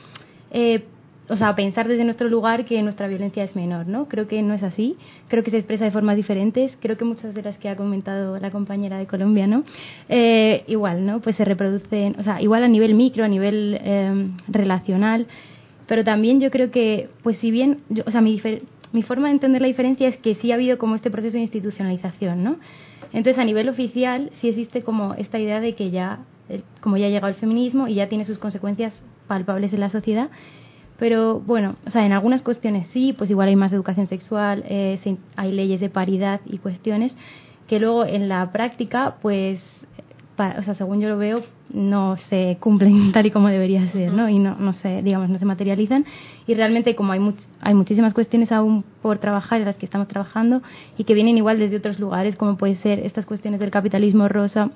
eh, 0.50 0.84
o 1.30 1.36
sea, 1.36 1.54
pensar 1.54 1.86
desde 1.88 2.04
nuestro 2.04 2.28
lugar 2.28 2.64
que 2.64 2.82
nuestra 2.82 3.06
violencia 3.08 3.44
es 3.44 3.54
menor, 3.56 3.86
¿no? 3.86 4.08
Creo 4.08 4.26
que 4.28 4.42
no 4.42 4.52
es 4.54 4.62
así. 4.62 4.96
Creo 5.28 5.42
que 5.44 5.50
se 5.50 5.58
expresa 5.58 5.84
de 5.84 5.90
formas 5.92 6.16
diferentes. 6.16 6.76
Creo 6.80 6.96
que 6.98 7.04
muchas 7.04 7.34
de 7.34 7.42
las 7.42 7.56
que 7.58 7.68
ha 7.68 7.76
comentado 7.76 8.38
la 8.38 8.50
compañera 8.50 8.98
de 8.98 9.06
Colombia, 9.06 9.46
¿no? 9.46 9.62
Eh, 10.08 10.64
igual, 10.66 11.06
¿no? 11.06 11.20
Pues 11.20 11.36
se 11.36 11.44
reproducen, 11.44 12.16
o 12.18 12.22
sea, 12.24 12.42
igual 12.42 12.64
a 12.64 12.68
nivel 12.68 12.94
micro, 12.94 13.24
a 13.24 13.28
nivel 13.28 13.78
eh, 13.80 14.28
relacional. 14.48 15.26
Pero 15.86 16.04
también 16.04 16.40
yo 16.40 16.50
creo 16.50 16.70
que, 16.70 17.08
pues 17.22 17.38
si 17.38 17.50
bien, 17.50 17.78
yo- 17.88 18.02
o 18.06 18.10
sea, 18.10 18.20
mi, 18.20 18.40
mi 18.92 19.02
forma 19.02 19.28
de 19.28 19.34
entender 19.34 19.62
la 19.62 19.68
diferencia 19.68 20.08
es 20.08 20.16
que 20.18 20.34
sí 20.34 20.50
ha 20.52 20.56
habido 20.56 20.78
como 20.78 20.96
este 20.96 21.10
proceso 21.10 21.34
de 21.36 21.42
institucionalización, 21.42 22.42
¿no? 22.42 22.56
Entonces, 23.12 23.38
a 23.38 23.44
nivel 23.44 23.68
oficial, 23.68 24.30
sí 24.40 24.48
existe 24.48 24.82
como 24.82 25.14
esta 25.14 25.38
idea 25.38 25.60
de 25.60 25.74
que 25.74 25.90
ya, 25.90 26.20
eh, 26.48 26.62
como 26.80 26.96
ya 26.96 27.06
ha 27.06 27.10
llegado 27.10 27.28
el 27.28 27.34
feminismo 27.34 27.88
y 27.88 27.94
ya 27.94 28.08
tiene 28.08 28.24
sus 28.24 28.38
consecuencias 28.38 28.92
palpables 29.26 29.72
en 29.72 29.80
la 29.80 29.90
sociedad, 29.90 30.28
pero 31.00 31.40
bueno, 31.40 31.74
o 31.86 31.90
sea, 31.90 32.06
en 32.06 32.12
algunas 32.12 32.42
cuestiones 32.42 32.86
sí, 32.92 33.12
pues 33.16 33.30
igual 33.30 33.48
hay 33.48 33.56
más 33.56 33.72
educación 33.72 34.06
sexual, 34.06 34.62
eh, 34.68 35.00
se- 35.02 35.16
hay 35.34 35.50
leyes 35.50 35.80
de 35.80 35.88
paridad 35.88 36.40
y 36.46 36.58
cuestiones 36.58 37.16
que 37.66 37.80
luego 37.80 38.04
en 38.04 38.28
la 38.28 38.52
práctica, 38.52 39.16
pues, 39.22 39.60
o 40.36 40.62
sea, 40.62 40.74
según 40.74 41.00
yo 41.00 41.08
lo 41.08 41.16
veo, 41.18 41.42
no 41.72 42.16
se 42.28 42.58
cumplen 42.60 43.12
tal 43.12 43.26
y 43.26 43.30
como 43.30 43.48
debería 43.48 43.90
ser, 43.92 44.12
¿no? 44.12 44.28
Y 44.28 44.38
no, 44.38 44.56
no 44.56 44.72
se, 44.74 45.02
digamos, 45.02 45.30
no 45.30 45.38
se 45.38 45.44
materializan. 45.44 46.04
Y 46.46 46.54
realmente, 46.54 46.94
como 46.94 47.12
hay, 47.12 47.20
hay 47.60 47.74
muchísimas 47.74 48.12
cuestiones 48.12 48.52
aún 48.52 48.84
por 49.02 49.18
trabajar 49.18 49.60
en 49.60 49.66
las 49.66 49.76
que 49.76 49.86
estamos 49.86 50.08
trabajando 50.08 50.62
y 50.98 51.04
que 51.04 51.14
vienen 51.14 51.38
igual 51.38 51.58
desde 51.58 51.76
otros 51.76 51.98
lugares, 51.98 52.36
como 52.36 52.56
puede 52.56 52.76
ser 52.76 52.98
estas 53.00 53.24
cuestiones 53.24 53.58
del 53.60 53.70
capitalismo 53.70 54.28
rosa, 54.28 54.70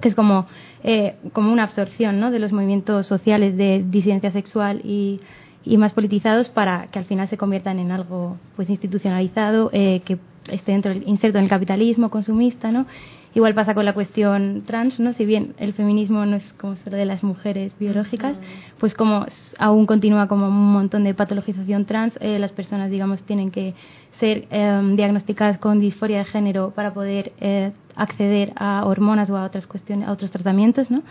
que 0.00 0.08
es 0.08 0.14
como, 0.14 0.46
eh, 0.84 1.16
como 1.32 1.52
una 1.52 1.64
absorción, 1.64 2.18
¿no? 2.20 2.30
De 2.30 2.38
los 2.38 2.52
movimientos 2.52 3.06
sociales 3.06 3.56
de 3.56 3.84
disidencia 3.86 4.30
sexual 4.32 4.80
y, 4.84 5.20
y 5.64 5.76
más 5.76 5.92
politizados 5.92 6.48
para 6.48 6.88
que 6.88 6.98
al 6.98 7.04
final 7.04 7.28
se 7.28 7.36
conviertan 7.36 7.78
en 7.78 7.92
algo 7.92 8.38
pues 8.56 8.70
institucionalizado 8.70 9.70
eh, 9.72 10.00
que 10.04 10.18
esté 10.48 10.72
dentro 10.72 10.92
inserto 10.92 11.38
en 11.38 11.44
el 11.44 11.50
capitalismo 11.50 12.10
consumista, 12.10 12.72
¿no? 12.72 12.86
Igual 13.32 13.54
pasa 13.54 13.74
con 13.74 13.84
la 13.84 13.92
cuestión 13.92 14.64
trans, 14.66 14.98
¿no? 14.98 15.12
Si 15.12 15.24
bien 15.24 15.54
el 15.58 15.72
feminismo 15.72 16.26
no 16.26 16.36
es 16.36 16.52
como 16.54 16.76
solo 16.76 16.96
de 16.96 17.04
las 17.04 17.22
mujeres 17.22 17.72
biológicas, 17.78 18.36
pues 18.78 18.94
como 18.94 19.26
aún 19.56 19.86
continúa 19.86 20.26
como 20.26 20.48
un 20.48 20.72
montón 20.72 21.04
de 21.04 21.14
patologización 21.14 21.84
trans, 21.84 22.18
eh, 22.20 22.40
las 22.40 22.50
personas, 22.50 22.90
digamos, 22.90 23.22
tienen 23.22 23.52
que 23.52 23.74
ser 24.18 24.48
em, 24.50 24.96
diagnosticadas 24.96 25.58
con 25.58 25.78
disforia 25.78 26.18
de 26.18 26.24
género 26.24 26.72
para 26.74 26.92
poder 26.92 27.32
eh, 27.40 27.70
acceder 27.94 28.52
a 28.56 28.84
hormonas 28.84 29.30
o 29.30 29.36
a 29.36 29.44
otras 29.44 29.66
cuestiones, 29.68 30.08
a 30.08 30.12
otros 30.12 30.32
tratamientos, 30.32 30.90
¿no? 30.90 31.02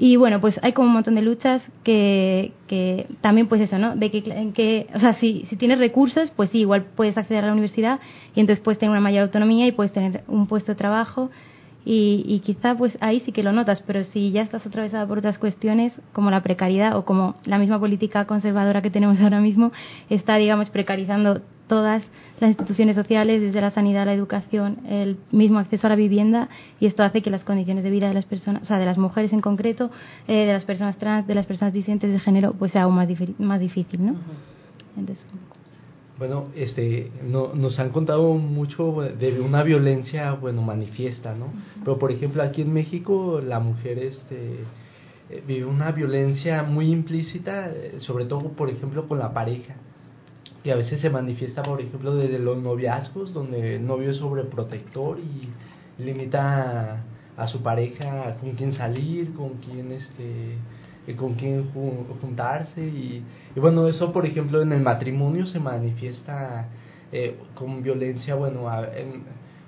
Y 0.00 0.14
bueno, 0.14 0.40
pues 0.40 0.58
hay 0.62 0.72
como 0.72 0.86
un 0.86 0.94
montón 0.94 1.16
de 1.16 1.22
luchas 1.22 1.60
que, 1.82 2.52
que 2.68 3.06
también 3.20 3.48
pues 3.48 3.60
eso, 3.60 3.78
¿no? 3.78 3.96
De 3.96 4.12
que, 4.12 4.22
que 4.54 4.86
o 4.94 5.00
sea, 5.00 5.14
si, 5.14 5.44
si 5.50 5.56
tienes 5.56 5.80
recursos, 5.80 6.30
pues 6.36 6.50
sí, 6.50 6.58
igual 6.60 6.84
puedes 6.94 7.18
acceder 7.18 7.42
a 7.42 7.48
la 7.48 7.52
universidad 7.52 7.98
y 8.36 8.40
entonces 8.40 8.62
puedes 8.62 8.78
tener 8.78 8.92
una 8.92 9.00
mayor 9.00 9.24
autonomía 9.24 9.66
y 9.66 9.72
puedes 9.72 9.92
tener 9.92 10.22
un 10.28 10.46
puesto 10.46 10.70
de 10.72 10.76
trabajo 10.76 11.30
y, 11.88 12.22
y 12.26 12.40
quizá 12.40 12.76
pues 12.76 12.98
ahí 13.00 13.20
sí 13.20 13.32
que 13.32 13.42
lo 13.42 13.50
notas, 13.50 13.82
pero 13.86 14.04
si 14.04 14.30
ya 14.30 14.42
estás 14.42 14.66
atravesada 14.66 15.06
por 15.06 15.18
otras 15.18 15.38
cuestiones 15.38 15.94
como 16.12 16.30
la 16.30 16.42
precariedad 16.42 16.94
o 16.94 17.06
como 17.06 17.36
la 17.46 17.56
misma 17.56 17.80
política 17.80 18.26
conservadora 18.26 18.82
que 18.82 18.90
tenemos 18.90 19.18
ahora 19.22 19.40
mismo 19.40 19.72
está, 20.10 20.36
digamos, 20.36 20.68
precarizando 20.68 21.40
todas 21.66 22.02
las 22.40 22.50
instituciones 22.50 22.94
sociales, 22.94 23.40
desde 23.40 23.62
la 23.62 23.70
sanidad, 23.70 24.04
la 24.04 24.12
educación, 24.12 24.80
el 24.86 25.16
mismo 25.32 25.60
acceso 25.60 25.86
a 25.86 25.90
la 25.90 25.96
vivienda, 25.96 26.50
y 26.78 26.86
esto 26.86 27.02
hace 27.04 27.22
que 27.22 27.30
las 27.30 27.42
condiciones 27.42 27.84
de 27.84 27.90
vida 27.90 28.08
de 28.08 28.14
las 28.14 28.26
personas, 28.26 28.62
o 28.62 28.64
sea, 28.66 28.78
de 28.78 28.84
las 28.84 28.98
mujeres 28.98 29.32
en 29.32 29.40
concreto, 29.40 29.90
eh, 30.26 30.44
de 30.44 30.52
las 30.52 30.66
personas 30.66 30.98
trans, 30.98 31.26
de 31.26 31.34
las 31.34 31.46
personas 31.46 31.72
disidentes 31.72 32.12
de 32.12 32.20
género, 32.20 32.52
pues 32.52 32.72
sea 32.72 32.82
aún 32.82 32.96
más, 32.96 33.08
más 33.38 33.60
difícil, 33.60 34.04
¿no? 34.04 34.14
Entonces, 34.94 35.24
bueno, 36.18 36.48
este, 36.56 37.10
no, 37.22 37.54
nos 37.54 37.78
han 37.78 37.90
contado 37.90 38.34
mucho 38.34 39.02
de 39.02 39.40
una 39.40 39.62
violencia, 39.62 40.32
bueno, 40.32 40.62
manifiesta, 40.62 41.34
¿no? 41.34 41.52
Pero, 41.84 41.98
por 41.98 42.10
ejemplo, 42.10 42.42
aquí 42.42 42.62
en 42.62 42.72
México 42.72 43.40
la 43.40 43.60
mujer, 43.60 43.98
este, 43.98 44.64
eh, 45.30 45.42
vive 45.46 45.64
una 45.64 45.92
violencia 45.92 46.62
muy 46.64 46.90
implícita, 46.90 47.70
eh, 47.70 47.96
sobre 47.98 48.24
todo, 48.24 48.50
por 48.50 48.68
ejemplo, 48.68 49.06
con 49.06 49.18
la 49.18 49.32
pareja 49.32 49.76
y 50.64 50.70
a 50.70 50.76
veces 50.76 51.00
se 51.00 51.10
manifiesta, 51.10 51.62
por 51.62 51.80
ejemplo, 51.80 52.14
desde 52.14 52.38
los 52.38 52.58
noviazgos, 52.58 53.32
donde 53.32 53.76
el 53.76 53.86
novio 53.86 54.10
es 54.10 54.16
sobreprotector 54.16 55.18
y 55.18 55.48
limita 56.02 57.04
a, 57.36 57.46
su 57.48 57.62
pareja 57.62 58.36
con 58.40 58.52
quién 58.52 58.74
salir, 58.74 59.32
con 59.34 59.54
quién 59.58 59.92
este 59.92 60.56
con 61.16 61.34
quién 61.34 61.70
juntarse 62.20 62.80
y, 62.80 63.24
bueno 63.56 63.88
eso 63.88 64.12
por 64.12 64.26
ejemplo 64.26 64.62
en 64.62 64.72
el 64.72 64.80
matrimonio 64.80 65.46
se 65.46 65.58
manifiesta 65.58 66.68
eh, 67.12 67.36
con 67.54 67.82
violencia 67.82 68.34
bueno 68.34 68.68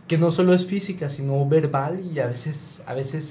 que 0.06 0.18
no 0.18 0.30
solo 0.30 0.54
es 0.54 0.66
física 0.66 1.08
sino 1.10 1.48
verbal 1.48 2.00
y 2.12 2.18
a 2.18 2.26
veces 2.26 2.56
a 2.86 2.94
veces 2.94 3.26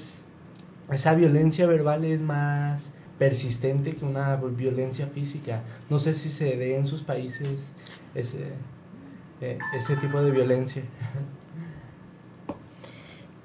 esa 0.90 1.14
violencia 1.14 1.66
verbal 1.66 2.04
es 2.04 2.20
más 2.20 2.82
persistente 3.20 3.96
que 3.96 4.04
una 4.04 4.36
violencia 4.36 5.06
física. 5.08 5.62
No 5.90 6.00
sé 6.00 6.14
si 6.14 6.30
se 6.30 6.56
ve 6.56 6.76
en 6.76 6.86
sus 6.86 7.02
países 7.02 7.48
ese, 8.14 8.52
eh, 9.42 9.58
ese 9.74 9.96
tipo 9.96 10.22
de 10.22 10.30
violencia. 10.30 10.82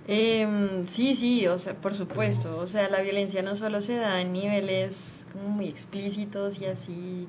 Eh, 0.08 0.86
sí, 0.96 1.16
sí, 1.20 1.48
o 1.48 1.58
sea, 1.60 1.74
por 1.76 1.96
supuesto. 1.96 2.58
O 2.58 2.68
sea, 2.68 2.90
la 2.90 3.02
violencia 3.02 3.42
no 3.42 3.56
solo 3.56 3.82
se 3.82 3.96
da 3.96 4.22
en 4.22 4.34
niveles 4.34 4.94
como 5.34 5.50
muy 5.50 5.68
explícitos 5.68 6.60
y 6.60 6.66
así 6.66 7.28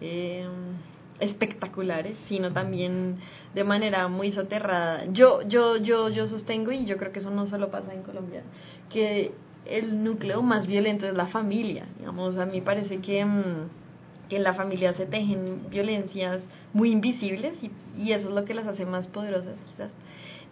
eh, 0.00 0.46
espectaculares, 1.20 2.16
sino 2.28 2.52
también 2.52 3.18
de 3.54 3.64
manera 3.64 4.08
muy 4.08 4.32
soterrada. 4.32 5.04
Yo, 5.12 5.42
yo, 5.42 5.76
yo, 5.76 6.08
yo 6.08 6.26
sostengo 6.28 6.72
y 6.72 6.86
yo 6.86 6.96
creo 6.96 7.12
que 7.12 7.20
eso 7.20 7.30
no 7.30 7.46
solo 7.46 7.70
pasa 7.70 7.92
en 7.94 8.02
Colombia, 8.02 8.42
que 8.90 9.32
el 9.66 10.02
núcleo 10.02 10.42
más 10.42 10.66
violento 10.66 11.06
es 11.06 11.14
la 11.14 11.26
familia. 11.26 11.86
Digamos, 11.98 12.36
a 12.36 12.46
mí 12.46 12.60
parece 12.60 12.98
que, 12.98 13.24
mm, 13.24 13.68
que 14.28 14.36
en 14.36 14.42
la 14.42 14.54
familia 14.54 14.94
se 14.94 15.06
tejen 15.06 15.68
violencias 15.70 16.40
muy 16.72 16.90
invisibles 16.90 17.54
y, 17.62 17.70
y 17.96 18.12
eso 18.12 18.28
es 18.28 18.34
lo 18.34 18.44
que 18.44 18.54
las 18.54 18.66
hace 18.66 18.84
más 18.86 19.06
poderosas 19.06 19.56
quizás 19.70 19.92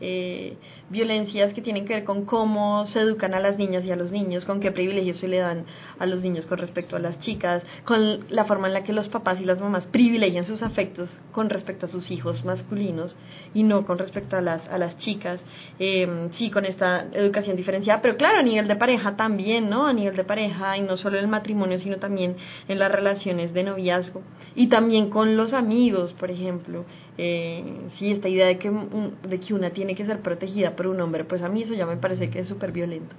eh, 0.04 0.56
violencias 0.90 1.54
que 1.54 1.62
tienen 1.62 1.86
que 1.86 1.94
ver 1.94 2.04
con 2.04 2.24
cómo 2.24 2.86
se 2.88 3.00
educan 3.00 3.34
a 3.34 3.40
las 3.40 3.56
niñas 3.56 3.84
y 3.84 3.92
a 3.92 3.96
los 3.96 4.10
niños, 4.10 4.44
con 4.44 4.58
qué 4.58 4.72
privilegios 4.72 5.18
se 5.18 5.28
le 5.28 5.38
dan 5.38 5.64
a 5.98 6.06
los 6.06 6.22
niños 6.22 6.44
con 6.46 6.58
respecto 6.58 6.96
a 6.96 6.98
las 6.98 7.20
chicas, 7.20 7.62
con 7.84 8.26
la 8.28 8.44
forma 8.44 8.66
en 8.66 8.74
la 8.74 8.82
que 8.82 8.92
los 8.92 9.08
papás 9.08 9.40
y 9.40 9.44
las 9.44 9.60
mamás 9.60 9.86
privilegian 9.86 10.44
sus 10.44 10.62
afectos 10.62 11.08
con 11.30 11.48
respecto 11.50 11.86
a 11.86 11.88
sus 11.88 12.10
hijos 12.10 12.44
masculinos 12.44 13.16
y 13.54 13.62
no 13.62 13.86
con 13.86 13.96
respecto 13.96 14.36
a 14.36 14.40
las, 14.40 14.68
a 14.68 14.76
las 14.76 14.98
chicas, 14.98 15.40
eh, 15.78 16.28
sí, 16.36 16.50
con 16.50 16.64
esta 16.64 17.06
educación 17.12 17.56
diferenciada, 17.56 18.02
pero 18.02 18.16
claro, 18.16 18.40
a 18.40 18.42
nivel 18.42 18.66
de 18.66 18.76
pareja 18.76 19.16
también, 19.16 19.70
¿no? 19.70 19.86
A 19.86 19.92
nivel 19.92 20.16
de 20.16 20.24
pareja 20.24 20.76
y 20.76 20.82
no 20.82 20.96
solo 20.96 21.16
en 21.16 21.24
el 21.24 21.30
matrimonio, 21.30 21.78
sino 21.78 21.98
también 21.98 22.36
en 22.66 22.78
las 22.78 22.90
relaciones 22.90 23.54
de 23.54 23.62
noviazgo. 23.62 24.22
Y 24.54 24.66
también 24.66 25.10
con 25.10 25.36
los 25.36 25.52
amigos, 25.52 26.12
por 26.14 26.30
ejemplo, 26.30 26.84
eh, 27.18 27.64
sí, 27.98 28.12
esta 28.12 28.28
idea 28.28 28.46
de 28.46 28.58
que, 28.58 28.70
de 28.70 29.40
que 29.40 29.54
una 29.54 29.70
tiene 29.70 29.94
que 29.94 30.06
ser 30.06 30.20
protegida 30.20 30.76
por 30.76 30.86
un 30.86 31.00
hombre, 31.00 31.24
pues 31.24 31.42
a 31.42 31.48
mí 31.48 31.62
eso 31.62 31.74
ya 31.74 31.86
me 31.86 31.96
parece 31.96 32.30
que 32.30 32.40
es 32.40 32.48
súper 32.48 32.72
violento. 32.72 33.14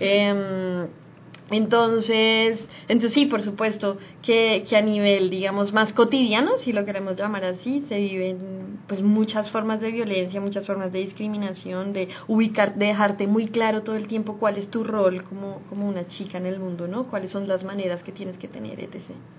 Eh, 0.00 0.86
entonces, 1.50 2.60
entonces 2.88 3.14
sí, 3.14 3.26
por 3.26 3.42
supuesto, 3.42 3.96
que, 4.22 4.66
que 4.68 4.76
a 4.76 4.82
nivel, 4.82 5.30
digamos, 5.30 5.72
más 5.72 5.92
cotidiano, 5.94 6.58
si 6.58 6.72
lo 6.72 6.84
queremos 6.84 7.16
llamar 7.16 7.44
así, 7.44 7.84
se 7.88 7.98
viven 7.98 8.78
pues 8.86 9.00
muchas 9.02 9.50
formas 9.50 9.80
de 9.80 9.90
violencia, 9.90 10.40
muchas 10.40 10.66
formas 10.66 10.92
de 10.92 11.00
discriminación, 11.00 11.92
de 11.92 12.08
ubicar, 12.26 12.74
de 12.74 12.86
dejarte 12.86 13.26
muy 13.26 13.48
claro 13.48 13.82
todo 13.82 13.96
el 13.96 14.08
tiempo 14.08 14.36
cuál 14.38 14.58
es 14.58 14.68
tu 14.68 14.84
rol 14.84 15.24
como, 15.24 15.62
como 15.68 15.88
una 15.88 16.06
chica 16.08 16.38
en 16.38 16.46
el 16.46 16.60
mundo, 16.60 16.86
¿no? 16.86 17.06
Cuáles 17.06 17.30
son 17.30 17.48
las 17.48 17.64
maneras 17.64 18.02
que 18.02 18.12
tienes 18.12 18.36
que 18.36 18.48
tener, 18.48 18.80
etc. 18.80 18.96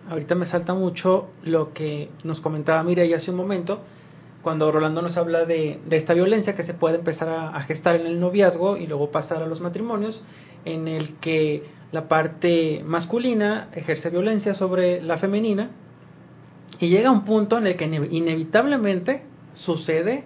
Ahorita 0.10 0.34
me 0.34 0.48
salta 0.48 0.74
mucho 0.74 1.30
lo 1.44 1.74
que 1.74 2.10
nos 2.24 2.40
comentaba 2.40 2.84
Mireia 2.84 3.18
hace 3.18 3.30
un 3.30 3.38
momento, 3.38 3.82
cuando 4.42 4.72
Rolando 4.72 5.02
nos 5.02 5.18
habla 5.18 5.46
de, 5.46 5.80
de 5.86 5.98
esta 5.98 6.14
violencia 6.14 6.56
que 6.56 6.64
se 6.64 6.74
puede 6.74 6.98
empezar 6.98 7.28
a, 7.30 7.50
a, 7.50 7.62
gestar 7.62 7.96
en 7.96 8.08
el 8.08 8.20
noviazgo 8.20 8.78
y 8.78 8.88
luego 8.88 9.12
pasar 9.12 9.44
a 9.44 9.48
los 9.48 9.60
matrimonios, 9.60 10.24
en 10.66 10.88
el 10.88 11.18
que 11.18 11.64
la 11.92 12.08
parte 12.08 12.84
masculina 12.86 13.70
ejerce 13.74 14.10
violencia 14.10 14.54
sobre 14.54 15.02
la 15.02 15.18
femenina 15.18 15.72
y 16.80 16.90
llega 16.90 17.12
un 17.12 17.26
punto 17.26 17.58
en 17.58 17.68
el 17.68 17.76
que 17.76 17.86
inevitablemente 17.86 19.24
sucede 19.54 20.24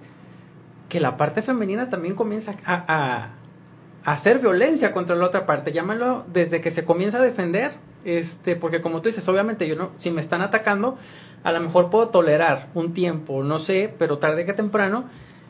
que 0.89 0.99
la 0.99 1.17
parte 1.17 1.41
femenina 1.41 1.89
también 1.89 2.15
comienza 2.15 2.53
a, 2.65 2.83
a, 2.87 4.11
hacer 4.11 4.39
violencia 4.39 4.91
contra 4.91 5.15
la 5.15 5.25
otra 5.25 5.45
parte, 5.45 5.71
llámalo 5.71 6.25
desde 6.31 6.61
que 6.61 6.71
se 6.71 6.83
comienza 6.83 7.17
a 7.17 7.21
defender, 7.21 7.71
este, 8.05 8.55
porque 8.55 8.81
como 8.81 9.01
tú 9.01 9.09
dices, 9.09 9.27
obviamente 9.27 9.67
yo 9.67 9.75
no, 9.75 9.91
si 9.97 10.11
me 10.11 10.21
están 10.21 10.41
atacando, 10.41 10.97
a 11.43 11.51
lo 11.51 11.59
mejor 11.59 11.89
puedo 11.89 12.09
tolerar 12.09 12.69
un 12.73 12.93
tiempo, 12.93 13.43
no 13.43 13.59
sé, 13.59 13.93
pero 13.97 14.17
tarde 14.17 14.45
que 14.45 14.53
temprano, 14.53 15.05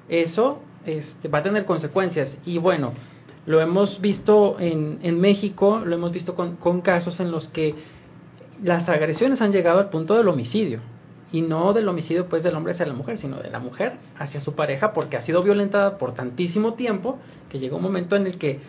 eso 0.10 0.62
este, 0.86 1.28
va 1.28 1.40
a 1.40 1.44
tener 1.44 1.66
consecuencias. 1.66 2.36
Y 2.46 2.58
bueno, 2.58 2.94
lo 3.46 3.62
hemos 3.62 4.00
visto 4.02 4.60
en, 4.60 5.00
en 5.02 5.20
México, 5.20 5.82
lo 5.86 5.96
hemos 5.96 6.12
visto 6.12 6.36
con, 6.36 6.56
con 6.56 6.82
casos 6.82 7.20
en 7.20 7.32
los 7.32 7.48
que 7.50 7.76
las 8.62 8.88
agresiones 8.88 9.42
han 9.42 9.52
llegado 9.52 9.80
al 9.80 9.90
punto 9.90 10.16
del 10.16 10.28
homicidio. 10.28 10.80
Y 11.32 11.42
no 11.42 11.74
del 11.74 11.88
homicidio 11.90 12.28
pues 12.28 12.44
del 12.44 12.56
hombre 12.56 12.74
hacia 12.74 12.86
la 12.86 12.94
mujer, 12.94 13.18
sino 13.18 13.38
de 13.38 13.50
la 13.50 13.58
mujer 13.58 13.94
hacia 14.20 14.40
su 14.40 14.54
pareja 14.54 14.94
porque 14.94 15.18
ha 15.18 15.22
sido 15.22 15.42
violentada 15.42 15.98
por 15.98 16.14
tantísimo 16.14 16.76
tiempo 16.76 17.18
que 17.50 17.58
llega 17.58 17.76
un 17.76 17.82
momento 17.82 18.16
en 18.16 18.28
el 18.28 18.38
que 18.38 18.60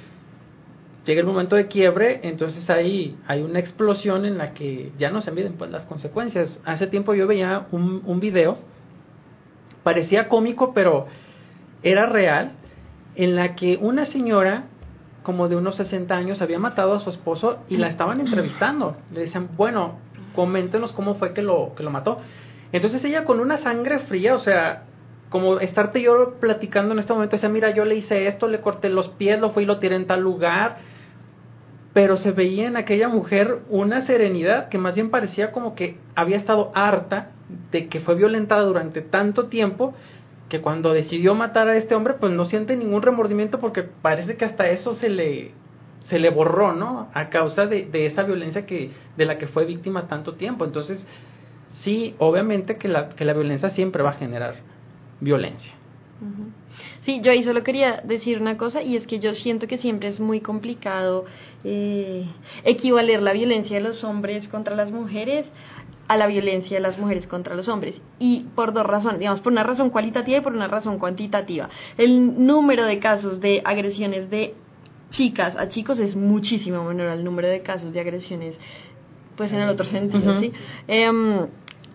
llega 1.05 1.21
el 1.21 1.27
momento 1.27 1.57
de 1.57 1.67
quiebre, 1.67 2.21
entonces 2.23 2.69
ahí 2.71 3.17
hay 3.27 3.43
una 3.43 3.59
explosión 3.59 4.25
en 4.25 4.39
la 4.39 4.55
que 4.55 4.93
ya 4.99 5.11
no 5.11 5.21
se 5.21 5.31
miden 5.31 5.55
pues 5.55 5.71
las 5.71 5.85
consecuencias. 5.85 6.61
Hace 6.65 6.87
tiempo 6.87 7.15
yo 7.15 7.27
veía 7.27 7.67
un, 7.73 8.03
un 8.05 8.21
video, 8.21 8.59
parecía 9.83 10.29
cómico, 10.29 10.73
pero 10.75 11.07
era 11.83 12.07
real, 12.07 12.53
en 13.17 13.37
la 13.37 13.55
que 13.55 13.79
una 13.81 14.07
señora 14.07 14.65
como 15.23 15.49
de 15.49 15.57
unos 15.57 15.77
60 15.77 16.15
años 16.15 16.43
había 16.43 16.59
matado 16.59 16.95
a 16.95 17.01
su 17.01 17.11
esposo 17.11 17.59
y 17.69 17.77
la 17.77 17.89
estaban 17.89 18.21
entrevistando. 18.21 18.97
Le 19.13 19.23
decían, 19.23 19.51
bueno, 19.57 19.99
coméntenos 20.35 20.93
cómo 20.93 21.15
fue 21.15 21.33
que 21.33 21.43
lo, 21.43 21.75
que 21.75 21.83
lo 21.83 21.91
mató. 21.91 22.19
Entonces 22.73 23.03
ella 23.05 23.25
con 23.25 23.41
una 23.41 23.59
sangre 23.59 24.01
fría, 24.01 24.35
o 24.35 24.39
sea, 24.39 24.85
como 25.31 25.59
estarte 25.61 26.03
yo 26.03 26.35
platicando 26.41 26.93
en 26.93 27.01
este 27.01 27.13
momento, 27.13 27.37
decía, 27.37 27.49
mira, 27.49 27.71
yo 27.71 27.85
le 27.85 27.97
hice 27.97 28.29
esto, 28.29 28.47
le 28.49 28.61
corté 28.61 28.91
los 28.91 29.09
pies, 29.11 29.41
lo 29.41 29.51
fui 29.51 29.63
y 29.63 29.67
lo 29.67 29.79
tiré 29.79 29.97
en 29.97 30.07
tal 30.07 30.21
lugar, 30.21 30.77
pero 31.95 32.16
se 32.16 32.32
veía 32.32 32.66
en 32.66 32.76
aquella 32.76 33.09
mujer 33.09 33.61
una 33.70 34.05
serenidad 34.05 34.68
que 34.68 34.78
más 34.78 34.97
bien 34.97 35.11
parecía 35.11 35.53
como 35.53 35.74
que 35.74 35.97
había 36.16 36.36
estado 36.36 36.72
harta 36.74 37.30
de 37.70 37.88
que 37.88 38.01
fue 38.01 38.16
violentada 38.16 38.62
durante 38.62 39.01
tanto 39.01 39.47
tiempo 39.47 39.95
que 40.49 40.61
cuando 40.61 40.92
decidió 40.92 41.34
matar 41.34 41.68
a 41.68 41.76
este 41.76 41.95
hombre 41.95 42.14
pues 42.14 42.32
no 42.32 42.45
siente 42.45 42.76
ningún 42.76 43.01
remordimiento 43.01 43.61
porque 43.61 43.82
parece 43.82 44.36
que 44.36 44.45
hasta 44.45 44.68
eso 44.68 44.95
se 44.97 45.09
le 45.09 45.53
se 46.09 46.18
le 46.18 46.28
borró, 46.28 46.72
¿no? 46.74 47.09
A 47.14 47.30
causa 47.30 47.64
de, 47.64 47.86
de 47.86 48.05
esa 48.05 48.24
violencia 48.24 48.66
que 48.66 48.90
de 49.16 49.24
la 49.24 49.38
que 49.38 49.47
fue 49.47 49.64
víctima 49.64 50.07
tanto 50.07 50.34
tiempo. 50.34 50.66
Entonces, 50.66 51.03
sí, 51.82 52.14
obviamente 52.18 52.76
que 52.76 52.88
la, 52.88 53.11
que 53.11 53.24
la 53.24 53.32
violencia 53.32 53.70
siempre 53.70 54.03
va 54.03 54.11
a 54.11 54.14
generar 54.14 54.57
violencia. 55.20 55.72
Sí, 57.05 57.20
yo 57.22 57.31
ahí 57.31 57.45
solo 57.45 57.62
quería 57.62 58.01
decir 58.05 58.41
una 58.41 58.57
cosa 58.57 58.83
y 58.83 58.97
es 58.97 59.07
que 59.07 59.18
yo 59.18 59.35
siento 59.35 59.66
que 59.66 59.79
siempre 59.79 60.09
es 60.09 60.20
muy 60.20 60.41
complicado 60.41 61.25
eh, 61.62 62.27
equivaler 62.64 63.22
la 63.22 63.33
violencia 63.33 63.77
de 63.77 63.83
los 63.83 64.03
hombres 64.05 64.49
contra 64.49 64.75
las 64.75 64.91
mujeres 64.91 65.47
a 66.09 66.16
la 66.16 66.27
violencia 66.27 66.77
de 66.77 66.81
las 66.81 66.99
mujeres 66.99 67.27
contra 67.27 67.55
los 67.55 67.68
hombres. 67.68 67.95
Y 68.18 68.47
por 68.55 68.72
dos 68.72 68.85
razones, 68.85 69.18
digamos, 69.18 69.41
por 69.41 69.53
una 69.53 69.62
razón 69.62 69.91
cualitativa 69.91 70.39
y 70.39 70.41
por 70.41 70.53
una 70.53 70.68
razón 70.68 70.99
cuantitativa. 70.99 71.68
El 71.97 72.47
número 72.47 72.85
de 72.85 72.99
casos 72.99 73.41
de 73.41 73.62
agresiones 73.64 74.31
de 74.31 74.55
chicas 75.11 75.55
a 75.57 75.68
chicos 75.68 75.99
es 75.99 76.16
muchísimo 76.16 76.85
menor 76.85 77.09
al 77.09 77.25
número 77.25 77.49
de 77.49 77.62
casos 77.62 77.93
de 77.93 78.01
agresiones, 78.01 78.57
pues 79.37 79.53
en 79.53 79.61
el 79.61 79.68
otro 79.68 79.87
sentido, 79.87 80.41
¿sí? 80.41 80.53
Em, 80.89 81.47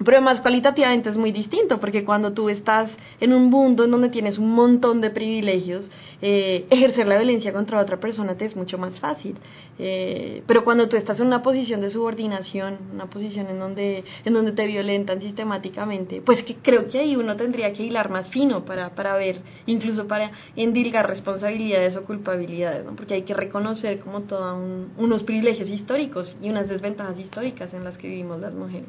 pero 0.03 0.21
más 0.21 0.39
cualitativamente 0.39 1.09
es 1.09 1.17
muy 1.17 1.31
distinto, 1.31 1.79
porque 1.79 2.05
cuando 2.05 2.31
tú 2.33 2.49
estás 2.49 2.89
en 3.19 3.33
un 3.33 3.49
mundo 3.49 3.83
en 3.83 3.91
donde 3.91 4.09
tienes 4.09 4.37
un 4.37 4.51
montón 4.51 5.01
de 5.01 5.09
privilegios, 5.09 5.89
eh, 6.21 6.65
ejercer 6.69 7.07
la 7.07 7.17
violencia 7.17 7.51
contra 7.53 7.79
otra 7.79 7.97
persona 7.97 8.35
te 8.35 8.45
es 8.45 8.55
mucho 8.55 8.77
más 8.77 8.97
fácil. 8.99 9.35
Eh, 9.77 10.43
pero 10.47 10.63
cuando 10.63 10.87
tú 10.87 10.97
estás 10.97 11.19
en 11.19 11.27
una 11.27 11.41
posición 11.41 11.81
de 11.81 11.91
subordinación, 11.91 12.77
una 12.93 13.05
posición 13.05 13.47
en 13.47 13.59
donde, 13.59 14.03
en 14.25 14.33
donde 14.33 14.51
te 14.53 14.65
violentan 14.67 15.21
sistemáticamente, 15.21 16.21
pues 16.21 16.43
que 16.43 16.55
creo 16.55 16.87
que 16.87 16.99
ahí 16.99 17.15
uno 17.15 17.35
tendría 17.35 17.73
que 17.73 17.83
hilar 17.83 18.09
más 18.09 18.29
fino 18.29 18.65
para, 18.65 18.89
para 18.95 19.15
ver, 19.15 19.39
incluso 19.65 20.07
para 20.07 20.31
endilgar 20.55 21.09
responsabilidades 21.09 21.95
o 21.95 22.03
culpabilidades, 22.03 22.85
¿no? 22.85 22.95
porque 22.95 23.15
hay 23.15 23.23
que 23.23 23.33
reconocer 23.33 23.99
como 23.99 24.21
todos 24.21 24.55
un, 24.55 24.91
unos 24.97 25.23
privilegios 25.23 25.69
históricos 25.69 26.35
y 26.41 26.49
unas 26.49 26.67
desventajas 26.67 27.17
históricas 27.17 27.73
en 27.73 27.83
las 27.83 27.97
que 27.97 28.07
vivimos 28.07 28.39
las 28.39 28.53
mujeres. 28.53 28.87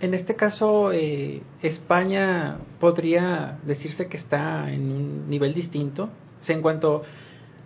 En 0.00 0.14
este 0.14 0.36
caso, 0.36 0.92
eh, 0.92 1.42
España 1.60 2.58
podría 2.78 3.58
decirse 3.64 4.06
que 4.06 4.16
está 4.16 4.70
en 4.70 4.92
un 4.92 5.28
nivel 5.28 5.54
distinto. 5.54 6.10
en 6.46 6.62
cuanto 6.62 7.02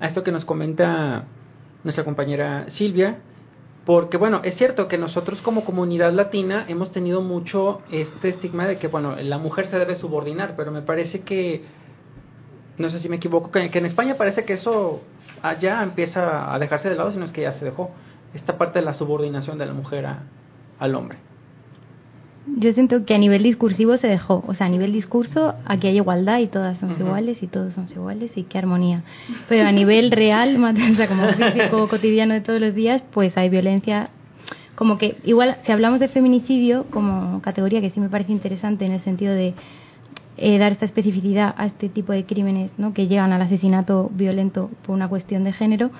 a 0.01 0.09
esto 0.09 0.25
que 0.25 0.33
nos 0.33 0.45
comenta 0.45 1.25
nuestra 1.85 2.05
compañera 2.05 2.67
Silvia, 2.71 3.19
porque 3.85 4.17
bueno, 4.17 4.41
es 4.43 4.57
cierto 4.57 4.89
que 4.89 4.97
nosotros 4.97 5.41
como 5.43 5.65
comunidad 5.65 6.13
latina 6.13 6.65
hemos 6.69 6.91
tenido 6.91 7.21
mucho 7.21 7.83
este 7.93 8.31
estigma 8.31 8.67
de 8.67 8.79
que 8.79 8.89
bueno, 8.89 9.15
la 9.17 9.39
mujer 9.39 9.67
se 9.67 9.79
debe 9.79 9.95
subordinar, 9.97 10.55
pero 10.57 10.73
me 10.73 10.83
parece 10.83 11.21
que, 11.21 11.63
no 12.79 12.89
sé 12.91 13.01
si 13.01 13.09
me 13.09 13.17
equivoco, 13.17 13.51
que, 13.51 13.71
en 13.73 13.87
España 13.87 14.17
parece 14.17 14.45
que 14.45 14.55
eso 14.55 15.03
allá 15.43 15.83
empieza 15.83 16.53
a 16.53 16.59
dejarse 16.59 16.89
de 16.89 16.97
lado, 16.97 17.13
sino 17.13 17.27
es 17.27 17.33
que 17.33 17.43
ya 17.43 17.53
se 17.53 17.65
dejó 17.65 17.91
esta 18.35 18.57
parte 18.57 18.79
de 18.79 18.85
la 18.85 18.95
subordinación 18.95 19.59
de 19.59 19.67
la 19.67 19.75
mujer 19.75 20.07
al 20.79 20.95
hombre 20.95 21.19
yo 22.47 22.73
siento 22.73 23.05
que 23.05 23.15
a 23.15 23.19
nivel 23.19 23.43
discursivo 23.43 23.97
se 23.99 24.09
dejó, 24.09 24.45
o 24.47 24.55
sea, 24.55 24.67
a 24.67 24.71
nivel 24.71 24.93
discurso 24.93 25.55
aquí 25.65 25.87
hay 25.87 25.97
igualdad 25.97 26.39
y 26.41 26.49
todas 26.49 26.79
son 26.79 26.93
iguales 26.99 27.43
y 27.43 27.47
todos 27.47 27.73
son 27.75 27.87
iguales 27.91 28.33
y 28.37 28.45
qué 28.45 28.59
armonía. 28.59 29.05
Pero 29.49 29.67
a 29.67 29.73
nivel 29.73 30.11
real, 30.11 30.63
o 30.93 30.97
sea, 30.97 31.09
como 31.09 31.33
físico 31.33 31.89
cotidiano 31.89 32.35
de 32.35 32.41
todos 32.41 32.61
los 32.61 32.75
días, 32.75 33.03
pues 33.13 33.37
hay 33.37 33.49
violencia. 33.49 34.11
Como 34.75 34.99
que 34.99 35.19
igual, 35.25 35.59
si 35.65 35.73
hablamos 35.73 36.01
de 36.01 36.09
feminicidio 36.09 36.87
como 36.91 37.41
categoría, 37.43 37.81
que 37.81 37.91
sí 37.91 38.01
me 38.01 38.09
parece 38.09 38.33
interesante 38.33 38.85
en 38.85 38.93
el 38.93 39.05
sentido 39.05 39.33
de 39.35 39.55
eh, 40.37 40.59
dar 40.59 40.73
esta 40.73 40.87
especificidad 40.87 41.55
a 41.57 41.67
este 41.67 41.89
tipo 41.89 42.13
de 42.13 42.25
crímenes 42.25 42.73
¿no? 42.79 42.93
que 42.93 43.07
llegan 43.07 43.33
al 43.33 43.43
asesinato 43.43 44.11
violento 44.13 44.71
por 44.85 44.95
una 44.97 45.09
cuestión 45.09 45.45
de 45.45 45.53
género, 45.53 45.91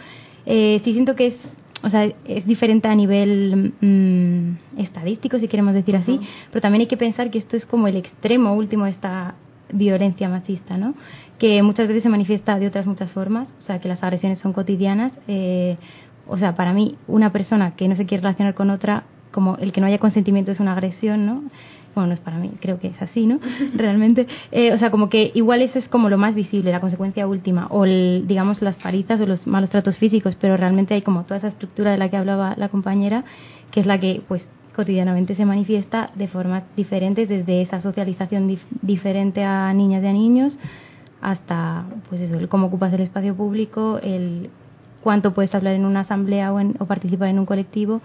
eh, 0.47 0.81
sí 0.85 0.93
siento 0.93 1.15
que 1.15 1.29
es 1.29 1.35
o 1.83 1.91
sea, 1.91 2.05
es 2.05 2.47
diferente 2.47 2.89
a 2.89 2.95
nivel 2.95 3.73
mm, 3.81 4.81
estadístico, 4.81 5.39
si 5.39 5.49
queremos 5.49 5.75
decir 5.75 5.97
así, 5.97 6.21
pero 6.51 6.61
también 6.61 6.83
hay 6.83 6.87
que 6.87 6.97
pensar 6.97 7.31
que 7.31 7.39
esto 7.39 7.57
es 7.57 7.67
como 7.67 7.89
el 7.89 7.97
extremo 7.97 8.55
último 8.55 8.85
de 8.85 8.93
esta 8.93 9.35
violencia 9.73 10.29
machista, 10.29 10.77
¿no? 10.77 10.95
Que 11.39 11.63
muchas 11.63 11.89
veces 11.89 12.03
se 12.03 12.09
manifiesta 12.09 12.59
de 12.59 12.69
otras 12.69 12.87
muchas 12.87 13.11
formas, 13.13 13.49
o 13.59 13.63
sea, 13.63 13.81
que 13.81 13.89
las 13.89 14.03
agresiones 14.03 14.39
son 14.39 14.53
cotidianas. 14.53 15.13
Eh, 15.27 15.77
o 16.29 16.39
sea, 16.39 16.55
para 16.55 16.73
mí, 16.73 16.97
una 17.09 17.33
persona 17.33 17.75
que 17.75 17.89
no 17.89 17.97
se 17.97 18.07
quiere 18.07 18.23
relacionar 18.23 18.55
con 18.55 18.71
otra, 18.71 19.05
como 19.33 19.57
el 19.57 19.73
que 19.73 19.81
no 19.81 19.87
haya 19.89 19.99
consentimiento 19.99 20.53
es 20.53 20.61
una 20.61 20.73
agresión, 20.73 21.27
¿no? 21.27 21.43
bueno, 21.95 22.09
no 22.09 22.15
es 22.15 22.21
para 22.21 22.39
mí, 22.39 22.53
creo 22.61 22.79
que 22.79 22.89
es 22.89 23.03
así, 23.03 23.27
¿no? 23.27 23.39
Realmente, 23.75 24.27
eh, 24.51 24.73
o 24.73 24.79
sea, 24.79 24.91
como 24.91 25.09
que 25.09 25.31
igual 25.35 25.63
eso 25.63 25.79
es 25.79 25.89
como 25.89 26.09
lo 26.09 26.19
más 26.19 26.35
visible, 26.35 26.71
la 26.71 26.81
consecuencia 26.81 27.27
última, 27.27 27.67
o 27.69 27.85
el, 27.85 28.25
digamos 28.27 28.63
las 28.63 28.77
palizas 28.77 29.21
o 29.21 29.27
los 29.27 29.47
malos 29.47 29.71
tratos 29.71 29.99
físicos, 29.99 30.37
pero 30.41 30.57
realmente 30.57 30.95
hay 30.95 31.03
como 31.03 31.25
toda 31.25 31.39
esa 31.39 31.49
estructura 31.49 31.91
de 31.93 31.99
la 31.99 32.09
que 32.09 32.17
hablaba 32.17 32.55
la 32.57 32.69
compañera, 32.69 33.25
que 33.71 33.81
es 33.81 33.87
la 33.87 33.99
que, 34.01 34.23
pues, 34.27 34.47
cotidianamente 34.75 35.35
se 35.35 35.45
manifiesta 35.45 36.11
de 36.15 36.29
formas 36.29 36.65
diferentes, 36.77 37.29
desde 37.29 37.61
esa 37.61 37.83
socialización 37.83 38.59
diferente 38.81 39.45
a 39.45 39.73
niñas 39.75 40.03
y 40.03 40.07
a 40.07 40.13
niños, 40.13 40.57
hasta, 41.21 41.85
pues 42.09 42.23
eso, 42.23 42.39
el 42.39 42.49
cómo 42.49 42.69
ocupas 42.69 42.93
el 42.95 43.03
espacio 43.03 43.35
público, 43.35 44.01
el 44.03 44.49
cuánto 45.03 45.35
puedes 45.35 45.55
hablar 45.55 45.75
en 45.75 45.85
una 45.85 46.01
asamblea 46.01 46.53
o, 46.53 46.61
en, 46.61 46.75
o 46.79 46.87
participar 46.87 47.29
en 47.29 47.39
un 47.39 47.45
colectivo, 47.45 48.01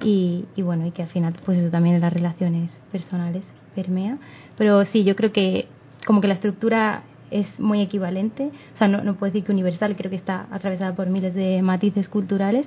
y, 0.00 0.44
y 0.56 0.62
bueno, 0.62 0.86
y 0.86 0.90
que 0.90 1.02
al 1.02 1.08
final 1.08 1.34
pues 1.44 1.58
eso 1.58 1.70
también 1.70 1.96
en 1.96 2.02
las 2.02 2.12
relaciones 2.12 2.70
personales 2.92 3.44
permea. 3.74 4.18
Pero 4.56 4.84
sí, 4.86 5.04
yo 5.04 5.16
creo 5.16 5.32
que 5.32 5.66
como 6.06 6.20
que 6.20 6.28
la 6.28 6.34
estructura 6.34 7.02
es 7.30 7.46
muy 7.58 7.80
equivalente, 7.80 8.50
o 8.74 8.78
sea, 8.78 8.88
no, 8.88 9.02
no 9.02 9.14
puedo 9.14 9.32
decir 9.32 9.44
que 9.44 9.52
universal, 9.52 9.96
creo 9.96 10.10
que 10.10 10.16
está 10.16 10.46
atravesada 10.50 10.94
por 10.94 11.08
miles 11.08 11.34
de 11.34 11.60
matices 11.62 12.08
culturales 12.08 12.66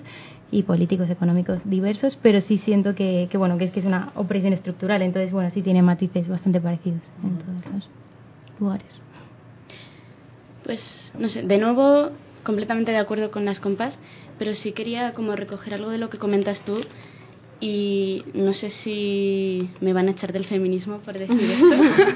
y 0.51 0.63
políticos, 0.63 1.09
económicos 1.09 1.59
diversos, 1.63 2.17
pero 2.21 2.41
sí 2.41 2.57
siento 2.59 2.95
que, 2.95 3.27
que 3.31 3.37
bueno, 3.37 3.57
que 3.57 3.65
es 3.65 3.71
que 3.71 3.79
es 3.79 3.85
una 3.85 4.11
opresión 4.15 4.53
estructural, 4.53 5.01
entonces 5.01 5.31
bueno, 5.31 5.49
sí 5.51 5.61
tiene 5.61 5.81
matices 5.81 6.27
bastante 6.27 6.59
parecidos 6.59 7.01
en 7.23 7.37
todos 7.37 7.73
los 7.73 7.89
lugares. 8.59 8.87
Pues, 10.65 10.81
no 11.17 11.29
sé, 11.29 11.43
de 11.43 11.57
nuevo 11.57 12.11
completamente 12.43 12.91
de 12.91 12.97
acuerdo 12.97 13.31
con 13.31 13.45
las 13.45 13.59
compas, 13.59 13.97
pero 14.37 14.55
sí 14.55 14.71
quería 14.71 15.13
como 15.13 15.35
recoger 15.35 15.73
algo 15.73 15.89
de 15.89 15.97
lo 15.97 16.09
que 16.09 16.17
comentas 16.17 16.59
tú 16.65 16.81
y 17.59 18.23
no 18.33 18.53
sé 18.53 18.71
si 18.83 19.69
me 19.81 19.93
van 19.93 20.07
a 20.07 20.11
echar 20.11 20.33
del 20.33 20.45
feminismo 20.45 20.99
por 20.99 21.17
decir 21.17 21.51
esto, 21.51 22.09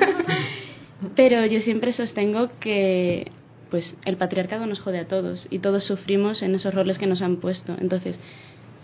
pero 1.15 1.45
yo 1.45 1.61
siempre 1.61 1.93
sostengo 1.93 2.49
que 2.59 3.31
pues 3.69 3.95
el 4.05 4.17
patriarcado 4.17 4.67
nos 4.67 4.79
jode 4.79 4.99
a 4.99 5.07
todos 5.07 5.47
y 5.49 5.59
todos 5.59 5.83
sufrimos 5.83 6.43
en 6.43 6.53
esos 6.53 6.73
roles 6.75 6.99
que 6.99 7.07
nos 7.07 7.23
han 7.23 7.37
puesto. 7.37 7.75
Entonces, 7.81 8.19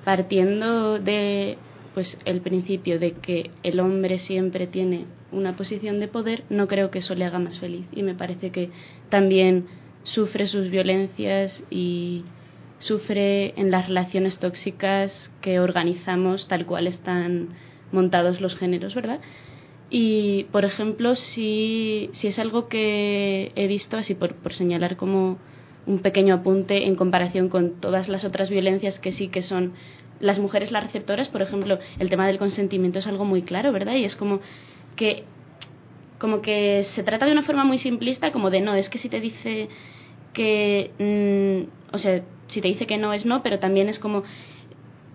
partiendo 0.04 0.98
de 0.98 1.58
pues 1.94 2.18
el 2.26 2.42
principio 2.42 3.00
de 3.00 3.12
que 3.12 3.52
el 3.62 3.80
hombre 3.80 4.20
siempre 4.20 4.68
tiene 4.68 5.06
una 5.32 5.56
posición 5.56 6.00
de 6.00 6.08
poder, 6.08 6.44
no 6.50 6.68
creo 6.68 6.90
que 6.90 7.00
eso 7.00 7.14
le 7.14 7.26
haga 7.26 7.40
más 7.40 7.60
feliz 7.60 7.86
y 7.92 8.04
me 8.04 8.16
parece 8.16 8.50
que 8.50 8.70
también 9.10 9.68
sufre 10.04 10.48
sus 10.48 10.70
violencias 10.70 11.64
y 11.70 12.24
sufre 12.80 13.54
en 13.60 13.72
las 13.72 13.88
relaciones 13.88 14.40
tóxicas 14.40 15.12
que 15.42 15.60
organizamos 15.60 16.48
tal 16.48 16.66
cual 16.66 16.88
están 16.88 17.50
montados 17.92 18.42
los 18.42 18.56
géneros, 18.56 18.96
¿verdad? 18.96 19.20
Y, 19.90 20.46
por 20.52 20.66
ejemplo, 20.66 21.16
si, 21.16 22.10
si 22.14 22.28
es 22.28 22.40
algo 22.40 22.68
que 22.68 23.52
he 23.56 23.68
visto, 23.68 23.98
así 23.98 24.14
por, 24.14 24.36
por 24.36 24.54
señalar 24.54 24.98
como 24.98 25.40
un 25.88 26.00
pequeño 26.00 26.36
apunte 26.36 26.86
en 26.86 26.96
comparación 26.96 27.50
con 27.50 27.80
todas 27.82 28.08
las 28.08 28.24
otras 28.24 28.50
violencias 28.50 29.00
que 29.00 29.12
sí 29.12 29.30
que 29.30 29.42
son 29.42 29.74
las 30.20 30.38
mujeres 30.38 30.72
las 30.72 30.84
receptoras, 30.84 31.30
por 31.30 31.42
ejemplo, 31.42 31.80
el 31.98 32.10
tema 32.10 32.28
del 32.28 32.38
consentimiento 32.38 33.00
es 33.00 33.08
algo 33.08 33.26
muy 33.26 33.42
claro, 33.42 33.72
¿verdad? 33.72 33.96
Y 33.96 34.04
es 34.04 34.16
como 34.16 34.42
que 34.96 35.24
como 36.20 36.42
que 36.42 36.86
se 36.96 37.04
trata 37.04 37.26
de 37.26 37.32
una 37.32 37.44
forma 37.44 37.64
muy 37.64 37.80
simplista, 37.80 38.34
como 38.34 38.50
de 38.50 38.60
no, 38.60 38.76
es 38.76 38.90
que 38.90 39.00
si 39.00 39.08
te 39.08 39.22
dice 39.22 39.70
que, 40.34 40.92
mm, 41.00 41.96
o 41.96 41.98
sea, 41.98 42.22
si 42.50 42.62
te 42.62 42.68
dice 42.68 42.88
que 42.88 42.98
no 42.98 43.14
es 43.14 43.26
no, 43.26 43.42
pero 43.44 43.60
también 43.60 43.90
es 43.90 44.00
como 44.00 44.24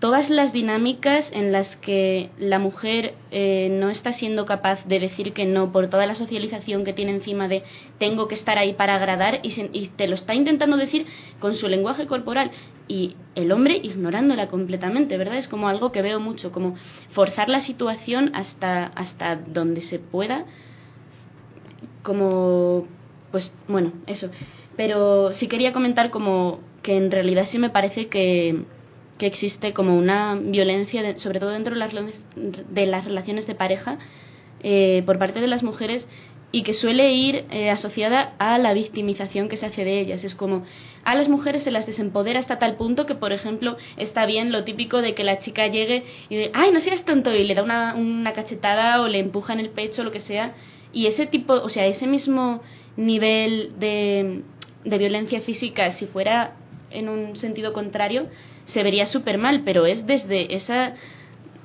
todas 0.01 0.29
las 0.29 0.53
dinámicas 0.53 1.25
en 1.33 1.51
las 1.51 1.77
que 1.77 2.29
la 2.37 2.59
mujer 2.59 3.15
eh, 3.31 3.69
no 3.71 3.89
está 3.89 4.13
siendo 4.13 4.45
capaz 4.45 4.85
de 4.85 5.01
decir 5.01 5.33
que 5.33 5.47
no 5.47 5.73
por 5.73 5.89
toda 5.89 6.05
la 6.05 6.15
socialización 6.15 6.85
que 6.85 6.93
tiene 6.93 7.13
encima 7.13 7.49
de 7.49 7.63
tengo 7.99 8.29
que 8.29 8.35
estar 8.35 8.59
ahí 8.59 8.75
para 8.75 8.97
agradar 8.97 9.41
y, 9.43 9.55
y 9.73 9.89
te 9.97 10.07
lo 10.07 10.17
está 10.17 10.35
intentando 10.35 10.77
decir 10.77 11.07
con 11.41 11.57
su 11.57 11.69
lenguaje 11.69 12.07
corporal 12.07 12.51
y 12.87 13.17
el 13.35 13.51
hombre 13.51 13.79
ignorándola 13.83 14.49
completamente, 14.49 15.17
¿verdad? 15.17 15.39
Es 15.39 15.49
como 15.49 15.69
algo 15.69 15.91
que 15.91 16.03
veo 16.03 16.21
mucho, 16.21 16.53
como 16.53 16.77
forzar 17.13 17.49
la 17.49 17.65
situación 17.65 18.31
hasta, 18.35 18.87
hasta 18.89 19.37
donde 19.37 19.81
se 19.83 19.99
pueda, 19.99 20.45
como, 22.03 22.87
pues 23.33 23.51
bueno, 23.69 23.93
eso. 24.07 24.29
Pero 24.77 25.33
sí 25.35 25.49
quería 25.49 25.73
comentar 25.73 26.11
como 26.11 26.61
que 26.85 26.97
en 26.97 27.11
realidad 27.11 27.49
sí 27.51 27.59
me 27.59 27.71
parece 27.71 28.07
que, 28.07 28.63
que 29.19 29.27
existe 29.27 29.73
como 29.73 29.97
una 29.97 30.37
violencia, 30.37 31.19
sobre 31.19 31.41
todo 31.41 31.51
dentro 31.51 31.75
de 31.75 31.81
las, 31.81 31.93
de 32.37 32.87
las 32.87 33.05
relaciones 33.05 33.49
de 33.49 33.57
pareja, 33.57 33.99
eh, 34.63 35.03
por 35.05 35.19
parte 35.19 35.41
de 35.41 35.49
las 35.49 35.63
mujeres 35.63 36.07
y 36.53 36.63
que 36.63 36.75
suele 36.75 37.13
ir 37.13 37.47
eh, 37.51 37.71
asociada 37.71 38.35
a 38.39 38.59
la 38.59 38.75
victimización 38.75 39.49
que 39.49 39.57
se 39.57 39.67
hace 39.67 39.85
de 39.85 39.99
ellas. 39.99 40.23
Es 40.23 40.37
como 40.37 40.63
a 41.03 41.15
las 41.17 41.29
mujeres 41.29 41.65
se 41.65 41.73
las 41.73 41.87
desempodera 41.87 42.39
hasta 42.39 42.61
tal 42.61 42.77
punto 42.77 43.07
que, 43.07 43.17
por 43.17 43.33
ejemplo, 43.33 43.77
está 43.97 44.25
bien 44.25 44.53
lo 44.53 44.63
típico 44.63 45.03
de 45.03 45.15
que 45.15 45.25
la 45.25 45.41
chica 45.41 45.67
llegue 45.67 46.05
y 46.29 46.37
de, 46.37 46.51
ay, 46.55 46.71
no 46.71 46.81
seas 46.81 47.05
tonto, 47.05 47.35
y 47.35 47.43
le 47.43 47.55
da 47.55 47.63
una, 47.65 47.95
una 47.97 48.33
cachetada 48.35 49.01
o 49.01 49.09
le 49.09 49.19
empuja 49.19 49.53
en 49.53 49.61
el 49.61 49.71
pecho 49.71 50.03
o 50.03 50.05
lo 50.05 50.13
que 50.13 50.21
sea. 50.21 50.55
Y 50.93 51.07
ese 51.07 51.27
tipo, 51.27 51.55
o 51.55 51.69
sea, 51.71 51.87
ese 51.87 52.07
mismo 52.07 52.63
nivel 52.97 53.73
de, 53.81 54.43
de 54.85 54.99
violencia 54.99 55.41
física, 55.41 55.93
si 55.95 56.07
fuera 56.07 56.53
en 56.95 57.09
un 57.09 57.37
sentido 57.37 57.73
contrario, 57.73 58.29
se 58.73 58.83
vería 58.83 59.07
súper 59.07 59.39
mal, 59.39 59.63
pero 59.65 59.87
es 59.87 60.07
desde 60.07 60.55
esa 60.57 60.95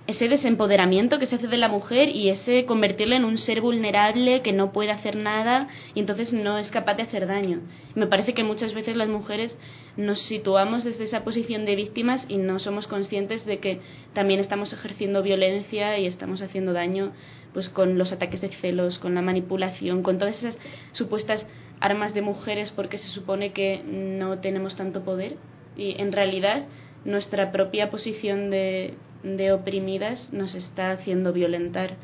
ese 0.10 0.28
desempoderamiento 0.28 1.20
que 1.20 1.28
se 1.28 1.36
hace 1.36 1.48
de 1.48 1.58
la 1.58 1.68
mujer 1.68 2.10
y 2.10 2.30
ese 2.30 2.66
convertirla 2.66 3.16
en 3.16 3.26
un 3.26 3.38
ser 3.38 3.62
vulnerable 3.62 4.42
que 4.42 4.54
no 4.54 4.72
puede 4.72 4.90
hacer 4.90 5.16
nada 5.16 5.68
y 5.94 6.00
entonces 6.00 6.34
no 6.34 6.58
es 6.58 6.72
capaz 6.72 6.96
de 6.96 7.04
hacer 7.04 7.28
daño. 7.28 7.60
Me 7.94 8.08
parece 8.08 8.34
que 8.34 8.44
muchas 8.44 8.74
veces 8.74 8.96
las 8.96 9.08
mujeres 9.08 9.56
nos 9.98 10.20
situamos 10.22 10.84
desde 10.84 11.04
esa 11.04 11.24
posición 11.24 11.66
de 11.66 11.76
víctimas 11.76 12.26
y 12.28 12.38
no 12.38 12.58
somos 12.58 12.88
conscientes 12.88 13.46
de 13.46 13.60
que 13.60 13.82
también 14.14 14.40
estamos 14.40 14.74
ejerciendo 14.74 15.22
violencia 15.22 16.00
y 16.00 16.08
estamos 16.08 16.42
haciendo 16.42 16.74
daño 16.74 17.12
pues 17.54 17.70
con 17.70 18.00
los 18.00 18.12
ataques 18.12 18.42
de 18.42 18.50
celos, 18.50 18.98
con 18.98 19.14
la 19.14 19.22
manipulación, 19.22 20.02
con 20.02 20.18
todas 20.18 20.38
esas 20.38 20.58
supuestas 20.94 21.46
armas 21.80 22.14
de 22.14 22.22
mujeres 22.22 22.72
porque 22.72 22.98
se 22.98 23.08
supone 23.08 23.54
que 23.54 23.82
no 23.86 24.40
tenemos 24.40 24.76
tanto 24.76 25.04
poder 25.04 25.38
y 25.78 25.96
en 26.02 26.12
realidad 26.12 26.66
nuestra 27.06 27.52
propia 27.52 27.90
posición 27.90 28.50
de 28.50 28.96
de 29.24 29.52
oprimidas 29.52 30.32
nos 30.32 30.56
está 30.56 30.92
haciendo 30.92 31.34
violentar. 31.34 31.96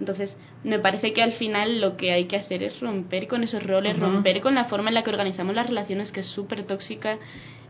Entonces, 0.00 0.36
me 0.64 0.78
parece 0.78 1.12
que 1.12 1.22
al 1.22 1.34
final 1.34 1.80
lo 1.80 1.96
que 1.96 2.12
hay 2.12 2.24
que 2.24 2.36
hacer 2.36 2.62
es 2.62 2.80
romper 2.80 3.28
con 3.28 3.44
esos 3.44 3.64
roles, 3.64 3.98
romper 3.98 4.40
con 4.40 4.54
la 4.54 4.64
forma 4.64 4.90
en 4.90 4.94
la 4.94 5.04
que 5.04 5.10
organizamos 5.10 5.54
las 5.54 5.66
relaciones, 5.66 6.10
que 6.10 6.20
es 6.20 6.26
súper 6.26 6.64
tóxica, 6.64 7.18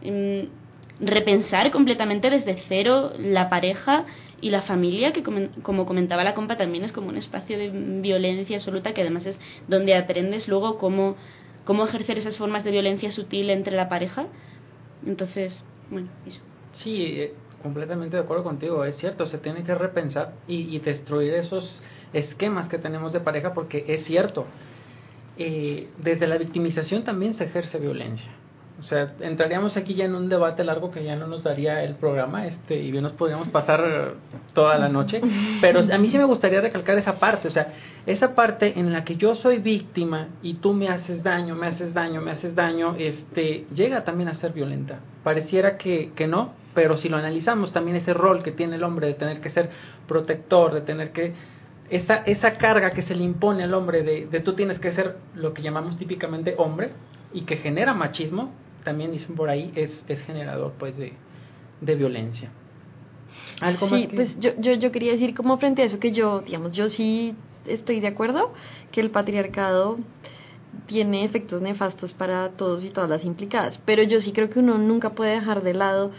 mm, 0.03 0.41
repensar 1.01 1.71
completamente 1.71 2.31
desde 2.31 2.63
cero 2.69 3.13
la 3.19 3.51
pareja 3.51 4.07
y 4.41 4.51
la 4.51 4.63
familia, 4.63 5.13
que 5.13 5.23
como, 5.23 5.87
comentaba 5.87 6.25
la 6.25 6.35
compa 6.35 6.57
también 6.57 6.85
es 6.85 6.93
como 6.93 7.09
un 7.09 7.17
espacio 7.17 7.59
de 7.59 7.71
violencia 8.01 8.57
absoluta, 8.57 8.95
que 8.95 9.03
además 9.03 9.27
es 9.27 9.39
donde 9.69 9.95
aprendes 9.95 10.49
luego 10.49 10.79
cómo, 10.79 11.17
cómo 11.65 11.87
ejercer 11.87 12.19
esas 12.19 12.37
formas 12.39 12.65
de 12.65 12.71
violencia 12.71 13.11
sutil 13.11 13.51
entre 13.51 13.77
la 13.77 13.89
pareja. 13.89 14.27
Entonces, 15.07 15.65
bueno, 15.91 16.09
eso. 16.27 16.41
Sí, 16.75 17.03
eh, 17.03 17.35
completamente 17.63 18.17
de 18.17 18.23
acuerdo 18.23 18.45
contigo, 18.45 18.85
es 18.85 18.97
cierto, 18.97 19.27
se 19.27 19.39
tiene 19.39 19.65
que 19.65 19.75
repensar 19.75 20.35
y, 20.47 20.79
destruir 20.81 21.35
esos 21.35 21.83
esquemas 22.13 22.69
que 22.69 22.79
tenemos 22.79 23.13
de 23.13 23.21
pareja 23.21 23.55
porque 23.55 23.85
es 23.89 24.05
cierto, 24.05 24.47
eh, 25.39 25.89
desde 25.99 26.27
la 26.27 26.37
victimización 26.37 27.05
también 27.05 27.35
se 27.35 27.45
ejerce 27.45 27.79
violencia. 27.79 28.31
O 28.81 28.83
sea, 28.83 29.15
entraríamos 29.21 29.77
aquí 29.77 29.95
ya 29.95 30.05
en 30.05 30.15
un 30.15 30.29
debate 30.29 30.65
largo 30.65 30.91
que 30.91 31.05
ya 31.05 31.15
no 31.15 31.29
nos 31.29 31.45
daría 31.45 31.85
el 31.85 31.95
programa, 31.95 32.47
este, 32.47 32.77
y 32.77 32.91
bien 32.91 33.05
nos 33.05 33.13
podríamos 33.13 33.49
pasar 33.49 34.15
toda 34.53 34.77
la 34.79 34.89
noche, 34.89 35.21
pero 35.61 35.81
a 35.81 35.99
mí 35.99 36.11
sí 36.11 36.19
me 36.19 36.25
gustaría 36.25 36.61
recalcar 36.61 36.99
esa 36.99 37.19
parte, 37.19 37.49
o 37.49 37.51
sea, 37.53 37.73
esa 38.05 38.35
parte 38.35 38.79
en 38.79 38.93
la 38.93 39.05
que 39.05 39.17
yo 39.17 39.37
soy 39.37 39.59
víctima 39.59 40.29
y 40.43 40.55
tú 40.55 40.73
me 40.73 40.89
haces 40.89 41.23
daño, 41.23 41.55
me 41.55 41.69
haces 41.69 41.95
daño, 41.95 42.21
me 42.21 42.33
haces 42.33 42.55
daño, 42.55 42.97
este, 42.99 43.67
llega 43.73 44.03
también 44.05 44.29
a 44.29 44.35
ser 44.35 44.53
violenta. 44.53 44.99
Pareciera 45.23 45.79
que, 45.79 46.11
que 46.15 46.27
no, 46.27 46.53
pero 46.75 46.97
si 46.97 47.09
lo 47.09 47.17
analizamos 47.17 47.73
también 47.73 47.97
ese 47.97 48.13
rol 48.13 48.43
que 48.43 48.51
tiene 48.51 48.77
el 48.77 48.83
hombre 48.83 49.07
de 49.07 49.15
tener 49.15 49.41
que 49.41 49.51
ser 49.51 49.71
protector, 50.09 50.75
de 50.75 50.81
tener 50.81 51.13
que 51.13 51.33
esa, 51.91 52.17
esa 52.27 52.53
carga 52.59 52.91
que 52.91 53.03
se 53.03 53.15
le 53.15 53.23
impone 53.23 53.63
al 53.63 53.73
hombre 53.73 54.03
de, 54.03 54.27
de 54.27 54.41
tú 54.41 54.55
tienes 54.55 54.79
que 54.81 54.93
ser 54.93 55.17
lo 55.35 55.55
que 55.55 55.63
llamamos 55.63 55.97
típicamente 55.97 56.55
hombre 56.59 56.91
y 57.33 57.43
que 57.43 57.57
genera 57.57 57.95
machismo, 57.95 58.53
también 58.85 59.13
dicen 59.13 59.35
por 59.35 59.49
ahí, 59.49 59.73
es, 59.75 59.91
es 60.09 60.21
generador 60.21 60.73
pues 60.79 60.97
de, 60.97 61.13
de 61.81 61.95
violencia. 61.95 62.51
¿Algo 63.61 63.89
sí, 63.89 64.09
pues 64.15 64.39
yo, 64.39 64.51
yo, 64.59 64.75
yo 64.75 64.93
quería 64.93 65.13
decir 65.13 65.35
como 65.35 65.59
frente 65.59 65.83
a 65.83 65.87
eso 65.87 65.99
que 65.99 66.13
yo, 66.13 66.41
digamos, 66.43 66.73
yo 66.73 66.89
sí 66.91 67.35
estoy 67.67 68.01
de 68.01 68.09
acuerdo 68.09 68.53
que 68.93 69.01
el 69.01 69.11
patriarcado 69.11 69.99
tiene 70.87 71.25
efectos 71.25 71.63
nefastos 71.63 72.13
para 72.15 72.51
todos 72.51 72.83
y 72.85 72.91
todas 72.91 73.09
las 73.09 73.25
implicadas, 73.25 73.79
pero 73.85 74.03
yo 74.03 74.21
sí 74.21 74.33
creo 74.33 74.51
que 74.51 74.59
uno 74.59 74.79
nunca 74.79 75.11
puede 75.11 75.33
dejar 75.33 75.63
de 75.63 75.75
lado 75.75 76.11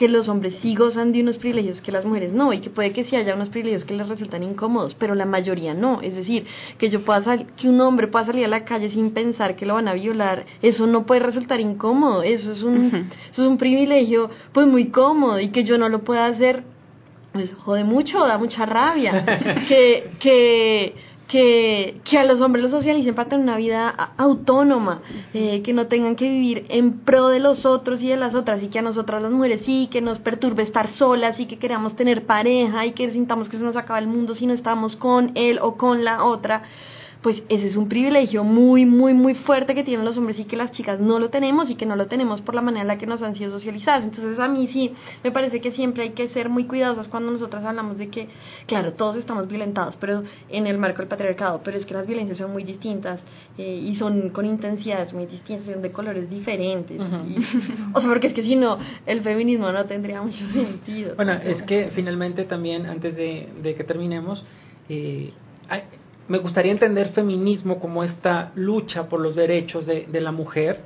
que 0.00 0.08
los 0.08 0.30
hombres 0.30 0.54
sí 0.62 0.74
gozan 0.74 1.12
de 1.12 1.20
unos 1.20 1.36
privilegios 1.36 1.82
que 1.82 1.92
las 1.92 2.06
mujeres 2.06 2.32
no, 2.32 2.54
y 2.54 2.60
que 2.60 2.70
puede 2.70 2.94
que 2.94 3.04
sí 3.04 3.16
haya 3.16 3.34
unos 3.34 3.50
privilegios 3.50 3.84
que 3.84 3.92
les 3.92 4.08
resultan 4.08 4.42
incómodos, 4.42 4.96
pero 4.98 5.14
la 5.14 5.26
mayoría 5.26 5.74
no. 5.74 6.00
Es 6.00 6.14
decir, 6.14 6.46
que 6.78 6.88
yo 6.88 7.04
pueda 7.04 7.36
que 7.36 7.68
un 7.68 7.78
hombre 7.82 8.08
pueda 8.08 8.24
salir 8.24 8.46
a 8.46 8.48
la 8.48 8.64
calle 8.64 8.90
sin 8.90 9.10
pensar 9.10 9.56
que 9.56 9.66
lo 9.66 9.74
van 9.74 9.88
a 9.88 9.92
violar, 9.92 10.46
eso 10.62 10.86
no 10.86 11.04
puede 11.04 11.20
resultar 11.20 11.60
incómodo, 11.60 12.22
eso 12.22 12.50
es 12.52 12.62
un, 12.62 13.10
eso 13.30 13.42
es 13.42 13.46
un 13.46 13.58
privilegio 13.58 14.30
pues 14.54 14.66
muy 14.66 14.86
cómodo, 14.86 15.38
y 15.38 15.50
que 15.50 15.64
yo 15.64 15.76
no 15.76 15.90
lo 15.90 15.98
pueda 15.98 16.24
hacer, 16.24 16.62
pues 17.34 17.52
jode 17.58 17.84
mucho, 17.84 18.20
da 18.20 18.38
mucha 18.38 18.64
rabia. 18.64 19.22
que, 19.68 20.12
que 20.18 20.94
que, 21.30 22.00
que 22.04 22.18
a 22.18 22.24
los 22.24 22.40
hombres 22.40 22.64
los 22.64 22.72
socialicen 22.72 23.14
para 23.14 23.28
tener 23.28 23.44
una 23.44 23.56
vida 23.56 23.88
autónoma, 24.16 25.00
eh, 25.32 25.62
que 25.62 25.72
no 25.72 25.86
tengan 25.86 26.16
que 26.16 26.24
vivir 26.24 26.66
en 26.68 27.00
pro 27.00 27.28
de 27.28 27.38
los 27.38 27.64
otros 27.64 28.02
y 28.02 28.08
de 28.08 28.16
las 28.16 28.34
otras, 28.34 28.60
y 28.62 28.68
que 28.68 28.80
a 28.80 28.82
nosotras 28.82 29.22
las 29.22 29.30
mujeres 29.30 29.62
sí, 29.64 29.88
que 29.92 30.00
nos 30.00 30.18
perturbe 30.18 30.64
estar 30.64 30.90
solas 30.90 31.38
y 31.38 31.46
que 31.46 31.58
queramos 31.58 31.94
tener 31.94 32.26
pareja 32.26 32.84
y 32.84 32.92
que 32.92 33.12
sintamos 33.12 33.48
que 33.48 33.58
se 33.58 33.62
nos 33.62 33.76
acaba 33.76 34.00
el 34.00 34.08
mundo 34.08 34.34
si 34.34 34.46
no 34.46 34.54
estamos 34.54 34.96
con 34.96 35.30
él 35.36 35.60
o 35.62 35.76
con 35.76 36.04
la 36.04 36.24
otra 36.24 36.64
pues 37.22 37.42
ese 37.50 37.68
es 37.68 37.76
un 37.76 37.88
privilegio 37.88 38.44
muy, 38.44 38.86
muy, 38.86 39.12
muy 39.12 39.34
fuerte 39.34 39.74
que 39.74 39.84
tienen 39.84 40.06
los 40.06 40.16
hombres 40.16 40.38
y 40.38 40.44
que 40.44 40.56
las 40.56 40.72
chicas 40.72 41.00
no 41.00 41.18
lo 41.18 41.28
tenemos 41.28 41.68
y 41.68 41.74
que 41.74 41.84
no 41.84 41.94
lo 41.94 42.06
tenemos 42.06 42.40
por 42.40 42.54
la 42.54 42.62
manera 42.62 42.82
en 42.82 42.88
la 42.88 42.96
que 42.96 43.06
nos 43.06 43.20
han 43.20 43.36
sido 43.36 43.50
socializadas. 43.50 44.04
Entonces 44.04 44.38
a 44.38 44.48
mí 44.48 44.68
sí, 44.68 44.94
me 45.22 45.30
parece 45.30 45.60
que 45.60 45.72
siempre 45.72 46.04
hay 46.04 46.10
que 46.10 46.28
ser 46.30 46.48
muy 46.48 46.64
cuidadosas 46.64 47.08
cuando 47.08 47.30
nosotras 47.30 47.62
hablamos 47.64 47.98
de 47.98 48.08
que, 48.08 48.28
claro, 48.66 48.94
todos 48.94 49.16
estamos 49.16 49.48
violentados, 49.48 49.96
pero 50.00 50.22
en 50.48 50.66
el 50.66 50.78
marco 50.78 50.98
del 50.98 51.08
patriarcado, 51.08 51.60
pero 51.62 51.76
es 51.76 51.84
que 51.84 51.92
las 51.92 52.06
violencias 52.06 52.38
son 52.38 52.52
muy 52.52 52.64
distintas 52.64 53.20
eh, 53.58 53.80
y 53.82 53.96
son 53.96 54.30
con 54.30 54.46
intensidades 54.46 55.12
muy 55.12 55.26
distintas, 55.26 55.66
son 55.66 55.82
de 55.82 55.92
colores 55.92 56.30
diferentes. 56.30 56.98
o 57.92 58.00
sea, 58.00 58.08
porque 58.08 58.28
es 58.28 58.32
que 58.32 58.42
si 58.42 58.56
no, 58.56 58.78
el 59.04 59.20
feminismo 59.20 59.70
no 59.70 59.84
tendría 59.84 60.22
mucho 60.22 60.38
sentido. 60.52 61.16
Bueno, 61.16 61.34
es 61.34 61.62
que 61.64 61.90
finalmente 61.94 62.44
también, 62.44 62.86
antes 62.86 63.14
de, 63.14 63.48
de 63.62 63.74
que 63.74 63.84
terminemos, 63.84 64.42
eh, 64.88 65.32
hay, 65.68 65.82
me 66.30 66.38
gustaría 66.38 66.70
entender 66.70 67.08
feminismo 67.08 67.80
como 67.80 68.04
esta 68.04 68.52
lucha 68.54 69.08
por 69.08 69.18
los 69.18 69.34
derechos 69.34 69.84
de, 69.84 70.06
la 70.20 70.30
mujer 70.30 70.78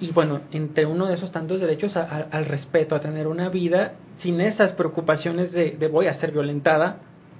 y 0.00 0.10
bueno, 0.10 0.40
entre 0.50 0.86
uno 0.86 1.06
de 1.06 1.14
esos 1.14 1.30
tantos 1.30 1.60
derechos 1.60 1.96
al 1.96 2.44
respeto, 2.46 2.96
a 2.96 3.00
tener 3.00 3.28
una 3.28 3.48
vida 3.48 3.92
sin 4.16 4.40
esas 4.40 4.72
preocupaciones 4.72 5.52
de, 5.52 5.76
voy 5.86 6.08
a 6.08 6.14
ser 6.14 6.32
violentada 6.32 6.96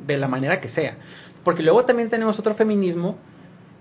de 0.07 0.18
la 0.18 0.28
manera 0.28 0.61
que 0.61 0.68
sea. 0.68 0.99
Porque 1.43 1.64
luego 1.64 1.84
también 1.84 2.11
tenemos 2.11 2.38
otro 2.38 2.55
feminismo 2.55 3.18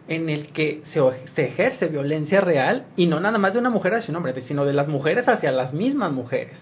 en 0.08 0.32
el 0.32 0.48
que 0.48 0.82
se, 0.92 1.00
se, 1.36 1.46
ejerce 1.46 1.86
violencia 1.86 2.42
real 2.42 2.88
y 2.96 3.06
no 3.06 3.20
nada 3.20 3.38
más 3.38 3.54
de 3.54 3.60
una 3.60 3.70
mujer 3.70 3.94
hacia 3.94 4.12
un 4.12 4.16
hombre, 4.16 4.42
sino 4.42 4.66
de 4.66 4.74
las 4.74 4.88
mujeres 4.88 5.28
hacia 5.28 5.52
las 5.52 5.72
mismas 5.72 6.12
mujeres. 6.12 6.58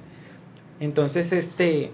Entonces, 0.81 1.31
este, 1.31 1.91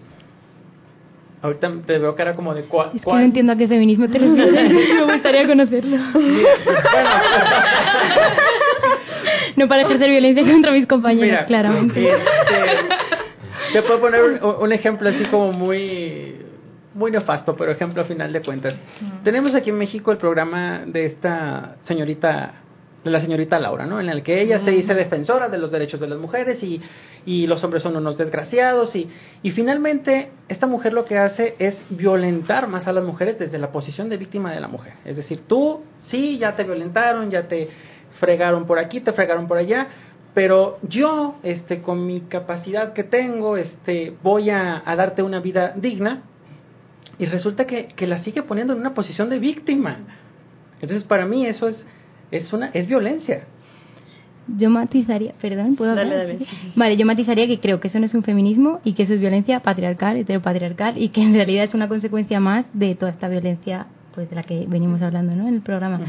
Ahorita 1.45 1.71
te 1.85 1.99
veo 1.99 2.15
cara 2.15 2.35
como 2.35 2.55
de 2.55 2.63
cuál. 2.63 2.89
Es 2.95 3.03
que 3.03 3.11
no 3.11 3.19
entiendo 3.19 3.53
a 3.53 3.55
qué 3.55 3.67
feminismo 3.67 4.07
te 4.07 4.17
refieres. 4.19 5.05
Me 5.05 5.13
gustaría 5.13 5.45
conocerlo. 5.45 5.97
no 9.55 9.67
para 9.67 9.83
ejercer 9.83 10.09
violencia 10.09 10.43
contra 10.43 10.71
mis 10.71 10.87
compañeros, 10.87 11.45
claramente. 11.45 12.09
Este, 12.09 12.23
te 13.73 13.83
puedo 13.83 13.99
poner 13.99 14.41
un, 14.41 14.73
ejemplo 14.73 15.07
así 15.09 15.23
como 15.25 15.51
muy 15.51 16.37
muy 16.95 17.11
nefasto, 17.11 17.55
pero 17.55 17.71
ejemplo 17.71 18.01
a 18.01 18.05
final 18.05 18.33
de 18.33 18.41
cuentas. 18.41 18.73
Tenemos 19.23 19.53
aquí 19.53 19.69
en 19.69 19.77
México 19.77 20.11
el 20.11 20.17
programa 20.17 20.81
de 20.87 21.05
esta 21.05 21.75
señorita 21.83 22.53
de 23.03 23.11
la 23.11 23.21
señorita 23.21 23.59
Laura, 23.59 23.85
¿no? 23.85 23.99
En 23.99 24.09
el 24.09 24.23
que 24.23 24.41
ella 24.41 24.61
se 24.61 24.71
dice 24.71 24.95
defensora 24.95 25.47
de 25.47 25.59
los 25.59 25.71
derechos 25.71 25.99
de 25.99 26.07
las 26.07 26.17
mujeres 26.17 26.63
y, 26.63 26.81
y 27.26 27.47
los 27.47 27.63
hombres 27.63 27.84
son 27.84 27.95
unos 27.95 28.17
desgraciados 28.17 28.95
y, 28.95 29.09
y 29.41 29.51
finalmente 29.51 30.32
esta 30.47 30.67
mujer 30.67 30.93
lo 30.93 31.05
que 31.05 31.17
hace 31.17 31.55
es 31.59 31.78
violentar 31.89 32.67
más 32.67 32.88
a 32.88 32.93
las 32.93 33.03
mujeres 33.03 33.39
desde 33.39 33.57
la 33.57 33.71
posición 33.71 34.09
de 34.09 34.17
víctima 34.17 34.53
de 34.53 34.59
la 34.59 34.67
mujer. 34.67 34.93
Es 35.05 35.17
decir, 35.17 35.41
tú 35.47 35.82
sí, 36.09 36.38
ya 36.38 36.55
te 36.55 36.63
violentaron, 36.63 37.32
ya 37.32 37.47
te 37.47 37.69
fregaron 38.19 38.65
por 38.65 38.80
aquí, 38.80 39.01
te 39.01 39.13
fregaron 39.13 39.47
por 39.47 39.57
allá, 39.57 39.88
pero 40.34 40.78
yo, 40.84 41.36
este, 41.43 41.82
con 41.82 42.05
mi 42.05 42.21
capacidad 42.21 42.93
que 42.93 43.03
tengo, 43.03 43.57
este, 43.57 44.13
voy 44.21 44.49
a, 44.49 44.84
a 44.86 44.95
darte 44.95 45.23
una 45.23 45.39
vida 45.39 45.73
digna 45.76 46.23
y 47.17 47.26
resulta 47.26 47.65
que, 47.65 47.88
que 47.88 48.07
la 48.07 48.19
sigue 48.19 48.43
poniendo 48.43 48.73
en 48.73 48.80
una 48.80 48.93
posición 48.93 49.30
de 49.30 49.39
víctima. 49.39 49.99
Entonces, 50.82 51.05
para 51.05 51.26
mí 51.26 51.45
eso 51.45 51.69
es 51.69 51.86
es 52.32 52.51
una 52.53 52.67
es 52.67 52.88
violencia. 52.88 53.45
Yo 54.47 54.69
matizaría, 54.69 55.33
perdón, 55.41 55.75
¿puedo 55.75 55.91
hablar? 55.91 56.09
dale. 56.09 56.39
Vale, 56.75 56.97
yo 56.97 57.05
matizaría 57.05 57.47
que 57.47 57.59
creo 57.59 57.79
que 57.79 57.87
eso 57.87 57.99
no 57.99 58.05
es 58.05 58.13
un 58.13 58.23
feminismo 58.23 58.79
y 58.83 58.93
que 58.93 59.03
eso 59.03 59.13
es 59.13 59.19
violencia 59.19 59.59
patriarcal, 59.61 60.17
heteropatriarcal 60.17 61.01
y 61.01 61.09
que 61.09 61.21
en 61.21 61.33
realidad 61.33 61.65
es 61.65 61.73
una 61.73 61.87
consecuencia 61.87 62.39
más 62.39 62.65
de 62.73 62.95
toda 62.95 63.11
esta 63.11 63.27
violencia 63.27 63.87
pues 64.15 64.29
de 64.29 64.35
la 64.35 64.43
que 64.43 64.65
venimos 64.67 65.01
hablando 65.01 65.35
¿no? 65.35 65.47
en 65.47 65.55
el 65.55 65.61
programa 65.61 65.99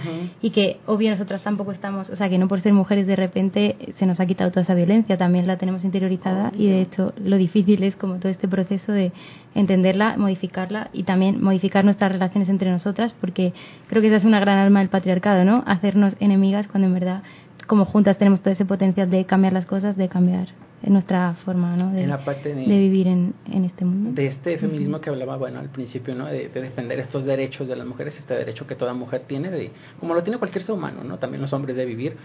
y 0.40 0.50
que 0.50 0.78
obvio 0.86 1.10
nosotras 1.10 1.42
tampoco 1.42 1.72
estamos 1.72 2.08
o 2.08 2.16
sea 2.16 2.28
que 2.28 2.38
no 2.38 2.46
por 2.46 2.60
ser 2.60 2.72
mujeres 2.72 3.06
de 3.06 3.16
repente 3.16 3.76
se 3.98 4.06
nos 4.06 4.20
ha 4.20 4.26
quitado 4.26 4.50
toda 4.50 4.62
esa 4.62 4.74
violencia 4.74 5.18
también 5.18 5.46
la 5.46 5.58
tenemos 5.58 5.84
interiorizada 5.84 6.52
y 6.56 6.68
de 6.68 6.82
hecho 6.82 7.12
lo 7.22 7.36
difícil 7.36 7.82
es 7.82 7.96
como 7.96 8.16
todo 8.16 8.30
este 8.30 8.46
proceso 8.46 8.92
de 8.92 9.12
entenderla 9.54 10.16
modificarla 10.16 10.88
y 10.92 11.02
también 11.02 11.42
modificar 11.42 11.84
nuestras 11.84 12.12
relaciones 12.12 12.48
entre 12.48 12.70
nosotras 12.70 13.12
porque 13.20 13.52
creo 13.88 14.00
que 14.00 14.08
esa 14.08 14.18
es 14.18 14.24
una 14.24 14.38
gran 14.38 14.58
alma 14.58 14.78
del 14.78 14.88
patriarcado 14.88 15.44
no 15.44 15.64
hacernos 15.66 16.14
enemigas 16.20 16.68
cuando 16.68 16.86
en 16.86 16.94
verdad 16.94 17.22
como 17.66 17.84
juntas 17.84 18.16
tenemos 18.18 18.40
todo 18.40 18.52
ese 18.52 18.64
potencial 18.64 19.10
de 19.10 19.24
cambiar 19.24 19.52
las 19.52 19.66
cosas 19.66 19.96
de 19.96 20.08
cambiar 20.08 20.48
nuestra 20.82 21.34
forma 21.44 21.74
¿no? 21.76 21.90
de, 21.90 22.02
En 22.04 22.10
la 22.10 22.18
parte 22.24 22.54
de- 22.54 22.60
de 22.66 22.78
vivir 22.78 23.08
en, 23.08 23.34
en 23.50 23.64
este 23.64 23.84
mundo 23.84 24.10
de 24.12 24.28
este 24.28 24.56
feminismo 24.58 25.00
que 25.00 25.10
hablaba, 25.10 25.36
bueno, 25.36 25.58
al 25.58 25.70
principio, 25.70 26.14
¿no? 26.14 26.26
De, 26.26 26.48
de 26.48 26.60
defender 26.62 27.00
estos 27.00 27.24
derechos 27.24 27.66
de 27.66 27.74
las 27.74 27.86
mujeres, 27.86 28.14
este 28.18 28.34
derecho 28.34 28.66
que 28.68 28.76
toda 28.76 28.94
mujer 28.94 29.22
tiene, 29.26 29.50
de, 29.50 29.72
como 29.98 30.14
lo 30.14 30.22
tiene 30.22 30.38
cualquier 30.38 30.62
ser 30.64 30.74
humano, 30.76 31.02
¿no? 31.02 31.18
También 31.18 31.42
los 31.42 31.52
hombres 31.52 31.76
de 31.76 31.84
vivir 31.86 32.16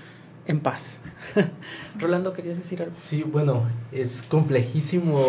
en 0.46 0.60
paz. 0.60 0.82
Rolando, 2.00 2.34
¿querías 2.34 2.58
decir 2.58 2.82
algo? 2.84 2.94
Sí, 3.10 3.24
bueno, 3.24 3.64
es 3.92 4.12
complejísimo 4.30 5.24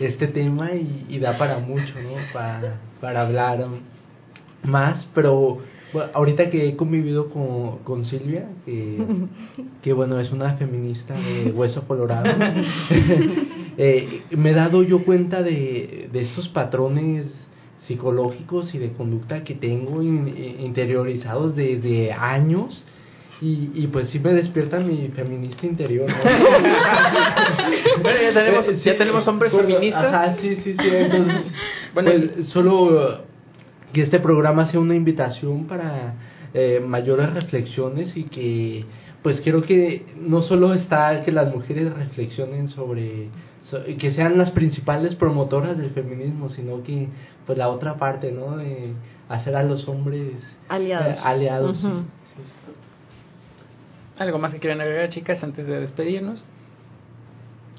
este 0.00 0.26
tema 0.28 0.72
y, 0.74 1.06
y 1.08 1.18
da 1.20 1.36
para 1.38 1.58
mucho, 1.60 1.94
¿no? 2.02 2.10
Para, 2.32 2.76
para 3.00 3.20
hablar 3.20 3.64
más, 4.64 5.06
pero 5.14 5.58
bueno, 5.94 6.10
ahorita 6.12 6.50
que 6.50 6.68
he 6.68 6.76
convivido 6.76 7.30
con, 7.30 7.78
con 7.84 8.04
Silvia, 8.04 8.46
que, 8.66 9.02
que 9.82 9.92
bueno, 9.94 10.20
es 10.20 10.30
una 10.32 10.54
feminista 10.58 11.14
de 11.14 11.52
hueso 11.56 11.82
colorado, 11.88 12.28
eh, 13.78 14.22
me 14.32 14.50
he 14.50 14.54
dado 14.54 14.82
yo 14.82 15.04
cuenta 15.04 15.42
de, 15.42 16.08
de 16.12 16.20
estos 16.22 16.48
patrones 16.48 17.26
psicológicos 17.86 18.74
y 18.74 18.78
de 18.78 18.92
conducta 18.92 19.44
que 19.44 19.54
tengo 19.54 20.02
in- 20.02 20.34
interiorizados 20.60 21.54
desde 21.54 22.12
años 22.12 22.82
y, 23.42 23.70
y 23.74 23.88
pues 23.92 24.08
sí 24.08 24.18
me 24.20 24.32
despierta 24.32 24.78
mi 24.80 25.08
feminista 25.08 25.66
interior. 25.66 26.08
¿no? 26.08 26.16
Bueno, 28.02 28.18
ya 28.22 28.32
tenemos, 28.32 28.68
Eh, 28.68 28.76
ya 28.84 28.92
sí, 28.92 28.98
tenemos 28.98 29.26
hombres 29.28 29.52
bueno, 29.52 29.68
feministas. 29.68 30.04
Ajá, 30.04 30.36
sí, 30.40 30.56
sí, 30.64 30.72
sí. 30.72 30.88
Entonces, 30.88 31.52
Bueno, 31.92 32.10
pues, 32.10 32.46
solo 32.48 33.18
que 33.94 34.02
este 34.02 34.20
programa 34.20 34.70
sea 34.70 34.80
una 34.80 34.94
invitación 34.94 35.66
para 35.66 36.14
eh, 36.52 36.80
mayores 36.86 37.32
reflexiones 37.32 38.14
y 38.14 38.24
que, 38.24 38.84
pues 39.22 39.40
quiero 39.40 39.62
que 39.62 40.04
no 40.20 40.42
solo 40.42 40.74
está 40.74 41.22
que 41.24 41.32
las 41.32 41.54
mujeres 41.54 41.90
reflexionen 41.94 42.68
sobre, 42.68 43.28
so- 43.70 43.82
que 43.98 44.12
sean 44.12 44.36
las 44.36 44.50
principales 44.50 45.14
promotoras 45.14 45.78
del 45.78 45.90
feminismo, 45.90 46.50
sino 46.50 46.82
que, 46.82 47.08
pues 47.46 47.56
la 47.56 47.68
otra 47.70 47.94
parte, 47.94 48.30
¿no? 48.32 48.58
De 48.58 48.92
hacer 49.30 49.56
a 49.56 49.62
los 49.62 49.88
hombres 49.88 50.32
Aliados. 50.68 51.06
eh, 51.16 51.20
aliados. 51.24 51.78
sí. 51.80 51.88
¿Algo 54.18 54.38
más 54.38 54.52
que 54.52 54.60
quieran 54.60 54.80
agregar, 54.80 55.08
chicas, 55.08 55.42
antes 55.42 55.66
de 55.66 55.80
despedirnos? 55.80 56.44